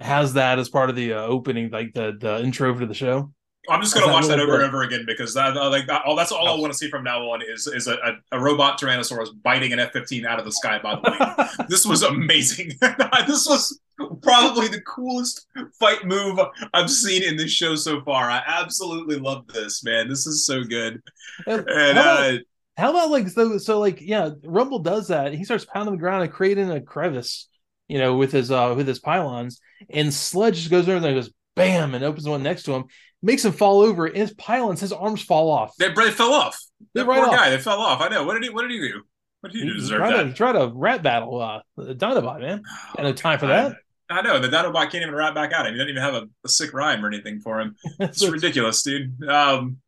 has 0.00 0.34
that 0.34 0.58
as 0.58 0.68
part 0.68 0.90
of 0.90 0.96
the 0.96 1.14
uh, 1.14 1.22
opening, 1.22 1.70
like 1.70 1.94
the 1.94 2.16
the 2.18 2.40
intro 2.42 2.72
to 2.78 2.86
the 2.86 2.94
show. 2.94 3.32
I'm 3.68 3.80
just 3.80 3.94
gonna 3.94 4.06
That 4.06 4.12
watch 4.12 4.26
that 4.26 4.38
little 4.38 4.44
over 4.54 4.62
and 4.62 4.64
over 4.64 4.82
again 4.82 5.04
because 5.06 5.34
that, 5.34 5.56
I 5.56 5.66
like 5.66 5.86
that, 5.88 6.02
all, 6.04 6.14
that's 6.14 6.30
all 6.30 6.46
I 6.48 6.60
want 6.60 6.72
to 6.72 6.78
see 6.78 6.88
from 6.88 7.02
now 7.02 7.20
on 7.30 7.42
is 7.42 7.66
is 7.66 7.88
a, 7.88 7.94
a, 7.94 8.38
a 8.38 8.40
robot 8.40 8.80
Tyrannosaurus 8.80 9.30
biting 9.42 9.72
an 9.72 9.80
F-15 9.80 10.24
out 10.24 10.38
of 10.38 10.44
the 10.44 10.52
sky 10.52 10.78
by 10.78 10.94
the 10.94 11.00
way. 11.10 11.64
this 11.68 11.84
was 11.84 12.02
amazing. 12.02 12.70
this 13.26 13.46
was 13.46 13.80
probably 14.22 14.68
the 14.68 14.80
coolest 14.82 15.46
fight 15.78 16.04
move 16.04 16.38
I've 16.74 16.90
seen 16.90 17.22
in 17.22 17.36
this 17.36 17.50
show 17.50 17.74
so 17.74 18.02
far. 18.02 18.30
I 18.30 18.42
absolutely 18.46 19.18
love 19.18 19.46
this, 19.48 19.82
man. 19.82 20.08
This 20.08 20.26
is 20.26 20.46
so 20.46 20.62
good. 20.62 21.02
And 21.46 21.68
And 21.68 21.98
how, 21.98 22.14
about, 22.14 22.34
uh, 22.34 22.38
how 22.76 22.90
about 22.90 23.10
like 23.10 23.28
so 23.28 23.58
so 23.58 23.80
like 23.80 24.00
yeah, 24.00 24.30
Rumble 24.44 24.78
does 24.78 25.08
that. 25.08 25.34
He 25.34 25.44
starts 25.44 25.64
pounding 25.64 25.94
the 25.94 26.00
ground 26.00 26.22
and 26.22 26.32
creating 26.32 26.70
a 26.70 26.80
crevice, 26.80 27.48
you 27.88 27.98
know, 27.98 28.16
with 28.16 28.32
his 28.32 28.50
uh 28.50 28.74
with 28.76 28.88
his 28.88 28.98
pylons, 28.98 29.60
and 29.90 30.12
Sludge 30.12 30.56
just 30.56 30.70
goes 30.70 30.88
over 30.88 31.00
there 31.00 31.12
and 31.12 31.18
goes 31.18 31.32
bam 31.54 31.94
and 31.94 32.04
opens 32.04 32.28
one 32.28 32.42
next 32.42 32.64
to 32.64 32.72
him, 32.72 32.84
makes 33.22 33.44
him 33.44 33.52
fall 33.52 33.80
over, 33.80 34.06
and 34.06 34.16
his 34.16 34.34
pylons, 34.34 34.80
his 34.80 34.92
arms 34.92 35.22
fall 35.22 35.50
off. 35.50 35.74
they, 35.78 35.92
they 35.92 36.10
fell 36.10 36.32
off. 36.32 36.58
They 36.94 37.02
right 37.02 37.18
poor 37.18 37.28
off. 37.28 37.34
guy, 37.34 37.50
they 37.50 37.58
fell 37.58 37.80
off. 37.80 38.00
I 38.00 38.08
know. 38.08 38.24
What 38.24 38.34
did 38.34 38.44
he? 38.44 38.50
What 38.50 38.62
did 38.62 38.70
he 38.70 38.78
do? 38.78 39.02
What 39.40 39.52
did 39.52 39.60
he, 39.60 39.66
do 39.66 39.74
to 39.74 39.80
deserve 39.80 40.00
that? 40.00 40.22
to, 40.24 40.32
tried 40.32 40.52
to 40.52 40.70
rat 40.74 41.02
battle 41.02 41.40
uh 41.40 41.60
Dinobot, 41.78 42.40
man. 42.40 42.62
Got 42.96 43.02
no 43.02 43.12
time 43.12 43.38
for 43.38 43.46
that. 43.46 43.76
I 44.08 44.22
know 44.22 44.38
the 44.38 44.48
Dinobot 44.48 44.90
can't 44.90 45.02
even 45.02 45.14
rap 45.14 45.34
back 45.34 45.52
at 45.52 45.66
him. 45.66 45.72
He 45.72 45.78
doesn't 45.78 45.90
even 45.90 46.02
have 46.02 46.14
a, 46.14 46.28
a 46.44 46.48
sick 46.48 46.72
rhyme 46.72 47.04
or 47.04 47.08
anything 47.08 47.40
for 47.40 47.60
him. 47.60 47.74
It's 48.00 48.26
ridiculous, 48.26 48.82
dude. 48.82 49.22
Um, 49.28 49.78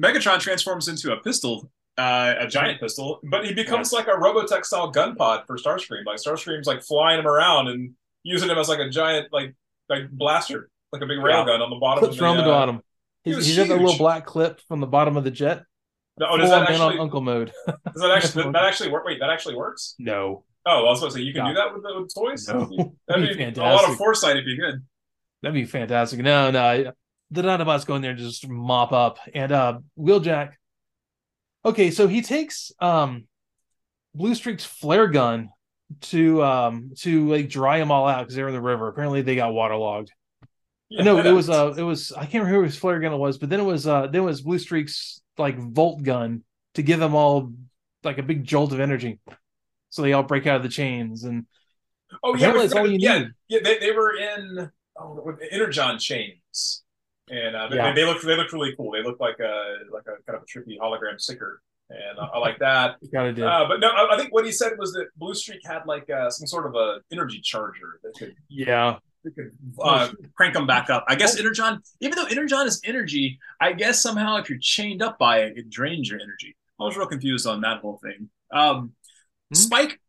Megatron 0.00 0.40
transforms 0.40 0.88
into 0.88 1.12
a 1.12 1.18
pistol, 1.18 1.70
uh, 1.98 2.34
a 2.40 2.46
giant 2.46 2.80
pistol, 2.80 3.20
but 3.30 3.44
he 3.46 3.54
becomes 3.54 3.92
like 3.92 4.06
a 4.06 4.10
Robotech 4.12 4.64
style 4.64 4.90
gun 4.90 5.14
pod 5.16 5.44
for 5.46 5.56
Starscream. 5.56 6.04
Like 6.04 6.16
Starscream's 6.18 6.66
like 6.66 6.82
flying 6.82 7.18
him 7.18 7.26
around 7.26 7.68
and 7.68 7.92
using 8.22 8.48
him 8.50 8.58
as 8.58 8.68
like 8.68 8.80
a 8.80 8.88
giant 8.90 9.32
like 9.32 9.54
like 9.88 10.10
blaster, 10.10 10.68
like 10.92 11.02
a 11.02 11.06
big 11.06 11.18
Yeah. 11.18 11.24
railgun 11.24 11.60
on 11.60 11.70
the 11.70 11.76
bottom. 11.76 12.00
clips 12.00 12.14
of 12.14 12.18
the, 12.18 12.24
around 12.24 12.36
the 12.38 12.42
uh, 12.44 12.46
bottom. 12.46 12.82
he 13.24 13.34
He's, 13.34 13.46
he's 13.46 13.56
got 13.56 13.68
that 13.68 13.80
little 13.80 13.96
black 13.98 14.26
clip 14.26 14.60
from 14.68 14.80
the 14.80 14.86
bottom 14.86 15.16
of 15.16 15.24
the 15.24 15.30
jet. 15.30 15.62
Oh, 16.20 16.36
does 16.38 16.48
that 16.50 16.68
man 16.68 16.80
on 16.80 16.86
actually? 16.88 16.98
Uncle 17.00 17.20
mode. 17.20 17.52
Does 17.66 17.76
that 18.02 18.10
actually? 18.16 18.50
That 18.52 18.64
actually 18.64 18.90
work? 18.90 19.04
Wait, 19.04 19.20
that 19.20 19.28
actually 19.28 19.54
works? 19.54 19.94
No, 19.98 20.44
Oh, 20.68 20.78
well, 20.78 20.86
I 20.86 20.90
was 20.90 20.98
supposed 21.00 21.14
to 21.16 21.20
say 21.20 21.24
you 21.26 21.32
can 21.34 21.44
No. 21.44 21.50
do 21.50 21.54
that 21.56 21.72
with, 21.74 21.82
the, 21.82 22.00
with 22.00 22.14
toys. 22.14 22.48
no, 22.48 22.94
That'd 23.06 23.28
be 23.28 23.34
fantastic. 23.34 23.58
a 23.62 23.74
lot 23.84 23.88
of 23.90 23.96
foresight 23.96 24.36
if 24.38 24.46
you 24.46 24.56
could. 24.56 24.82
That'd 25.42 25.54
be 25.54 25.64
fantastic. 25.66 26.20
No, 26.20 26.50
no, 26.50 26.92
the 27.30 27.42
Dinobots 27.42 27.84
go 27.86 27.94
in 27.96 28.02
there 28.02 28.12
and 28.12 28.18
just 28.20 28.48
mop 28.48 28.92
up, 28.92 29.18
and 29.34 29.52
uh, 29.52 29.78
Wheeljack. 29.98 30.54
Okay, 31.66 31.90
so 31.90 32.06
he 32.06 32.22
takes 32.22 32.72
um, 32.80 33.24
Blue 34.14 34.34
Streak's 34.34 34.64
flare 34.64 35.08
gun 35.08 35.50
to 36.00 36.42
um 36.42 36.92
to 36.98 37.28
like 37.28 37.48
dry 37.48 37.78
them 37.78 37.90
all 37.92 38.08
out 38.08 38.20
because 38.20 38.34
they're 38.34 38.48
in 38.48 38.54
the 38.54 38.60
river. 38.60 38.88
Apparently, 38.88 39.22
they 39.22 39.36
got 39.36 39.52
waterlogged. 39.52 40.12
Yeah, 40.88 41.02
no, 41.04 41.18
it 41.18 41.32
was 41.32 41.50
uh, 41.50 41.74
it 41.76 41.82
was 41.82 42.12
I 42.12 42.26
can't 42.26 42.44
remember 42.44 42.64
whose 42.64 42.76
flare 42.76 43.00
gun 43.00 43.12
it 43.12 43.16
was, 43.18 43.38
but 43.38 43.50
then 43.50 43.60
it 43.60 43.64
was 43.64 43.86
uh, 43.86 44.06
then 44.06 44.22
it 44.22 44.24
was 44.24 44.42
Blue 44.42 44.58
Streak's 44.58 45.20
like 45.38 45.58
volt 45.58 46.02
gun 46.02 46.42
to 46.74 46.82
give 46.82 47.00
them 47.00 47.14
all 47.14 47.52
like 48.04 48.18
a 48.18 48.22
big 48.22 48.44
jolt 48.44 48.72
of 48.72 48.80
energy, 48.80 49.18
so 49.90 50.02
they 50.02 50.12
all 50.12 50.22
break 50.22 50.46
out 50.46 50.56
of 50.56 50.62
the 50.62 50.68
chains 50.68 51.24
and 51.24 51.46
Oh 52.22 52.34
yeah, 52.36 52.52
all 52.52 52.86
you 52.86 52.98
yeah, 52.98 53.18
need. 53.18 53.28
yeah. 53.48 53.58
They, 53.62 53.78
they 53.78 53.92
were 53.92 54.16
in 54.16 54.70
oh, 54.96 55.22
with 55.24 55.40
the 55.40 55.52
Energon 55.52 55.98
chains, 55.98 56.84
and 57.30 57.56
uh, 57.56 57.68
they, 57.68 57.76
Yeah. 57.76 57.92
they 57.94 58.04
look 58.04 58.22
they 58.22 58.36
look 58.36 58.52
really 58.52 58.74
cool. 58.76 58.92
They 58.92 59.02
look 59.02 59.20
like 59.20 59.38
a 59.40 59.74
like 59.92 60.04
a 60.06 60.22
kind 60.30 60.36
of 60.36 60.42
a 60.42 60.46
trippy 60.46 60.78
hologram 60.78 61.20
sticker. 61.20 61.60
and 61.90 62.18
I, 62.18 62.24
I 62.34 62.38
like 62.38 62.58
that. 62.60 62.96
Gotta 63.12 63.32
do. 63.32 63.44
Uh, 63.44 63.68
but 63.68 63.80
no, 63.80 63.88
I, 63.88 64.14
I 64.14 64.18
think 64.18 64.32
what 64.32 64.44
he 64.44 64.52
said 64.52 64.72
was 64.78 64.92
that 64.92 65.06
Blue 65.16 65.34
Streak 65.34 65.60
had 65.64 65.86
like 65.86 66.08
uh, 66.10 66.30
some 66.30 66.46
sort 66.46 66.66
of 66.66 66.74
a 66.74 67.00
energy 67.12 67.40
charger 67.40 68.00
that 68.02 68.14
could 68.18 68.34
yeah. 68.48 68.98
that 69.24 69.34
could 69.34 69.50
uh, 69.82 70.08
crank 70.36 70.54
them 70.54 70.66
back 70.66 70.90
up. 70.90 71.04
I 71.08 71.14
guess 71.16 71.38
Energon, 71.38 71.80
even 72.00 72.16
though 72.16 72.26
Energon 72.26 72.66
is 72.66 72.80
energy, 72.84 73.38
I 73.60 73.72
guess 73.72 74.00
somehow 74.02 74.36
if 74.36 74.48
you're 74.48 74.58
chained 74.60 75.02
up 75.02 75.18
by 75.18 75.40
it, 75.42 75.56
it 75.58 75.70
drains 75.70 76.08
your 76.10 76.20
energy. 76.20 76.56
I 76.80 76.84
was 76.84 76.96
real 76.96 77.06
confused 77.06 77.46
on 77.46 77.60
that 77.62 77.80
whole 77.80 77.98
thing. 78.02 78.30
Um, 78.52 78.92
Hmm. 79.48 79.54
Spike 79.54 80.00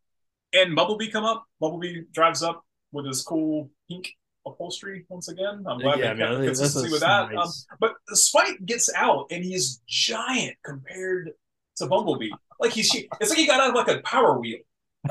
and 0.52 0.74
Bumblebee 0.74 1.10
come 1.12 1.24
up. 1.24 1.44
Bumblebee 1.60 2.00
drives 2.12 2.42
up 2.42 2.64
with 2.90 3.06
his 3.06 3.22
cool 3.22 3.70
pink 3.88 4.08
upholstery 4.52 5.04
once 5.08 5.28
again. 5.28 5.64
I'm 5.66 5.78
glad 5.78 5.98
yeah, 5.98 6.14
they 6.14 6.20
kept 6.20 6.44
consistency 6.44 6.90
with 6.92 7.00
that. 7.00 7.24
Um, 7.24 7.34
nice- 7.34 7.66
but 7.80 7.94
Spike 8.10 8.64
gets 8.64 8.92
out 8.94 9.26
and 9.30 9.44
he's 9.44 9.80
giant 9.88 10.56
compared 10.64 11.32
to 11.76 11.86
Bumblebee. 11.86 12.30
Like 12.60 12.72
he's, 12.72 12.92
it's 12.94 13.30
like 13.30 13.38
he 13.38 13.46
got 13.46 13.60
out 13.60 13.70
of 13.70 13.74
like 13.74 13.88
a 13.96 14.00
Power 14.02 14.38
Wheel. 14.38 14.58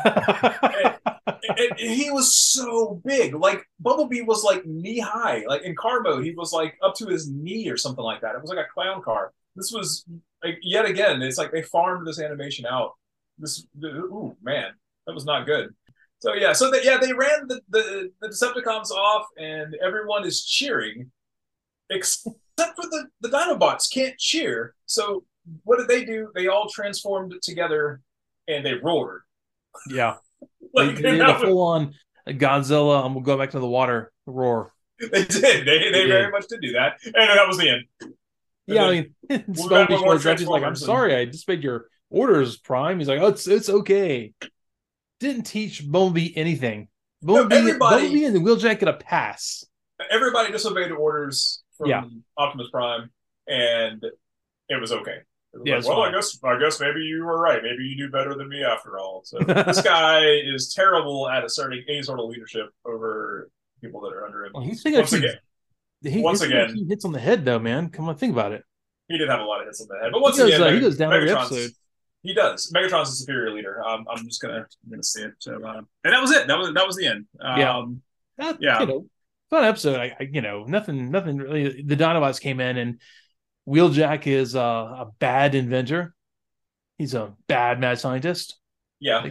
and, 0.03 1.57
and 1.57 1.79
he 1.79 2.11
was 2.11 2.35
so 2.37 3.01
big. 3.05 3.33
Like 3.33 3.63
Bumblebee 3.79 4.21
was 4.21 4.43
like 4.43 4.65
knee 4.65 4.99
high. 4.99 5.43
Like 5.47 5.63
in 5.63 5.75
car 5.75 6.01
mode, 6.01 6.23
he 6.23 6.31
was 6.31 6.51
like 6.51 6.75
up 6.83 6.95
to 6.95 7.07
his 7.07 7.29
knee 7.29 7.69
or 7.69 7.77
something 7.77 8.03
like 8.03 8.21
that. 8.21 8.35
It 8.35 8.41
was 8.41 8.49
like 8.49 8.65
a 8.65 8.69
clown 8.73 9.01
car. 9.01 9.31
This 9.55 9.71
was 9.71 10.05
like 10.43 10.59
yet 10.61 10.85
again. 10.85 11.21
It's 11.21 11.37
like 11.37 11.51
they 11.51 11.63
farmed 11.63 12.05
this 12.05 12.19
animation 12.19 12.65
out. 12.65 12.91
This, 13.39 13.65
ooh 13.83 14.35
man, 14.41 14.71
that 15.05 15.13
was 15.13 15.25
not 15.25 15.45
good. 15.45 15.73
So 16.19 16.33
yeah, 16.33 16.53
so 16.53 16.71
that 16.71 16.83
yeah, 16.83 16.97
they 16.97 17.13
ran 17.13 17.47
the, 17.47 17.61
the 17.69 18.11
the 18.21 18.29
Decepticons 18.29 18.89
off, 18.89 19.27
and 19.37 19.75
everyone 19.83 20.25
is 20.25 20.43
cheering, 20.43 21.11
except 21.89 22.35
for 22.57 22.83
the 22.89 23.07
the 23.21 23.29
Dinobots 23.29 23.91
can't 23.91 24.17
cheer. 24.17 24.73
So 24.87 25.25
what 25.63 25.77
did 25.77 25.87
they 25.87 26.05
do? 26.05 26.31
They 26.35 26.47
all 26.47 26.69
transformed 26.69 27.33
together, 27.41 28.01
and 28.47 28.65
they 28.65 28.73
roared. 28.73 29.21
yeah. 29.89 30.15
They, 30.41 30.47
Like 30.73 30.95
they 30.97 31.01
they, 31.01 31.11
did 31.11 31.21
a 31.21 31.39
full 31.39 31.61
on 31.61 31.93
Godzilla, 32.27 33.05
and 33.05 33.15
we'll 33.15 33.23
go 33.23 33.37
back 33.37 33.51
to 33.51 33.59
the 33.59 33.67
water 33.67 34.11
roar. 34.25 34.73
they 34.99 35.23
did. 35.23 35.65
They 35.65 35.79
they 35.79 35.91
did. 35.91 36.07
very 36.09 36.29
much 36.29 36.47
did 36.47 36.61
do 36.61 36.73
that, 36.73 36.99
and 37.03 37.13
that 37.15 37.47
was 37.47 37.57
the 37.57 37.69
end. 37.69 38.13
Yeah, 38.67 38.85
I 38.85 38.91
mean, 38.91 39.15
we'll 39.29 39.69
back 39.69 39.87
Spelunky 39.87 39.89
with 39.91 40.01
more 40.01 40.19
shows 40.19 40.25
up. 40.25 40.39
He's 40.39 40.47
like, 40.47 40.63
"I'm 40.63 40.75
sorry, 40.75 41.15
I 41.15 41.25
disobeyed 41.25 41.63
your 41.63 41.87
orders, 42.09 42.57
Prime." 42.57 42.99
He's 42.99 43.07
like, 43.07 43.21
"Oh, 43.21 43.27
it's 43.27 43.47
it's 43.47 43.69
okay." 43.69 44.33
Didn't 45.19 45.43
teach 45.43 45.89
Bumblebee 45.89 46.33
anything. 46.35 46.87
Bumblebee, 47.21 47.55
everybody- 47.55 47.95
Bumblebee 48.05 48.25
and 48.25 48.35
the 48.35 48.39
Wheeljack 48.39 48.79
get 48.79 48.89
a 48.89 48.93
pass. 48.93 49.65
Everybody 50.11 50.51
disobeyed 50.51 50.91
orders 50.91 51.63
from 51.77 51.89
Yeah. 51.89 52.03
Optimus 52.37 52.69
Prime, 52.71 53.09
and 53.47 54.03
it 54.69 54.79
was 54.79 54.91
okay. 54.91 55.17
It 55.53 55.59
was 55.59 55.63
Yeah, 55.65 55.75
like, 55.77 55.85
well, 55.87 56.01
I 56.03 56.11
guess 56.11 56.37
I 56.43 56.59
guess 56.59 56.79
maybe 56.79 56.99
you 57.01 57.23
were 57.25 57.39
right. 57.39 57.63
Maybe 57.63 57.83
you 57.85 57.95
knew 57.95 58.11
better 58.11 58.35
than 58.35 58.47
me 58.49 58.63
after 58.63 58.99
all. 58.99 59.23
So 59.25 59.39
this 59.47 59.81
guy 59.81 60.23
is 60.27 60.71
terrible 60.75 61.27
at 61.27 61.43
asserting 61.43 61.83
any 61.89 62.03
sort 62.03 62.19
of 62.19 62.27
leadership 62.29 62.67
over 62.85 63.49
people 63.81 64.01
that 64.01 64.13
are 64.13 64.25
under 64.25 64.45
him. 64.45 64.51
Well, 64.53 64.63
he's 64.63 64.83
thinking 64.83 64.99
Once 64.99 65.11
he, 65.11 65.17
again, 65.17 65.35
he, 66.03 66.21
once 66.21 66.41
again- 66.41 66.75
he 66.75 66.85
hits 66.85 67.05
on 67.05 67.11
the 67.11 67.19
head 67.19 67.43
though, 67.43 67.57
man. 67.59 67.89
Come 67.89 68.07
on, 68.07 68.15
think 68.17 68.33
about 68.33 68.51
it. 68.51 68.63
he 69.07 69.17
did 69.17 69.29
have 69.29 69.39
a 69.39 69.43
lot 69.43 69.61
of 69.61 69.65
hits 69.67 69.81
on 69.81 69.87
the 69.89 69.97
head, 70.03 70.11
but 70.11 70.21
once 70.21 70.35
He 70.37 70.43
goes, 70.43 70.53
again, 70.53 70.61
uh, 70.67 70.71
he 70.71 70.79
goes 70.79 70.97
down 70.97 71.11
every 71.13 71.31
episode. 71.31 71.71
He 72.23 72.33
does. 72.33 72.71
Megatron's 72.75 73.09
a 73.09 73.15
superior 73.15 73.51
leader. 73.53 73.81
Um, 73.85 74.05
I'm 74.09 74.25
just 74.25 74.41
gonna 74.41 74.57
I'm 74.83 74.89
gonna 74.89 75.03
say 75.03 75.23
it. 75.23 75.33
So, 75.39 75.63
uh, 75.63 75.81
and 76.03 76.13
that 76.13 76.21
was 76.21 76.31
it. 76.31 76.47
That 76.47 76.57
was 76.57 76.73
that 76.73 76.85
was 76.85 76.95
the 76.95 77.07
end. 77.07 77.25
Um, 77.39 77.59
Yeah. 77.59 77.83
That, 78.37 78.57
Yeah. 78.61 78.79
you 78.81 78.85
know, 78.87 79.05
fun 79.49 79.63
episode. 79.63 79.99
I, 79.99 80.15
I, 80.19 80.23
you 80.31 80.41
know, 80.41 80.63
nothing, 80.65 81.09
nothing 81.09 81.37
really. 81.37 81.81
The 81.81 81.95
Dinobots 81.95 82.39
came 82.41 82.59
in, 82.59 82.77
and 82.77 83.01
Wheeljack 83.67 84.27
is 84.27 84.55
uh, 84.55 84.59
a 84.61 85.05
bad 85.19 85.55
inventor. 85.55 86.13
He's 86.97 87.13
a 87.13 87.33
bad 87.47 87.79
mad 87.79 87.99
scientist. 87.99 88.59
yeah, 88.99 89.27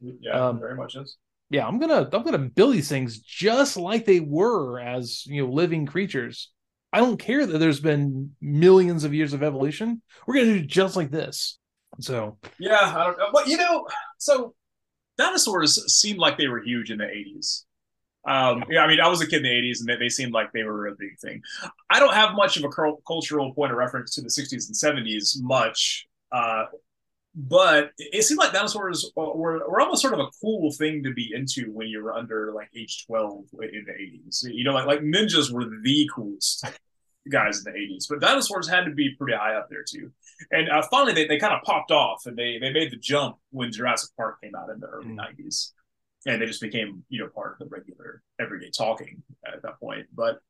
yeah, 0.00 0.48
Um, 0.48 0.58
very 0.60 0.76
much 0.76 0.96
is. 0.96 1.16
Yeah, 1.50 1.66
I'm 1.66 1.78
gonna, 1.78 2.08
I'm 2.12 2.22
gonna 2.22 2.38
build 2.38 2.74
these 2.74 2.88
things 2.88 3.18
just 3.20 3.76
like 3.76 4.04
they 4.04 4.20
were 4.20 4.80
as 4.80 5.26
you 5.26 5.44
know, 5.44 5.52
living 5.52 5.84
creatures. 5.86 6.50
I 6.92 6.98
don't 6.98 7.18
care 7.18 7.44
that 7.46 7.58
there's 7.58 7.80
been 7.80 8.34
millions 8.40 9.04
of 9.04 9.14
years 9.14 9.32
of 9.32 9.42
evolution. 9.42 10.02
We're 10.26 10.34
gonna 10.36 10.58
do 10.58 10.62
just 10.66 10.96
like 10.96 11.10
this. 11.10 11.58
So 11.98 12.38
Yeah, 12.58 12.94
I 12.96 13.04
don't 13.04 13.18
know. 13.18 13.28
But 13.32 13.48
you 13.48 13.56
know, 13.56 13.86
so 14.18 14.54
dinosaurs 15.18 15.92
seemed 15.92 16.18
like 16.18 16.38
they 16.38 16.48
were 16.48 16.62
huge 16.62 16.90
in 16.90 16.98
the 16.98 17.04
80s. 17.04 17.64
Um, 18.26 18.64
yeah, 18.68 18.82
I 18.82 18.86
mean, 18.86 19.00
I 19.00 19.08
was 19.08 19.22
a 19.22 19.26
kid 19.26 19.38
in 19.38 19.42
the 19.44 19.48
80s 19.48 19.80
and 19.80 19.88
they, 19.88 19.96
they 19.96 20.08
seemed 20.08 20.32
like 20.32 20.52
they 20.52 20.62
were 20.62 20.88
a 20.88 20.94
big 20.94 21.18
thing. 21.20 21.40
I 21.88 21.98
don't 21.98 22.14
have 22.14 22.34
much 22.34 22.56
of 22.56 22.64
a 22.64 22.68
cul- 22.68 23.00
cultural 23.06 23.54
point 23.54 23.72
of 23.72 23.78
reference 23.78 24.14
to 24.14 24.20
the 24.20 24.28
60s 24.28 24.68
and 24.68 25.06
70s, 25.06 25.40
much. 25.40 26.06
Uh, 26.30 26.64
but 27.34 27.92
it 27.98 28.18
it 28.18 28.22
seemed 28.24 28.38
like 28.38 28.52
dinosaurs 28.52 29.10
were, 29.16 29.66
were 29.68 29.80
almost 29.80 30.02
sort 30.02 30.14
of 30.14 30.20
a 30.20 30.30
cool 30.40 30.72
thing 30.72 31.02
to 31.04 31.12
be 31.14 31.30
into 31.32 31.70
when 31.72 31.86
you 31.86 32.02
were 32.02 32.12
under 32.12 32.52
like 32.52 32.68
age 32.76 33.06
12 33.06 33.44
in 33.62 33.84
the 33.86 33.92
80s. 33.92 34.44
You 34.52 34.64
know, 34.64 34.74
like, 34.74 34.86
like 34.86 35.00
ninjas 35.00 35.50
were 35.50 35.64
the 35.64 36.10
coolest 36.14 36.64
guys 37.30 37.64
in 37.64 37.72
the 37.72 37.78
80s, 37.78 38.06
but 38.08 38.20
dinosaurs 38.20 38.68
had 38.68 38.84
to 38.84 38.90
be 38.90 39.14
pretty 39.16 39.36
high 39.36 39.54
up 39.54 39.68
there 39.70 39.84
too. 39.88 40.10
And 40.50 40.68
uh, 40.68 40.82
finally, 40.90 41.12
they, 41.12 41.26
they 41.26 41.38
kind 41.38 41.54
of 41.54 41.62
popped 41.62 41.90
off 41.90 42.26
and 42.26 42.36
they, 42.36 42.58
they 42.58 42.72
made 42.72 42.90
the 42.90 42.96
jump 42.96 43.36
when 43.50 43.72
Jurassic 43.72 44.10
Park 44.16 44.40
came 44.42 44.54
out 44.54 44.70
in 44.70 44.80
the 44.80 44.86
early 44.86 45.06
Mm. 45.06 45.16
90s. 45.16 45.72
And 46.26 46.40
they 46.40 46.46
just 46.46 46.60
became, 46.60 47.02
you 47.08 47.20
know, 47.20 47.28
part 47.28 47.52
of 47.54 47.58
the 47.68 47.74
regular 47.74 48.22
everyday 48.38 48.70
talking 48.70 49.22
at 49.46 49.62
that 49.62 49.80
point. 49.80 50.06
But 50.14 50.40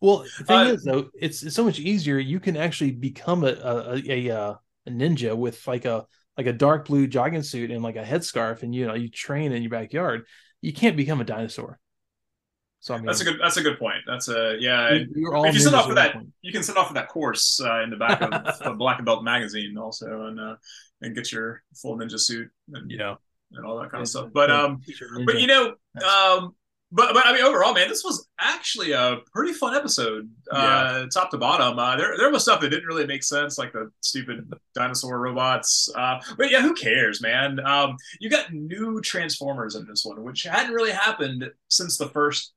Well, 0.00 0.18
the 0.38 0.44
thing 0.44 0.60
Uh, 0.60 0.72
is, 0.74 0.84
though, 0.84 1.10
it's, 1.14 1.42
it's 1.42 1.54
so 1.54 1.64
much 1.64 1.78
easier. 1.78 2.18
You 2.18 2.40
can 2.40 2.56
actually 2.56 2.92
become 2.92 3.44
a 3.44 3.48
a, 3.52 3.94
a 4.06 4.28
a 4.28 4.60
a 4.86 4.90
ninja 4.90 5.36
with 5.36 5.66
like 5.66 5.84
a 5.84 6.06
like 6.36 6.46
a 6.46 6.52
dark 6.52 6.86
blue 6.86 7.06
jogging 7.06 7.42
suit 7.42 7.70
and 7.70 7.82
like 7.82 7.96
a 7.96 8.02
headscarf, 8.04 8.62
and 8.62 8.74
you 8.74 8.86
know 8.86 8.94
you 8.94 9.08
train 9.10 9.52
in 9.52 9.62
your 9.62 9.70
backyard. 9.70 10.26
You 10.62 10.72
can't 10.72 10.96
become 10.96 11.20
a 11.20 11.24
dinosaur. 11.24 11.78
So 12.80 12.94
I 12.94 12.96
mean, 12.98 13.06
that's 13.06 13.20
a 13.20 13.24
good 13.24 13.36
that's 13.40 13.56
a 13.58 13.62
good 13.62 13.78
point. 13.78 13.98
That's 14.06 14.28
a 14.28 14.56
yeah. 14.58 14.92
you- 14.94 15.06
you're 15.14 15.34
all 15.34 15.44
if 15.44 15.54
you 15.54 15.60
send 15.60 15.74
off 15.76 15.86
for 15.86 15.94
that, 15.94 16.14
point. 16.14 16.28
you 16.42 16.50
can 16.52 16.62
send 16.62 16.78
off 16.78 16.88
for 16.88 16.94
that 16.94 17.08
course 17.08 17.60
uh, 17.62 17.82
in 17.82 17.90
the 17.90 17.96
back 17.96 18.22
of, 18.22 18.32
of 18.62 18.78
Black 18.78 19.04
Belt 19.04 19.22
magazine 19.22 19.76
also, 19.76 20.26
and 20.26 20.40
uh, 20.40 20.56
and 21.02 21.14
get 21.14 21.30
your 21.30 21.62
full 21.74 21.96
ninja 21.98 22.18
suit 22.18 22.48
and, 22.72 22.90
you 22.90 22.96
know, 22.96 23.18
and 23.52 23.66
all 23.66 23.78
that 23.80 23.90
kind 23.90 24.00
Yeah, 24.00 24.02
of 24.02 24.08
stuff. 24.08 24.30
But 24.32 24.48
yeah, 24.48 24.62
um, 24.62 24.80
but 25.26 25.40
you 25.40 25.46
know, 25.46 25.74
um, 25.96 26.54
but 26.92 27.12
but 27.14 27.26
I 27.26 27.32
mean, 27.34 27.42
overall, 27.42 27.74
man, 27.74 27.88
this 27.88 28.02
was 28.02 28.26
actually 28.40 28.92
a 28.92 29.18
pretty 29.32 29.52
fun 29.52 29.76
episode, 29.76 30.28
uh, 30.50 31.06
top 31.12 31.30
to 31.30 31.38
bottom. 31.38 31.78
Uh, 31.78 31.96
there 31.96 32.16
there 32.16 32.30
was 32.30 32.42
stuff 32.42 32.60
that 32.62 32.70
didn't 32.70 32.86
really 32.86 33.06
make 33.06 33.22
sense, 33.22 33.58
like 33.58 33.72
the 33.72 33.90
stupid 34.00 34.50
dinosaur 34.74 35.18
robots. 35.20 35.88
Uh, 35.94 36.18
but 36.36 36.50
yeah, 36.50 36.62
who 36.62 36.74
cares, 36.74 37.20
man? 37.20 37.60
Um, 37.64 37.96
you 38.20 38.28
got 38.30 38.52
new 38.52 39.00
Transformers 39.02 39.74
in 39.76 39.86
this 39.86 40.02
one, 40.04 40.22
which 40.24 40.44
hadn't 40.44 40.72
really 40.74 40.92
happened 40.92 41.44
since 41.68 41.96
the 41.96 42.08
first 42.08 42.52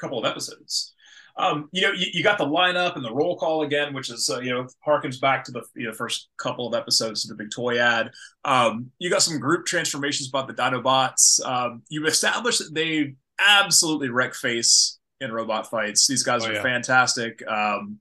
couple 0.00 0.18
of 0.18 0.24
episodes. 0.24 0.94
Um, 1.36 1.68
you 1.72 1.82
know, 1.82 1.92
you, 1.92 2.06
you 2.12 2.22
got 2.22 2.38
the 2.38 2.44
lineup 2.46 2.96
and 2.96 3.04
the 3.04 3.14
roll 3.14 3.36
call 3.38 3.62
again, 3.62 3.94
which 3.94 4.10
is 4.10 4.28
uh, 4.28 4.40
you 4.40 4.50
know 4.50 4.66
harkens 4.86 5.20
back 5.20 5.44
to 5.44 5.52
the 5.52 5.62
you 5.74 5.86
know 5.86 5.92
first 5.92 6.28
couple 6.38 6.66
of 6.66 6.74
episodes 6.74 7.24
of 7.24 7.36
the 7.36 7.42
big 7.42 7.50
toy 7.52 7.78
ad. 7.78 8.10
Um, 8.44 8.90
you 8.98 9.08
got 9.10 9.22
some 9.22 9.38
group 9.38 9.64
transformations 9.64 10.28
about 10.28 10.48
the 10.48 10.54
Dinobots. 10.54 11.44
Um, 11.46 11.82
you 11.88 12.04
established 12.06 12.58
that 12.58 12.74
they 12.74 13.14
absolutely 13.38 14.08
wreck 14.10 14.34
face 14.34 14.98
in 15.20 15.32
robot 15.32 15.70
fights. 15.70 16.06
These 16.06 16.22
guys 16.24 16.44
Oh, 16.44 16.48
are 16.50 16.54
yeah. 16.54 16.62
fantastic. 16.62 17.42
Um, 17.46 17.98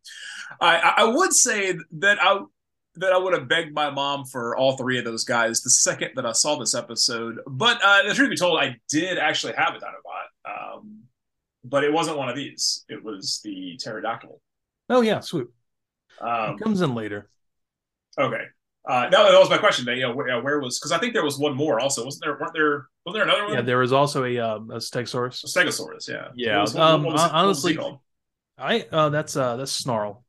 I, 0.59 0.93
I 0.97 1.03
would 1.03 1.33
say 1.33 1.77
that 1.99 2.17
I 2.21 2.39
that 2.95 3.13
I 3.13 3.17
would 3.17 3.33
have 3.33 3.47
begged 3.47 3.73
my 3.73 3.89
mom 3.89 4.25
for 4.25 4.57
all 4.57 4.75
three 4.75 4.97
of 4.99 5.05
those 5.05 5.23
guys 5.23 5.61
the 5.61 5.69
second 5.69 6.11
that 6.15 6.25
I 6.25 6.31
saw 6.33 6.57
this 6.57 6.75
episode. 6.75 7.37
But 7.47 7.79
uh, 7.83 8.07
the 8.07 8.13
truth 8.13 8.29
be 8.31 8.35
told, 8.35 8.59
I 8.59 8.77
did 8.89 9.17
actually 9.17 9.53
have 9.53 9.75
a 9.75 9.77
Dinobot, 9.77 10.18
but 11.63 11.83
it 11.83 11.91
wasn't 11.93 12.17
one 12.17 12.29
of 12.29 12.35
these. 12.35 12.85
It 12.89 13.03
was 13.03 13.41
the 13.43 13.77
pterodactyl. 13.83 14.41
oh 14.89 15.01
yeah, 15.01 15.19
swoop 15.19 15.53
Um, 16.21 16.55
it 16.55 16.59
comes 16.59 16.81
in 16.81 16.95
later. 16.95 17.29
okay. 18.17 18.43
Uh, 18.87 19.07
no, 19.11 19.31
that 19.31 19.37
was 19.39 19.49
my 19.49 19.57
question. 19.57 19.85
You 19.87 20.01
know, 20.01 20.13
where, 20.13 20.41
where 20.41 20.59
was 20.59 20.79
because 20.79 20.91
I 20.91 20.97
think 20.97 21.13
there 21.13 21.23
was 21.23 21.37
one 21.37 21.55
more 21.55 21.79
also. 21.79 22.05
Wasn't 22.05 22.23
there? 22.23 22.37
Weren't 22.39 22.53
there? 22.53 22.87
Was 23.05 23.13
there 23.13 23.23
another 23.23 23.43
one? 23.43 23.53
Yeah, 23.53 23.61
there 23.61 23.77
was 23.77 23.93
also 23.93 24.23
a 24.23 24.39
um, 24.39 24.71
a 24.71 24.77
Stegosaurus. 24.77 25.45
Stegosaurus. 25.45 26.07
Yeah. 26.07 26.29
Yeah, 26.35 26.61
was- 26.61 26.75
um, 26.75 27.03
what 27.03 27.13
what 27.15 27.31
honestly- 27.31 27.77
I 28.57 28.87
uh, 28.91 29.09
that's 29.09 29.35
uh, 29.35 29.57
that's 29.57 29.71
Snarl. 29.71 30.23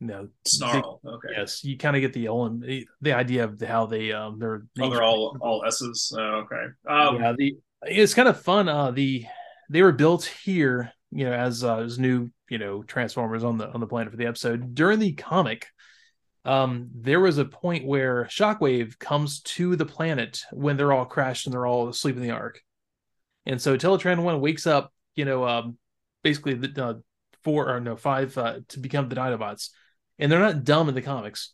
No, 0.00 0.28
Snarl. 0.46 1.00
Okay. 1.06 1.28
Yes, 1.36 1.64
you 1.64 1.78
kind 1.78 1.96
of 1.96 2.02
get 2.02 2.12
the, 2.12 2.86
the 3.00 3.12
idea 3.12 3.44
of 3.44 3.60
how 3.62 3.86
they 3.86 4.12
um 4.12 4.38
they're 4.38 4.66
Oh, 4.78 4.90
they're 4.90 5.02
all 5.02 5.36
all 5.40 5.64
S's. 5.64 6.12
Oh, 6.16 6.44
okay. 6.44 6.66
Um, 6.86 7.16
yeah 7.20 7.32
the 7.36 7.56
it's 7.82 8.14
kind 8.14 8.28
of 8.28 8.40
fun 8.40 8.68
uh 8.68 8.90
the 8.90 9.24
they 9.68 9.82
were 9.82 9.92
built 9.92 10.24
here 10.24 10.92
you 11.10 11.24
know 11.24 11.32
as 11.32 11.64
uh, 11.64 11.78
as 11.78 11.98
new 11.98 12.30
you 12.48 12.58
know 12.58 12.82
transformers 12.82 13.44
on 13.44 13.58
the 13.58 13.70
on 13.70 13.80
the 13.80 13.86
planet 13.86 14.10
for 14.10 14.16
the 14.16 14.26
episode 14.26 14.74
during 14.74 14.98
the 14.98 15.12
comic 15.12 15.68
um 16.44 16.88
there 16.94 17.20
was 17.20 17.38
a 17.38 17.44
point 17.44 17.86
where 17.86 18.24
shockwave 18.24 18.98
comes 18.98 19.40
to 19.40 19.76
the 19.76 19.86
planet 19.86 20.42
when 20.52 20.76
they're 20.76 20.92
all 20.92 21.04
crashed 21.04 21.46
and 21.46 21.52
they're 21.52 21.66
all 21.66 21.88
asleep 21.88 22.16
in 22.16 22.22
the 22.22 22.30
ark 22.30 22.60
and 23.44 23.60
so 23.60 23.76
teletran 23.76 24.22
1 24.22 24.40
wakes 24.40 24.66
up 24.66 24.92
you 25.14 25.24
know 25.24 25.46
um 25.46 25.78
basically 26.22 26.54
the 26.54 26.84
uh, 26.84 26.94
four 27.44 27.72
or 27.72 27.80
no 27.80 27.96
five 27.96 28.36
uh, 28.38 28.58
to 28.68 28.80
become 28.80 29.08
the 29.08 29.14
dinobots 29.14 29.70
and 30.18 30.30
they're 30.30 30.40
not 30.40 30.64
dumb 30.64 30.88
in 30.88 30.94
the 30.94 31.02
comics 31.02 31.52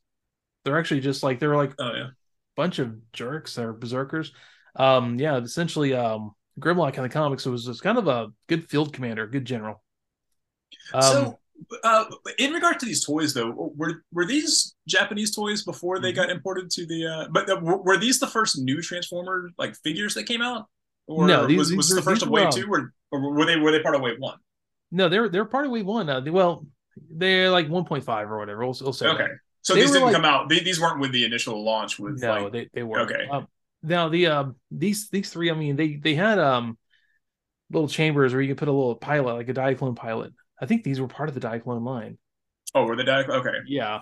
They're 0.64 0.78
actually 0.78 1.00
just 1.00 1.22
like 1.22 1.38
they're 1.38 1.56
like 1.56 1.74
Oh 1.78 1.92
yeah. 1.94 2.08
bunch 2.56 2.78
of 2.78 3.12
jerks 3.12 3.58
or 3.58 3.72
berserkers. 3.72 4.32
Um, 4.76 5.18
yeah, 5.18 5.38
essentially, 5.38 5.92
um, 5.94 6.32
Grimlock 6.60 6.96
in 6.96 7.02
the 7.02 7.08
comics 7.08 7.44
was 7.46 7.64
just 7.64 7.82
kind 7.82 7.98
of 7.98 8.08
a 8.08 8.28
good 8.48 8.68
field 8.68 8.92
commander, 8.92 9.26
good 9.26 9.44
general. 9.44 9.82
Um, 10.94 11.02
so, 11.02 11.38
uh, 11.84 12.04
in 12.38 12.52
regard 12.52 12.78
to 12.80 12.86
these 12.86 13.04
toys, 13.04 13.34
though, 13.34 13.50
were 13.76 14.04
were 14.12 14.26
these 14.26 14.74
Japanese 14.88 15.34
toys 15.34 15.62
before 15.64 15.98
they 16.00 16.12
Mhm. 16.12 16.16
got 16.16 16.30
imported 16.30 16.70
to 16.72 16.86
the? 16.86 17.06
Uh, 17.06 17.28
but 17.30 17.46
the, 17.46 17.58
were 17.58 17.96
these 17.98 18.18
the 18.18 18.26
first 18.26 18.58
new 18.58 18.82
Transformer 18.82 19.50
like 19.58 19.74
figures 19.76 20.14
that 20.14 20.24
came 20.24 20.42
out, 20.42 20.66
or 21.06 21.26
No, 21.26 21.46
these- 21.46 21.58
was, 21.58 21.68
these 21.68 21.76
was 21.76 21.90
were- 21.90 21.96
the 21.96 22.02
first 22.02 22.20
these 22.20 22.26
of 22.26 22.30
Wave 22.30 22.46
um, 22.46 22.52
Two, 22.52 22.66
or, 22.70 22.92
or 23.10 23.32
were 23.32 23.46
they 23.46 23.56
were 23.56 23.70
they 23.70 23.80
part 23.80 23.94
of 23.94 24.00
Wave 24.02 24.18
One? 24.18 24.38
no, 24.90 25.08
they're 25.08 25.28
they're 25.28 25.44
part 25.44 25.64
of 25.66 25.70
Wave 25.72 25.86
One. 25.86 26.08
Uh, 26.08 26.20
they- 26.20 26.30
well, 26.30 26.66
they're 27.10 27.50
like 27.50 27.68
1.5 27.68 28.28
or 28.30 28.38
whatever. 28.38 28.60
We'll, 28.60 28.76
we'll 28.82 28.92
say 28.92 29.06
that. 29.06 29.14
Okay, 29.14 29.28
so 29.62 29.74
They 29.74 29.80
these 29.82 29.92
didn't 29.92 30.04
like- 30.06 30.14
come 30.14 30.24
out. 30.26 30.48
They, 30.50 30.60
these 30.60 30.78
weren't 30.80 31.00
with 31.00 31.12
the 31.12 31.24
initial 31.24 31.64
launch. 31.64 31.98
With 31.98 32.20
No, 32.20 32.44
like, 32.44 32.52
they 32.52 32.68
they 32.74 32.82
were 32.82 33.00
okay. 33.00 33.26
Um, 33.30 33.46
now 33.82 34.08
the 34.08 34.26
um 34.28 34.56
these 34.70 35.08
these 35.10 35.30
three, 35.30 35.50
I 35.50 35.54
mean, 35.54 35.76
they 35.76 35.96
they 35.96 36.14
had 36.14 36.38
um 36.38 36.78
little 37.70 37.88
chambers 37.88 38.32
where 38.32 38.42
you 38.42 38.48
could 38.48 38.58
put 38.58 38.68
a 38.68 38.72
little 38.72 38.94
pilot, 38.96 39.34
like 39.34 39.48
a 39.48 39.54
Diaclone 39.54 39.96
pilot. 39.96 40.32
I 40.60 40.66
think 40.66 40.84
these 40.84 41.00
were 41.00 41.08
part 41.08 41.28
of 41.28 41.34
the 41.34 41.40
Diaclone 41.40 41.84
line. 41.84 42.18
oh, 42.74 42.84
were 42.84 42.96
the 42.96 43.04
di- 43.04 43.24
okay? 43.24 43.58
Yeah, 43.66 44.00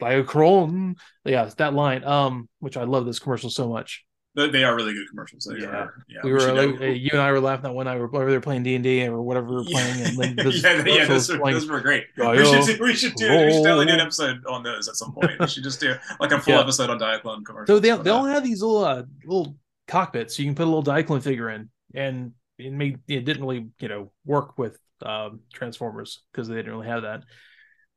Diaclone. 0.00 0.96
Yeah, 1.24 1.50
that 1.58 1.74
line. 1.74 2.04
Um, 2.04 2.48
which 2.60 2.76
I 2.76 2.84
love 2.84 3.06
this 3.06 3.18
commercial 3.18 3.50
so 3.50 3.68
much. 3.68 4.04
They, 4.34 4.64
are 4.64 4.74
really 4.74 4.94
good 4.94 5.08
commercials. 5.10 5.44
They 5.44 5.60
Yeah. 5.62 5.68
are. 5.68 5.94
Yeah, 6.08 6.20
we 6.24 6.32
were 6.32 6.40
like, 6.40 6.80
you 6.98 7.10
and 7.12 7.20
I 7.20 7.30
were 7.32 7.40
laughing 7.40 7.64
that 7.64 7.72
one 7.74 7.84
night 7.84 7.96
we 7.96 8.00
were 8.00 8.40
playing 8.40 8.62
D 8.62 8.74
and 8.74 8.82
D 8.82 9.06
or 9.06 9.20
whatever 9.20 9.48
we 9.48 9.56
were 9.56 9.64
playing, 9.64 10.00
and 10.00 10.16
then 10.16 10.36
this 10.46 10.62
yeah, 10.62 10.82
yeah, 10.86 11.04
those, 11.04 11.28
were- 11.28 11.38
playing. 11.38 11.58
those 11.58 11.68
were 11.68 11.80
great. 11.80 12.04
Oh, 12.18 12.30
we 12.30 12.44
should 12.44 12.78
do, 12.78 12.82
we 12.82 12.94
should 12.94 13.14
do 13.16 13.28
we 13.28 13.52
should 13.52 13.62
definitely 13.62 13.86
do 13.86 13.92
an 13.92 14.00
episode 14.00 14.46
on 14.46 14.62
those 14.62 14.88
at 14.88 14.96
some 14.96 15.12
point. 15.12 15.32
We 15.38 15.46
should 15.48 15.64
just 15.64 15.80
do 15.80 15.94
like 16.18 16.32
a 16.32 16.40
full 16.40 16.54
Yeah. 16.54 16.60
episode 16.60 16.88
on 16.88 16.98
Diaclone 16.98 17.44
commercials. 17.44 17.66
So 17.68 17.78
they 17.78 17.94
they 18.02 18.10
all 18.10 18.24
have 18.24 18.42
these 18.42 18.62
little 18.62 18.82
uh, 18.84 19.02
little 19.24 19.56
cockpits, 19.86 20.36
so 20.36 20.42
you 20.42 20.48
can 20.48 20.54
put 20.54 20.64
a 20.64 20.72
little 20.72 20.82
Diaclone 20.84 21.22
figure 21.22 21.50
in, 21.50 21.68
and 21.94 22.32
it 22.58 22.72
made 22.72 23.00
it 23.08 23.26
didn't 23.26 23.42
really 23.42 23.68
you 23.80 23.88
know 23.88 24.12
work 24.24 24.56
with 24.58 24.78
um, 25.04 25.40
Transformers 25.52 26.22
because 26.32 26.48
they 26.48 26.54
didn't 26.54 26.72
really 26.72 26.86
have 26.86 27.02
that. 27.02 27.24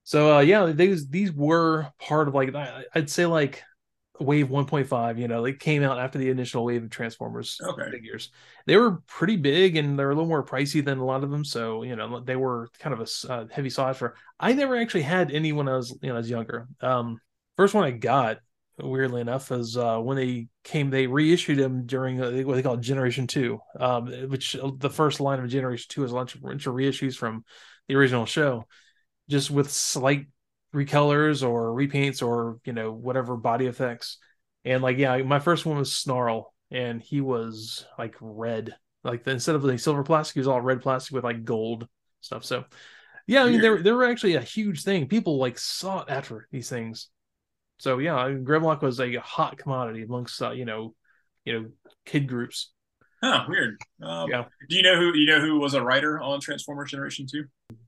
So 0.03 0.35
uh, 0.35 0.39
yeah, 0.41 0.65
these 0.75 1.07
these 1.07 1.31
were 1.31 1.87
part 1.97 2.27
of 2.27 2.33
like 2.35 2.53
I- 2.53 2.83
I'd 2.93 3.09
say 3.09 3.25
like 3.25 3.63
wave 4.19 4.49
1.5. 4.49 5.19
You 5.19 5.27
know, 5.27 5.43
they 5.43 5.53
came 5.53 5.83
out 5.83 5.99
after 5.99 6.17
the 6.17 6.29
initial 6.29 6.65
wave 6.65 6.83
of 6.83 6.89
Transformers 6.89 7.61
Okay. 7.61 7.91
figures. 7.91 8.29
They 8.65 8.77
were 8.77 9.01
pretty 9.07 9.35
big 9.37 9.75
and 9.75 9.97
they're 9.97 10.09
a 10.09 10.13
little 10.15 10.27
more 10.27 10.45
pricey 10.45 10.83
than 10.83 10.97
a 10.97 11.05
lot 11.05 11.23
of 11.23 11.31
them. 11.31 11.45
So 11.45 11.83
you 11.83 11.95
know 11.95 12.19
they 12.19 12.35
were 12.35 12.69
kind 12.79 12.93
of 12.93 13.01
a 13.01 13.31
uh, 13.31 13.45
heavy 13.51 13.69
size 13.69 13.97
for. 13.97 14.15
I 14.39 14.53
never 14.53 14.75
actually 14.77 15.03
had 15.03 15.31
any 15.31 15.51
when 15.51 15.67
I 15.67 15.75
was 15.75 15.97
you 16.01 16.09
know 16.09 16.15
I 16.15 16.19
was 16.19 16.29
younger. 16.29 16.67
Um, 16.81 17.19
first 17.57 17.73
one 17.73 17.83
I 17.83 17.91
got 17.91 18.39
weirdly 18.77 19.21
enough 19.21 19.51
is 19.51 19.77
uh, 19.77 19.99
when 19.99 20.17
they 20.17 20.47
came 20.63 20.89
they 20.89 21.07
reissued 21.07 21.57
them 21.57 21.85
during 21.85 22.21
uh, 22.21 22.31
what 22.41 22.55
they 22.55 22.63
call 22.63 22.77
Generation 22.77 23.27
Two, 23.27 23.59
um, 23.79 24.07
which 24.29 24.57
the 24.77 24.89
first 24.89 25.19
line 25.19 25.39
of 25.39 25.49
Generation 25.49 25.85
Two 25.89 26.03
is 26.03 26.11
a 26.11 26.15
bunch 26.15 26.41
bunch 26.41 26.65
of 26.67 26.73
reissues 26.73 27.15
from 27.15 27.45
the 27.87 27.95
original 27.95 28.25
show, 28.25 28.65
just 29.29 29.51
with 29.51 29.71
slight 29.71 30.27
recolors 30.75 31.47
or 31.47 31.73
repaints 31.73 32.25
or 32.25 32.59
you 32.65 32.73
know 32.73 32.91
whatever 32.91 33.37
body 33.37 33.65
effects. 33.65 34.17
And 34.63 34.83
like 34.83 34.97
yeah, 34.97 35.17
my 35.23 35.39
first 35.39 35.65
one 35.65 35.77
was 35.77 35.95
Snarl, 35.95 36.53
and 36.69 37.01
he 37.01 37.21
was 37.21 37.85
like 37.97 38.15
red, 38.19 38.75
like 39.03 39.23
the, 39.23 39.31
instead 39.31 39.55
of 39.55 39.61
the 39.61 39.77
silver 39.77 40.03
plastic, 40.03 40.35
he 40.35 40.39
was 40.39 40.47
all 40.47 40.61
red 40.61 40.81
plastic 40.81 41.15
with 41.15 41.23
like 41.23 41.45
gold 41.45 41.87
stuff. 42.21 42.43
So 42.43 42.65
yeah, 43.25 43.43
I 43.43 43.49
mean 43.49 43.61
they 43.61 43.69
were, 43.69 43.81
they 43.81 43.91
were 43.91 44.05
actually 44.05 44.35
a 44.35 44.41
huge 44.41 44.83
thing. 44.83 45.07
People 45.07 45.37
like 45.37 45.57
sought 45.57 46.09
after 46.11 46.47
these 46.51 46.69
things. 46.69 47.09
So 47.77 47.97
yeah, 47.97 48.15
Grimlock 48.29 48.81
was 48.81 48.99
a 48.99 49.15
hot 49.15 49.57
commodity 49.57 50.03
amongst 50.03 50.41
uh, 50.41 50.51
you 50.51 50.65
know, 50.65 50.93
you 51.45 51.53
know, 51.53 51.69
kid 52.05 52.27
groups. 52.27 52.71
Huh, 53.25 53.45
weird. 53.49 53.79
Um, 54.03 54.29
Yeah. 54.29 54.45
Do 54.69 54.75
you 54.75 54.83
know 54.83 54.95
who 54.97 55.15
you 55.17 55.25
know 55.25 55.39
who 55.41 55.59
was 55.59 55.73
a 55.73 55.81
writer 55.81 56.19
on 56.21 56.39
Transformers 56.39 56.91
Generation 56.91 57.25
Two? 57.25 57.45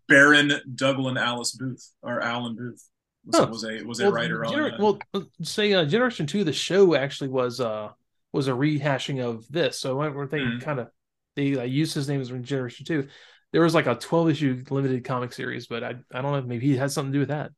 Baron 0.08 0.52
Douglas 0.74 1.18
Alice 1.18 1.52
Booth 1.52 1.92
or 2.02 2.22
Alan 2.22 2.56
Booth 2.56 2.84
was, 3.24 3.38
Huh. 3.38 3.48
was 3.52 3.64
a 3.64 3.84
was 3.84 4.00
a 4.00 4.06
Well, 4.06 4.14
writer 4.14 4.44
on. 4.46 4.60
Uh, 4.60 4.78
well, 4.80 5.00
say 5.44 5.74
uh, 5.74 5.86
Generation 5.86 6.26
Two, 6.26 6.44
the 6.44 6.54
show 6.54 6.96
actually 6.96 7.30
was 7.30 7.60
uh 7.60 7.90
was 8.34 8.48
a 8.48 8.52
rehashing 8.52 9.24
of 9.24 9.48
this. 9.52 9.80
So 9.80 10.02
I 10.02 10.10
think 10.10 10.32
Mhm. 10.32 10.62
kind 10.62 10.80
of 10.80 10.90
they 11.36 11.56
uh, 11.56 11.64
used 11.64 11.94
his 11.94 12.10
name 12.10 12.20
as 12.20 12.30
Generation 12.30 12.86
Two. 12.86 13.08
There 13.52 13.62
was 13.62 13.76
like 13.76 13.86
a 13.86 13.94
twelve 13.96 14.30
issue 14.30 14.64
limited 14.72 15.06
comic 15.06 15.34
series, 15.34 15.68
but 15.68 15.84
I 15.84 15.96
I 16.12 16.22
don't 16.22 16.32
know. 16.32 16.42
Maybe 16.42 16.66
he 16.66 16.78
had 16.78 16.92
something 16.92 17.12
to 17.12 17.16
do 17.16 17.20
with 17.20 17.30
that. 17.30 17.52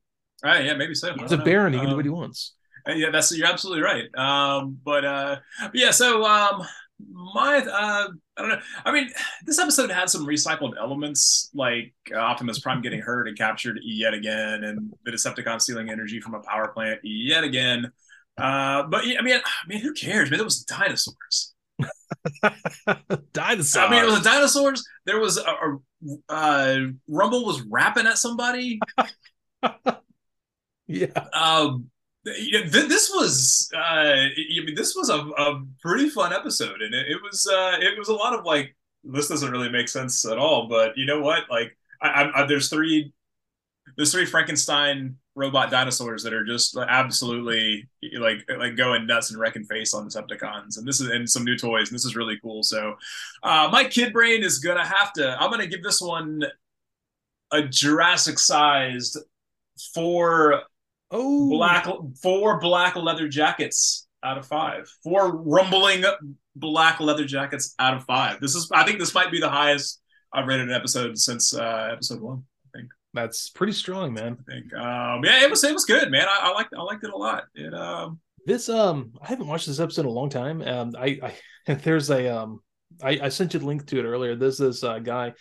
right, 0.43 0.65
yeah, 0.65 0.73
maybe 0.73 0.95
so. 0.95 1.13
He's 1.13 1.31
a 1.31 1.37
know. 1.37 1.45
Baron. 1.45 1.71
He 1.73 1.79
can 1.79 1.87
do 1.87 1.91
Um, 1.93 1.97
what 1.97 2.05
he 2.05 2.09
wants. 2.11 2.55
Uh, 2.87 2.93
Yeah, 2.93 3.09
that's 3.09 3.35
you're 3.37 3.47
absolutely 3.47 3.83
right. 3.83 4.13
Um, 4.15 4.77
but 4.83 5.05
uh, 5.05 5.37
yeah, 5.73 5.91
so 5.91 6.25
um, 6.25 6.65
my 7.07 7.57
uh, 7.59 8.07
I 8.37 8.41
don't 8.41 8.49
know. 8.49 8.59
I 8.85 8.91
mean, 8.91 9.09
this 9.45 9.59
episode 9.59 9.91
had 9.91 10.09
some 10.09 10.25
recycled 10.25 10.73
elements, 10.79 11.49
like 11.53 11.93
uh, 12.13 12.17
Optimus 12.17 12.59
Prime 12.59 12.81
getting 12.81 13.01
hurt 13.01 13.27
and 13.27 13.37
captured 13.37 13.79
yet 13.83 14.13
again, 14.13 14.63
and 14.63 14.93
the 15.05 15.11
Decepticon 15.11 15.61
stealing 15.61 15.89
energy 15.89 16.19
from 16.19 16.35
a 16.35 16.39
power 16.39 16.69
plant 16.69 16.99
yet 17.03 17.43
again. 17.43 17.91
Uh, 18.37 18.83
but 18.83 19.03
I 19.05 19.21
mean, 19.21 19.35
I 19.63 19.67
mean, 19.67 19.79
who 19.79 19.93
cares? 19.93 20.31
Man, 20.31 20.39
it 20.39 20.43
was 20.43 20.63
dinosaurs. 20.63 21.53
Dinosaur. 23.33 23.83
I 23.83 23.89
mean, 23.89 24.03
it 24.03 24.07
was 24.07 24.21
dinosaurs. 24.21 24.85
There 25.05 25.19
was 25.19 25.37
a, 25.37 25.41
a 25.49 25.79
uh, 26.27 26.79
Rumble 27.07 27.45
was 27.45 27.61
rapping 27.61 28.05
at 28.05 28.17
somebody. 28.17 28.79
yeah. 30.87 31.07
um 31.31 31.31
you 31.37 31.77
know, 31.77 31.77
th- 31.77 31.89
this 32.25 33.09
was 33.13 33.69
uh 33.73 33.79
i 33.79 34.29
mean 34.65 34.75
this 34.75 34.93
was 34.95 35.09
a, 35.09 35.17
a 35.17 35.63
pretty 35.81 36.09
fun 36.09 36.33
episode 36.33 36.81
and 36.81 36.93
it, 36.93 37.07
it 37.07 37.17
was 37.23 37.47
uh 37.47 37.77
it 37.79 37.97
was 37.97 38.09
a 38.09 38.13
lot 38.13 38.37
of 38.37 38.45
like 38.45 38.75
this 39.03 39.27
doesn't 39.27 39.51
really 39.51 39.69
make 39.69 39.87
sense 39.87 40.25
at 40.25 40.37
all 40.37 40.67
but 40.67 40.97
you 40.97 41.05
know 41.05 41.21
what? 41.21 41.43
Like 41.49 41.77
I, 42.01 42.29
I, 42.33 42.45
there's 42.45 42.69
three 42.69 43.13
there's 43.95 44.11
three 44.11 44.25
frankenstein 44.25 45.15
robot 45.35 45.71
dinosaurs 45.71 46.23
that 46.23 46.33
are 46.33 46.45
just 46.45 46.77
absolutely 46.77 47.87
like 48.17 48.37
like 48.57 48.75
going 48.75 49.07
nuts 49.07 49.31
and 49.31 49.39
wrecking 49.39 49.63
face 49.63 49.93
on 49.93 50.07
decepticons 50.07 50.77
and 50.77 50.87
this 50.87 50.99
is 50.99 51.09
and 51.09 51.29
some 51.29 51.43
new 51.43 51.57
toys 51.57 51.89
and 51.89 51.95
this 51.95 52.05
is 52.05 52.15
really 52.15 52.37
cool 52.41 52.61
so 52.61 52.95
uh 53.43 53.69
my 53.71 53.83
kid 53.83 54.11
brain 54.11 54.43
is 54.43 54.59
gonna 54.59 54.85
have 54.85 55.13
to 55.13 55.41
i'm 55.41 55.49
gonna 55.49 55.65
give 55.65 55.81
this 55.81 56.01
one 56.01 56.43
a 57.51 57.61
jurassic 57.63 58.37
sized 58.37 59.17
four 59.93 60.61
Oh, 61.11 61.49
black 61.49 61.87
four 62.21 62.59
black 62.59 62.95
leather 62.95 63.27
jackets 63.27 64.07
out 64.23 64.37
of 64.37 64.45
five. 64.45 64.87
Four 65.03 65.35
rumbling 65.37 66.03
black 66.55 66.99
leather 66.99 67.25
jackets 67.25 67.73
out 67.79 67.95
of 67.95 68.03
five. 68.05 68.39
This 68.41 68.55
is 68.55 68.69
I 68.73 68.83
think 68.85 68.99
this 68.99 69.13
might 69.13 69.31
be 69.31 69.39
the 69.39 69.49
highest 69.49 70.01
I've 70.33 70.47
rated 70.47 70.69
an 70.69 70.75
episode 70.75 71.17
since 71.17 71.53
uh 71.53 71.89
episode 71.93 72.21
one. 72.21 72.43
I 72.67 72.77
think 72.77 72.89
that's 73.13 73.49
pretty 73.49 73.73
strong, 73.73 74.13
man. 74.13 74.37
I 74.39 74.51
think. 74.51 74.73
Um 74.73 75.23
yeah, 75.23 75.43
it 75.43 75.49
was 75.49 75.63
it 75.63 75.73
was 75.73 75.85
good, 75.85 76.11
man. 76.11 76.27
I, 76.27 76.49
I 76.49 76.51
liked 76.53 76.73
I 76.77 76.81
liked 76.81 77.03
it 77.03 77.13
a 77.13 77.17
lot. 77.17 77.45
It 77.55 77.73
um 77.73 78.19
This 78.45 78.69
um, 78.69 79.13
I 79.21 79.27
haven't 79.27 79.47
watched 79.47 79.67
this 79.67 79.79
episode 79.79 80.01
in 80.01 80.07
a 80.07 80.11
long 80.11 80.29
time. 80.29 80.61
Um, 80.61 80.91
I, 80.97 81.19
I 81.67 81.73
there's 81.73 82.09
a 82.09 82.27
um, 82.35 82.61
I, 83.01 83.19
I 83.23 83.29
sent 83.29 83.53
you 83.53 83.59
the 83.59 83.65
link 83.65 83.85
to 83.87 83.99
it 83.99 84.03
earlier. 84.03 84.35
There's 84.35 84.57
this 84.57 84.83
uh, 84.83 84.99
guy, 84.99 85.33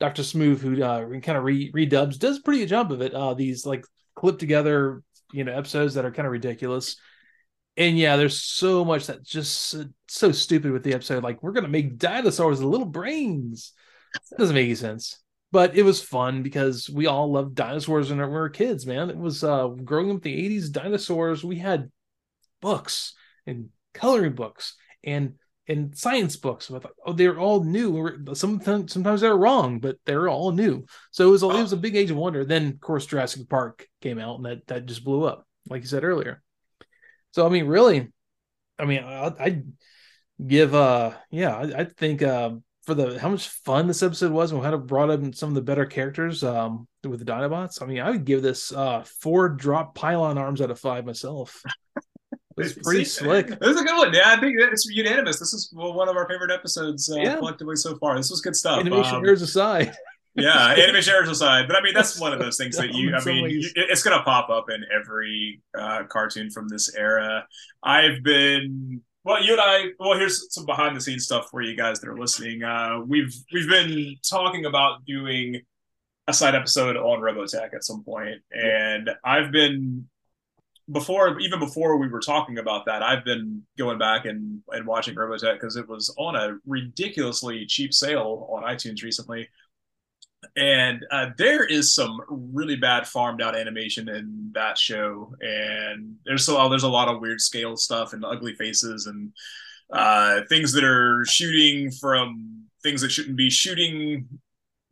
Doctor 0.00 0.22
Smooth, 0.22 0.62
who 0.62 0.82
uh, 0.82 1.20
kind 1.20 1.38
of 1.38 1.44
re 1.44 1.72
redubs, 1.72 2.18
does 2.18 2.38
a 2.38 2.42
pretty 2.42 2.60
good 2.60 2.68
job 2.68 2.92
of 2.92 3.02
it. 3.02 3.14
Uh, 3.14 3.34
these 3.34 3.66
like 3.66 3.84
clipped 4.24 4.40
together, 4.40 5.02
you 5.34 5.44
know, 5.44 5.52
episodes 5.52 5.92
that 5.94 6.06
are 6.06 6.10
kind 6.10 6.24
of 6.24 6.32
ridiculous. 6.32 6.96
And 7.76 7.98
yeah, 7.98 8.16
there's 8.16 8.40
so 8.40 8.82
much 8.82 9.06
that's 9.06 9.28
just 9.28 9.76
so, 10.08 10.32
stupid 10.32 10.72
with 10.72 10.82
the 10.82 10.94
episode. 10.94 11.22
Like 11.22 11.42
we're 11.42 11.52
gonna 11.52 11.68
make 11.68 11.98
dinosaurs 11.98 12.62
little 12.62 12.86
brains. 12.86 13.74
It 14.32 14.38
doesn't 14.38 14.54
make 14.54 14.64
any 14.64 14.76
sense. 14.76 15.20
But 15.52 15.76
it 15.76 15.82
was 15.82 16.00
fun 16.00 16.42
because 16.42 16.88
we 16.88 17.06
all 17.06 17.30
loved 17.30 17.54
dinosaurs 17.54 18.08
when 18.08 18.18
we 18.18 18.24
were 18.24 18.48
kids, 18.48 18.86
man. 18.86 19.10
It 19.10 19.18
was 19.18 19.44
uh 19.44 19.68
growing 19.68 20.08
up 20.08 20.16
in 20.16 20.20
the 20.22 20.58
80s, 20.58 20.72
dinosaurs, 20.72 21.44
we 21.44 21.58
had 21.58 21.90
books 22.62 23.12
and 23.46 23.68
coloring 23.92 24.32
books 24.32 24.74
and 25.04 25.34
and 25.68 25.96
science 25.96 26.36
books. 26.36 26.70
I 26.70 26.78
thought, 26.78 26.92
oh, 27.06 27.12
they're 27.12 27.38
all 27.38 27.64
new. 27.64 28.24
Sometimes 28.34 28.92
sometimes 28.92 29.20
they're 29.20 29.36
wrong, 29.36 29.80
but 29.80 29.96
they're 30.04 30.28
all 30.28 30.52
new. 30.52 30.84
So 31.10 31.28
it 31.28 31.30
was 31.30 31.42
a, 31.42 31.48
it 31.48 31.62
was 31.62 31.72
a 31.72 31.78
big 31.78 31.96
age 31.96 32.10
of 32.10 32.16
wonder. 32.16 32.44
Then 32.44 32.68
of 32.68 32.80
course 32.80 33.06
Jurassic 33.06 33.48
Park 33.48 33.86
came 34.00 34.18
out 34.18 34.36
and 34.36 34.44
that 34.46 34.66
that 34.66 34.86
just 34.86 35.04
blew 35.04 35.24
up, 35.24 35.46
like 35.68 35.82
you 35.82 35.88
said 35.88 36.04
earlier. 36.04 36.42
So 37.32 37.46
I 37.46 37.48
mean, 37.48 37.66
really, 37.66 38.12
I 38.78 38.84
mean, 38.84 39.02
I, 39.04 39.32
I'd 39.38 39.64
give 40.44 40.74
uh 40.74 41.14
yeah, 41.30 41.56
I, 41.56 41.80
I 41.80 41.84
think 41.84 42.22
uh 42.22 42.50
for 42.82 42.94
the 42.94 43.18
how 43.18 43.30
much 43.30 43.48
fun 43.48 43.86
this 43.86 44.02
episode 44.02 44.32
was 44.32 44.52
and 44.52 44.60
kind 44.60 44.74
of 44.74 44.86
brought 44.86 45.08
up 45.08 45.34
some 45.34 45.48
of 45.48 45.54
the 45.54 45.62
better 45.62 45.86
characters 45.86 46.44
um 46.44 46.86
with 47.02 47.20
the 47.20 47.24
Dinobots. 47.24 47.80
I 47.80 47.86
mean, 47.86 48.00
I 48.00 48.10
would 48.10 48.24
give 48.24 48.42
this 48.42 48.72
uh 48.72 49.04
four 49.20 49.48
drop 49.48 49.94
pylon 49.94 50.36
arms 50.36 50.60
out 50.60 50.70
of 50.70 50.78
five 50.78 51.06
myself. 51.06 51.62
It 52.56 52.62
was 52.62 52.72
pretty 52.74 53.04
see, 53.04 53.24
slick. 53.24 53.46
This 53.60 53.70
is 53.70 53.80
a 53.80 53.84
good 53.84 53.96
one. 53.96 54.12
Yeah, 54.14 54.32
I 54.32 54.40
think 54.40 54.56
it's 54.58 54.86
unanimous. 54.86 55.38
This 55.38 55.52
is 55.52 55.70
one 55.72 56.08
of 56.08 56.16
our 56.16 56.28
favorite 56.28 56.52
episodes 56.52 57.10
uh, 57.10 57.16
Yeah. 57.16 57.36
collectively 57.36 57.76
so 57.76 57.96
far. 57.98 58.16
This 58.16 58.30
was 58.30 58.40
good 58.40 58.54
stuff. 58.56 58.80
Animation 58.80 59.16
Um, 59.16 59.24
errors 59.24 59.42
aside. 59.42 59.94
yeah, 60.34 60.70
animation 60.78 61.14
errors 61.14 61.28
aside, 61.28 61.66
but 61.68 61.76
I 61.76 61.82
mean 61.82 61.94
that's 61.94 62.18
one 62.18 62.32
of 62.32 62.38
those 62.38 62.56
things 62.56 62.76
that 62.78 62.94
you. 62.94 63.14
I 63.14 63.24
mean, 63.24 63.50
you, 63.50 63.70
it's 63.74 64.02
going 64.02 64.16
to 64.16 64.24
pop 64.24 64.50
up 64.50 64.70
in 64.70 64.84
every 64.94 65.60
uh, 65.78 66.04
cartoon 66.04 66.50
from 66.50 66.68
this 66.68 66.94
era. 66.94 67.46
I've 67.82 68.22
been 68.22 69.00
well, 69.24 69.42
you 69.42 69.52
and 69.52 69.60
I. 69.60 69.86
Well, 69.98 70.18
here's 70.18 70.52
some 70.54 70.66
behind 70.66 70.94
the 70.96 71.00
scenes 71.00 71.24
stuff 71.24 71.48
for 71.50 71.62
you 71.62 71.76
guys 71.76 71.98
that 72.00 72.08
are 72.10 72.18
listening. 72.18 72.62
Uh, 72.62 73.00
we've 73.06 73.34
we've 73.52 73.68
been 73.68 74.16
talking 74.28 74.66
about 74.66 75.04
doing 75.06 75.62
a 76.28 76.32
side 76.34 76.54
episode 76.54 76.96
on 76.96 77.20
Robotech 77.20 77.74
at 77.74 77.84
some 77.84 78.04
point, 78.04 78.42
and 78.50 79.10
I've 79.24 79.50
been 79.50 80.08
before 80.90 81.38
even 81.40 81.58
before 81.58 81.96
we 81.96 82.08
were 82.08 82.20
talking 82.20 82.58
about 82.58 82.84
that, 82.86 83.02
I've 83.02 83.24
been 83.24 83.62
going 83.78 83.98
back 83.98 84.26
and 84.26 84.60
and 84.70 84.86
watching 84.86 85.14
Robotech 85.14 85.54
because 85.54 85.76
it 85.76 85.88
was 85.88 86.14
on 86.18 86.36
a 86.36 86.58
ridiculously 86.66 87.66
cheap 87.66 87.94
sale 87.94 88.48
on 88.50 88.62
iTunes 88.62 89.02
recently. 89.02 89.48
And 90.56 91.04
uh, 91.10 91.30
there 91.38 91.64
is 91.64 91.94
some 91.94 92.20
really 92.28 92.76
bad 92.76 93.06
farmed 93.06 93.40
out 93.40 93.56
animation 93.56 94.10
in 94.10 94.50
that 94.54 94.76
show. 94.76 95.34
And 95.40 96.16
there's 96.26 96.44
so 96.44 96.68
there's 96.68 96.82
a 96.82 96.88
lot 96.88 97.08
of 97.08 97.20
weird 97.20 97.40
scale 97.40 97.76
stuff 97.76 98.12
and 98.12 98.24
ugly 98.24 98.54
faces 98.54 99.06
and 99.06 99.32
uh, 99.90 100.42
things 100.48 100.72
that 100.72 100.84
are 100.84 101.24
shooting 101.24 101.90
from 101.90 102.64
things 102.82 103.00
that 103.00 103.10
shouldn't 103.10 103.36
be 103.36 103.48
shooting 103.48 104.28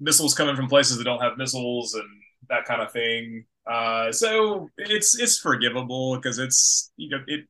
missiles 0.00 0.34
coming 0.34 0.56
from 0.56 0.68
places 0.68 0.96
that 0.96 1.04
don't 1.04 1.20
have 1.20 1.36
missiles 1.36 1.94
and 1.94 2.08
that 2.48 2.64
kind 2.64 2.80
of 2.80 2.90
thing 2.92 3.44
uh, 3.70 4.12
so 4.12 4.68
it's 4.76 5.18
it's 5.18 5.38
forgivable 5.38 6.16
because 6.16 6.38
it's 6.38 6.92
you 6.96 7.10
know 7.10 7.22
it 7.26 7.46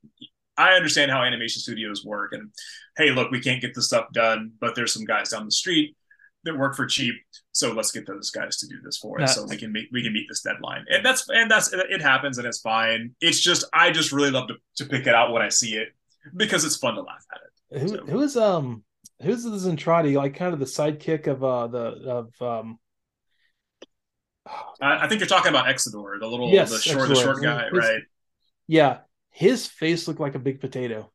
I 0.56 0.74
understand 0.74 1.10
how 1.10 1.22
animation 1.22 1.60
studios 1.60 2.04
work 2.04 2.32
and 2.32 2.50
hey 2.96 3.10
look 3.10 3.30
we 3.30 3.40
can't 3.40 3.60
get 3.60 3.74
the 3.74 3.82
stuff 3.82 4.06
done 4.12 4.52
but 4.60 4.74
there's 4.74 4.92
some 4.92 5.04
guys 5.04 5.30
down 5.30 5.46
the 5.46 5.50
street 5.50 5.96
that 6.44 6.56
work 6.56 6.74
for 6.74 6.86
cheap. 6.86 7.14
So 7.52 7.72
let's 7.72 7.92
get 7.92 8.06
those 8.06 8.30
guys 8.30 8.56
to 8.58 8.66
do 8.66 8.76
this 8.82 8.98
for 8.98 9.20
us, 9.20 9.34
so 9.34 9.46
we 9.46 9.56
can 9.56 9.72
meet 9.72 9.88
we 9.92 10.02
can 10.02 10.12
meet 10.12 10.26
this 10.28 10.40
deadline. 10.40 10.84
And 10.88 11.04
that's 11.04 11.28
and 11.28 11.50
that's 11.50 11.72
it 11.72 12.00
happens 12.00 12.38
and 12.38 12.46
it's 12.46 12.60
fine. 12.60 13.14
It's 13.20 13.40
just 13.40 13.64
I 13.72 13.90
just 13.90 14.12
really 14.12 14.30
love 14.30 14.48
to, 14.48 14.54
to 14.76 14.86
pick 14.86 15.06
it 15.06 15.14
out 15.14 15.32
when 15.32 15.42
I 15.42 15.50
see 15.50 15.76
it 15.76 15.88
because 16.34 16.64
it's 16.64 16.76
fun 16.76 16.94
to 16.94 17.02
laugh 17.02 17.24
at 17.32 17.40
it. 17.42 17.82
Who, 17.82 17.88
so. 17.88 18.06
who 18.06 18.20
is 18.20 18.36
um 18.36 18.84
who's 19.20 19.44
the 19.44 19.50
Zentradi 19.50 20.14
like 20.14 20.34
kind 20.34 20.52
of 20.54 20.60
the 20.60 20.66
sidekick 20.66 21.26
of 21.26 21.44
uh 21.44 21.66
the 21.66 21.78
of 22.08 22.42
um 22.42 22.78
I, 24.46 25.04
I 25.04 25.08
think 25.08 25.20
you're 25.20 25.28
talking 25.28 25.50
about 25.50 25.66
Exedore, 25.66 26.18
the 26.18 26.26
little 26.26 26.48
yes, 26.50 26.70
the 26.70 26.78
short 26.78 27.08
the 27.08 27.14
short 27.14 27.42
guy, 27.42 27.64
his, 27.64 27.72
right? 27.72 28.02
Yeah, 28.66 28.98
his 29.30 29.66
face 29.66 30.08
looked 30.08 30.20
like 30.20 30.34
a 30.34 30.38
big 30.38 30.60
potato. 30.60 31.10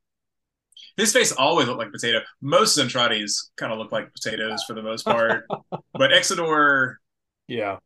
His 0.95 1.13
face 1.13 1.31
always 1.31 1.67
looked 1.67 1.79
like 1.79 1.91
potato. 1.91 2.21
Most 2.41 2.77
Zentradis 2.77 3.49
kind 3.55 3.71
of 3.71 3.79
look 3.79 3.91
like 3.91 4.13
potatoes 4.13 4.63
for 4.63 4.73
the 4.73 4.81
most 4.81 5.03
part, 5.03 5.45
but 5.93 6.11
Exedore, 6.11 6.95
yeah. 7.47 7.77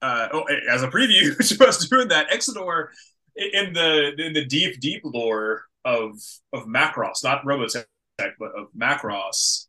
Uh, 0.00 0.28
oh, 0.32 0.44
as 0.70 0.82
a 0.82 0.88
preview 0.88 1.36
to 1.58 1.66
us 1.66 1.88
doing 1.88 2.08
that, 2.08 2.30
Exodore 2.30 2.88
in 3.36 3.72
the 3.72 4.14
in 4.18 4.32
the 4.32 4.44
deep 4.44 4.80
deep 4.80 5.02
lore 5.04 5.64
of 5.84 6.14
of 6.52 6.66
Macross, 6.66 7.22
not 7.22 7.44
Robotech, 7.44 7.84
but 8.18 8.50
of 8.56 8.68
Macross, 8.76 9.67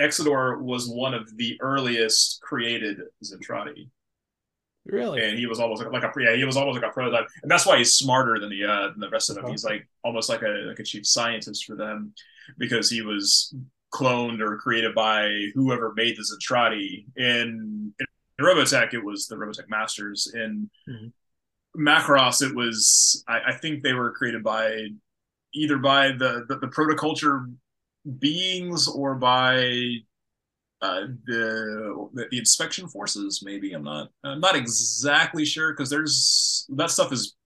Exedore 0.00 0.60
was 0.60 0.88
one 0.88 1.14
of 1.14 1.36
the 1.36 1.58
earliest 1.60 2.40
created 2.42 2.98
Zentradi. 3.24 3.90
Really? 4.86 5.22
And 5.22 5.38
he 5.38 5.46
was 5.46 5.60
almost 5.60 5.82
like, 5.82 5.92
like 5.92 6.04
a 6.04 6.20
yeah, 6.20 6.34
he 6.34 6.44
was 6.44 6.56
almost 6.56 6.80
like 6.80 6.90
a 6.90 6.92
prototype, 6.92 7.28
and 7.42 7.50
that's 7.50 7.66
why 7.66 7.76
he's 7.76 7.94
smarter 7.94 8.38
than 8.38 8.48
the 8.48 8.64
uh, 8.64 8.88
than 8.88 9.00
the 9.00 9.10
rest 9.10 9.28
of 9.28 9.36
them. 9.36 9.46
He's 9.46 9.64
like 9.64 9.86
almost 10.02 10.30
like 10.30 10.42
a 10.42 10.64
like 10.66 10.78
a 10.78 10.84
chief 10.84 11.06
scientist 11.06 11.66
for 11.66 11.76
them 11.76 12.14
because 12.56 12.88
he 12.88 13.02
was 13.02 13.54
cloned 13.92 14.40
or 14.40 14.56
created 14.58 14.94
by 14.94 15.28
whoever 15.54 15.92
made 15.94 16.16
the 16.16 16.22
Zentradi. 16.22 17.04
In, 17.16 17.92
in 17.98 18.06
Robotech, 18.44 18.94
it 18.94 19.04
was 19.04 19.26
the 19.26 19.36
Robotech 19.36 19.68
Masters. 19.68 20.32
In 20.34 20.70
mm-hmm. 20.88 21.86
Macross, 21.86 22.42
it 22.42 22.54
was 22.54 23.22
I, 23.28 23.40
I, 23.48 23.52
think 23.52 23.82
they 23.82 23.92
were 23.92 24.12
created 24.12 24.42
by 24.42 24.88
either 25.54 25.76
by 25.76 26.12
the 26.12 26.44
the, 26.48 26.58
the 26.58 26.68
protoculture 26.68 27.52
beings 28.18 28.88
or 28.88 29.14
by 29.14 29.98
uh, 30.80 31.02
the 31.26 32.08
the 32.14 32.38
inspection 32.38 32.88
forces. 32.88 33.42
Maybe 33.44 33.72
I'm 33.72 33.82
not 33.82 34.10
I'm 34.24 34.40
not 34.40 34.56
exactly 34.56 35.44
sure 35.44 35.72
because 35.72 35.90
there's 35.90 36.66
that 36.70 36.90
stuff 36.90 37.12
is 37.12 37.36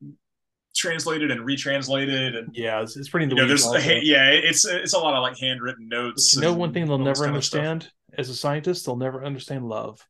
translated 0.75 1.31
and 1.31 1.45
retranslated 1.45 2.35
and 2.35 2.49
yeah 2.55 2.81
it's, 2.81 2.97
it's 2.97 3.11
pretty 3.11 3.27
you 3.27 3.35
know, 3.35 3.47
there's 3.47 3.67
yeah 4.03 4.31
it's 4.31 4.65
it's 4.65 4.95
a 4.95 4.99
lot 4.99 5.15
of 5.15 5.21
like 5.21 5.39
handwritten 5.39 5.87
notes 5.87 6.35
you 6.35 6.41
know 6.41 6.55
one 6.55 6.73
thing 6.73 6.87
they'll 6.87 6.99
never 6.99 7.27
understand? 7.27 7.91
As 8.17 8.31
a 8.31 8.35
scientist 8.35 8.87
they'll 8.87 8.97
never 8.97 9.23
understand 9.25 9.69
love. 9.69 10.07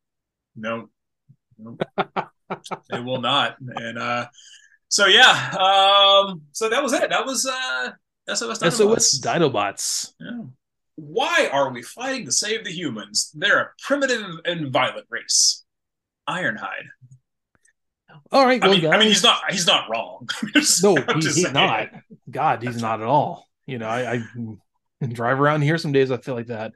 No, 0.54 0.88
no. 1.58 1.76
they 2.90 3.00
will 3.00 3.20
not 3.20 3.56
and 3.60 3.98
uh 3.98 4.26
so 4.88 5.06
yeah 5.06 5.50
um 5.52 6.42
so 6.52 6.68
that 6.68 6.82
was 6.82 6.92
it. 6.92 7.10
That 7.10 7.24
was 7.24 7.46
uh 7.46 7.90
SOS 8.28 8.58
Dinobots. 8.58 8.72
SOS 8.72 9.20
Dinobots. 9.20 10.12
Yeah 10.20 10.42
why 10.96 11.48
are 11.52 11.72
we 11.72 11.82
fighting 11.82 12.26
to 12.26 12.32
save 12.32 12.64
the 12.64 12.72
humans? 12.72 13.30
They're 13.34 13.60
a 13.60 13.70
primitive 13.82 14.24
and 14.44 14.72
violent 14.72 15.06
race. 15.10 15.64
Ironhide. 16.28 16.86
All 18.30 18.46
right, 18.46 18.60
well, 18.60 18.72
I, 18.72 18.76
mean, 18.76 18.86
I 18.86 18.98
mean, 18.98 19.08
he's 19.08 19.22
not 19.22 19.40
he's 19.50 19.66
not 19.66 19.88
wrong. 19.90 20.28
no, 20.82 20.96
he, 20.96 21.20
he's 21.20 21.52
not. 21.52 21.88
God, 22.30 22.62
he's 22.62 22.80
not 22.80 23.00
at 23.00 23.06
all. 23.06 23.48
You 23.66 23.78
know, 23.78 23.88
I, 23.88 24.14
I 24.14 25.06
drive 25.06 25.40
around 25.40 25.62
here 25.62 25.78
some 25.78 25.92
days. 25.92 26.10
I 26.10 26.18
feel 26.18 26.34
like 26.34 26.46
that. 26.46 26.72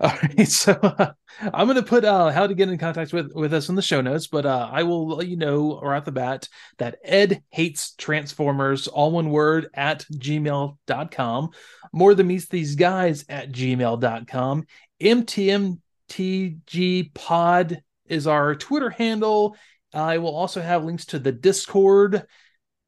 All 0.00 0.12
right, 0.22 0.48
so 0.48 0.72
uh, 0.72 1.12
I'm 1.40 1.66
going 1.66 1.76
to 1.76 1.82
put 1.82 2.04
uh, 2.04 2.30
how 2.30 2.46
to 2.46 2.54
get 2.54 2.68
in 2.68 2.78
contact 2.78 3.12
with 3.12 3.32
with 3.34 3.52
us 3.52 3.68
in 3.68 3.74
the 3.74 3.82
show 3.82 4.00
notes, 4.00 4.28
but 4.28 4.46
uh, 4.46 4.68
I 4.70 4.84
will 4.84 5.08
let 5.08 5.28
you 5.28 5.36
know 5.36 5.80
right 5.80 5.98
off 5.98 6.04
the 6.04 6.12
bat 6.12 6.48
that 6.78 6.98
Ed 7.04 7.42
hates 7.50 7.94
Transformers, 7.94 8.88
all 8.88 9.10
one 9.10 9.30
word 9.30 9.68
at 9.74 10.06
gmail.com. 10.12 11.50
More 11.92 12.14
than 12.14 12.26
meets 12.26 12.46
these 12.46 12.74
guys 12.74 13.24
at 13.28 13.52
gmail.com. 13.52 14.64
MTMTG 15.02 17.14
Pod 17.14 17.82
is 18.06 18.26
our 18.26 18.54
Twitter 18.54 18.90
handle. 18.90 19.56
I 19.92 20.18
will 20.18 20.34
also 20.34 20.62
have 20.62 20.84
links 20.84 21.06
to 21.06 21.18
the 21.18 21.32
Discord 21.32 22.24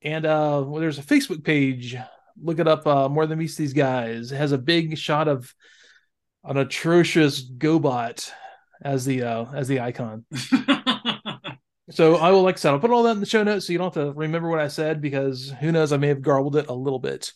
and 0.05 0.27
uh, 0.27 0.63
well, 0.67 0.81
there's 0.81 0.99
a 0.99 1.03
Facebook 1.03 1.43
page. 1.43 1.97
Look 2.41 2.59
it 2.59 2.69
up. 2.69 2.87
Uh, 2.87 3.09
More 3.09 3.27
than 3.27 3.39
meets 3.39 3.57
these 3.57 3.73
guys. 3.73 4.31
It 4.31 4.37
has 4.37 4.53
a 4.53 4.59
big 4.59 4.99
shot 4.99 5.29
of 5.29 5.53
an 6.45 6.57
atrocious 6.57 7.43
GoBot 7.43 8.31
as 8.83 9.05
the 9.05 9.23
uh, 9.23 9.47
as 9.55 9.69
the 9.69 9.81
icon. 9.81 10.25
so 11.91 12.17
I 12.17 12.31
will 12.31 12.43
like 12.43 12.57
I 12.57 12.59
said, 12.59 12.73
I'll 12.73 12.81
put 12.81 12.91
all 12.91 13.03
that 13.05 13.13
in 13.13 13.21
the 13.21 13.27
show 13.27 13.43
notes 13.43 13.67
so 13.67 13.73
you 13.73 13.79
don't 13.79 13.95
have 13.95 14.05
to 14.05 14.13
remember 14.13 14.49
what 14.49 14.61
I 14.61 14.69
said 14.69 15.01
because 15.01 15.53
who 15.61 15.73
knows, 15.73 15.93
I 15.93 15.97
may 15.97 16.09
have 16.09 16.23
garbled 16.23 16.57
it 16.57 16.69
a 16.69 16.75
little 16.75 16.99
bit. 16.99 17.33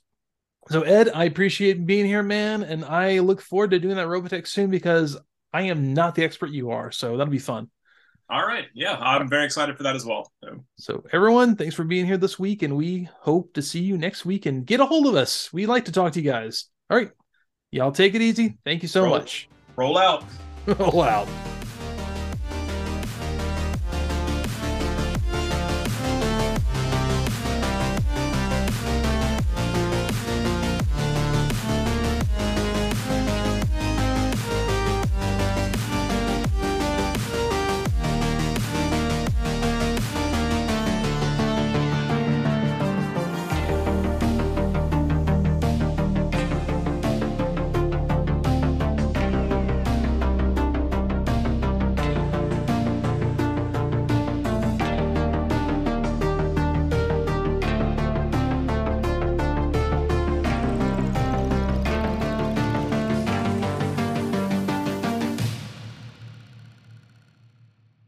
So 0.70 0.82
Ed, 0.82 1.10
I 1.14 1.24
appreciate 1.24 1.86
being 1.86 2.04
here, 2.04 2.22
man, 2.22 2.62
and 2.62 2.84
I 2.84 3.20
look 3.20 3.40
forward 3.40 3.70
to 3.70 3.78
doing 3.78 3.96
that 3.96 4.06
Robotech 4.06 4.46
soon 4.46 4.70
because 4.70 5.16
I 5.52 5.62
am 5.62 5.94
not 5.94 6.14
the 6.14 6.24
expert 6.24 6.50
you 6.50 6.70
are, 6.70 6.90
so 6.92 7.16
that'll 7.16 7.32
be 7.32 7.38
fun. 7.38 7.70
All 8.30 8.46
right, 8.46 8.66
yeah, 8.74 8.94
I'm 8.94 9.30
very 9.30 9.46
excited 9.46 9.78
for 9.78 9.84
that 9.84 9.96
as 9.96 10.04
well. 10.04 10.30
So. 10.44 10.64
so 10.76 11.04
everyone, 11.14 11.56
thanks 11.56 11.74
for 11.74 11.84
being 11.84 12.04
here 12.04 12.18
this 12.18 12.38
week, 12.38 12.62
and 12.62 12.76
we 12.76 13.08
hope 13.20 13.54
to 13.54 13.62
see 13.62 13.80
you 13.80 13.96
next 13.96 14.26
week. 14.26 14.44
And 14.44 14.66
get 14.66 14.80
a 14.80 14.84
hold 14.84 15.06
of 15.06 15.14
us. 15.14 15.50
We 15.50 15.64
like 15.64 15.86
to 15.86 15.92
talk 15.92 16.12
to 16.12 16.20
you 16.20 16.30
guys. 16.30 16.66
All 16.90 16.98
right. 16.98 17.10
Y'all 17.70 17.92
take 17.92 18.14
it 18.14 18.22
easy. 18.22 18.56
Thank 18.64 18.82
you 18.82 18.88
so 18.88 19.02
roll, 19.02 19.10
much. 19.10 19.48
Roll 19.76 19.98
out. 19.98 20.24
roll 20.66 21.02
out. 21.02 21.28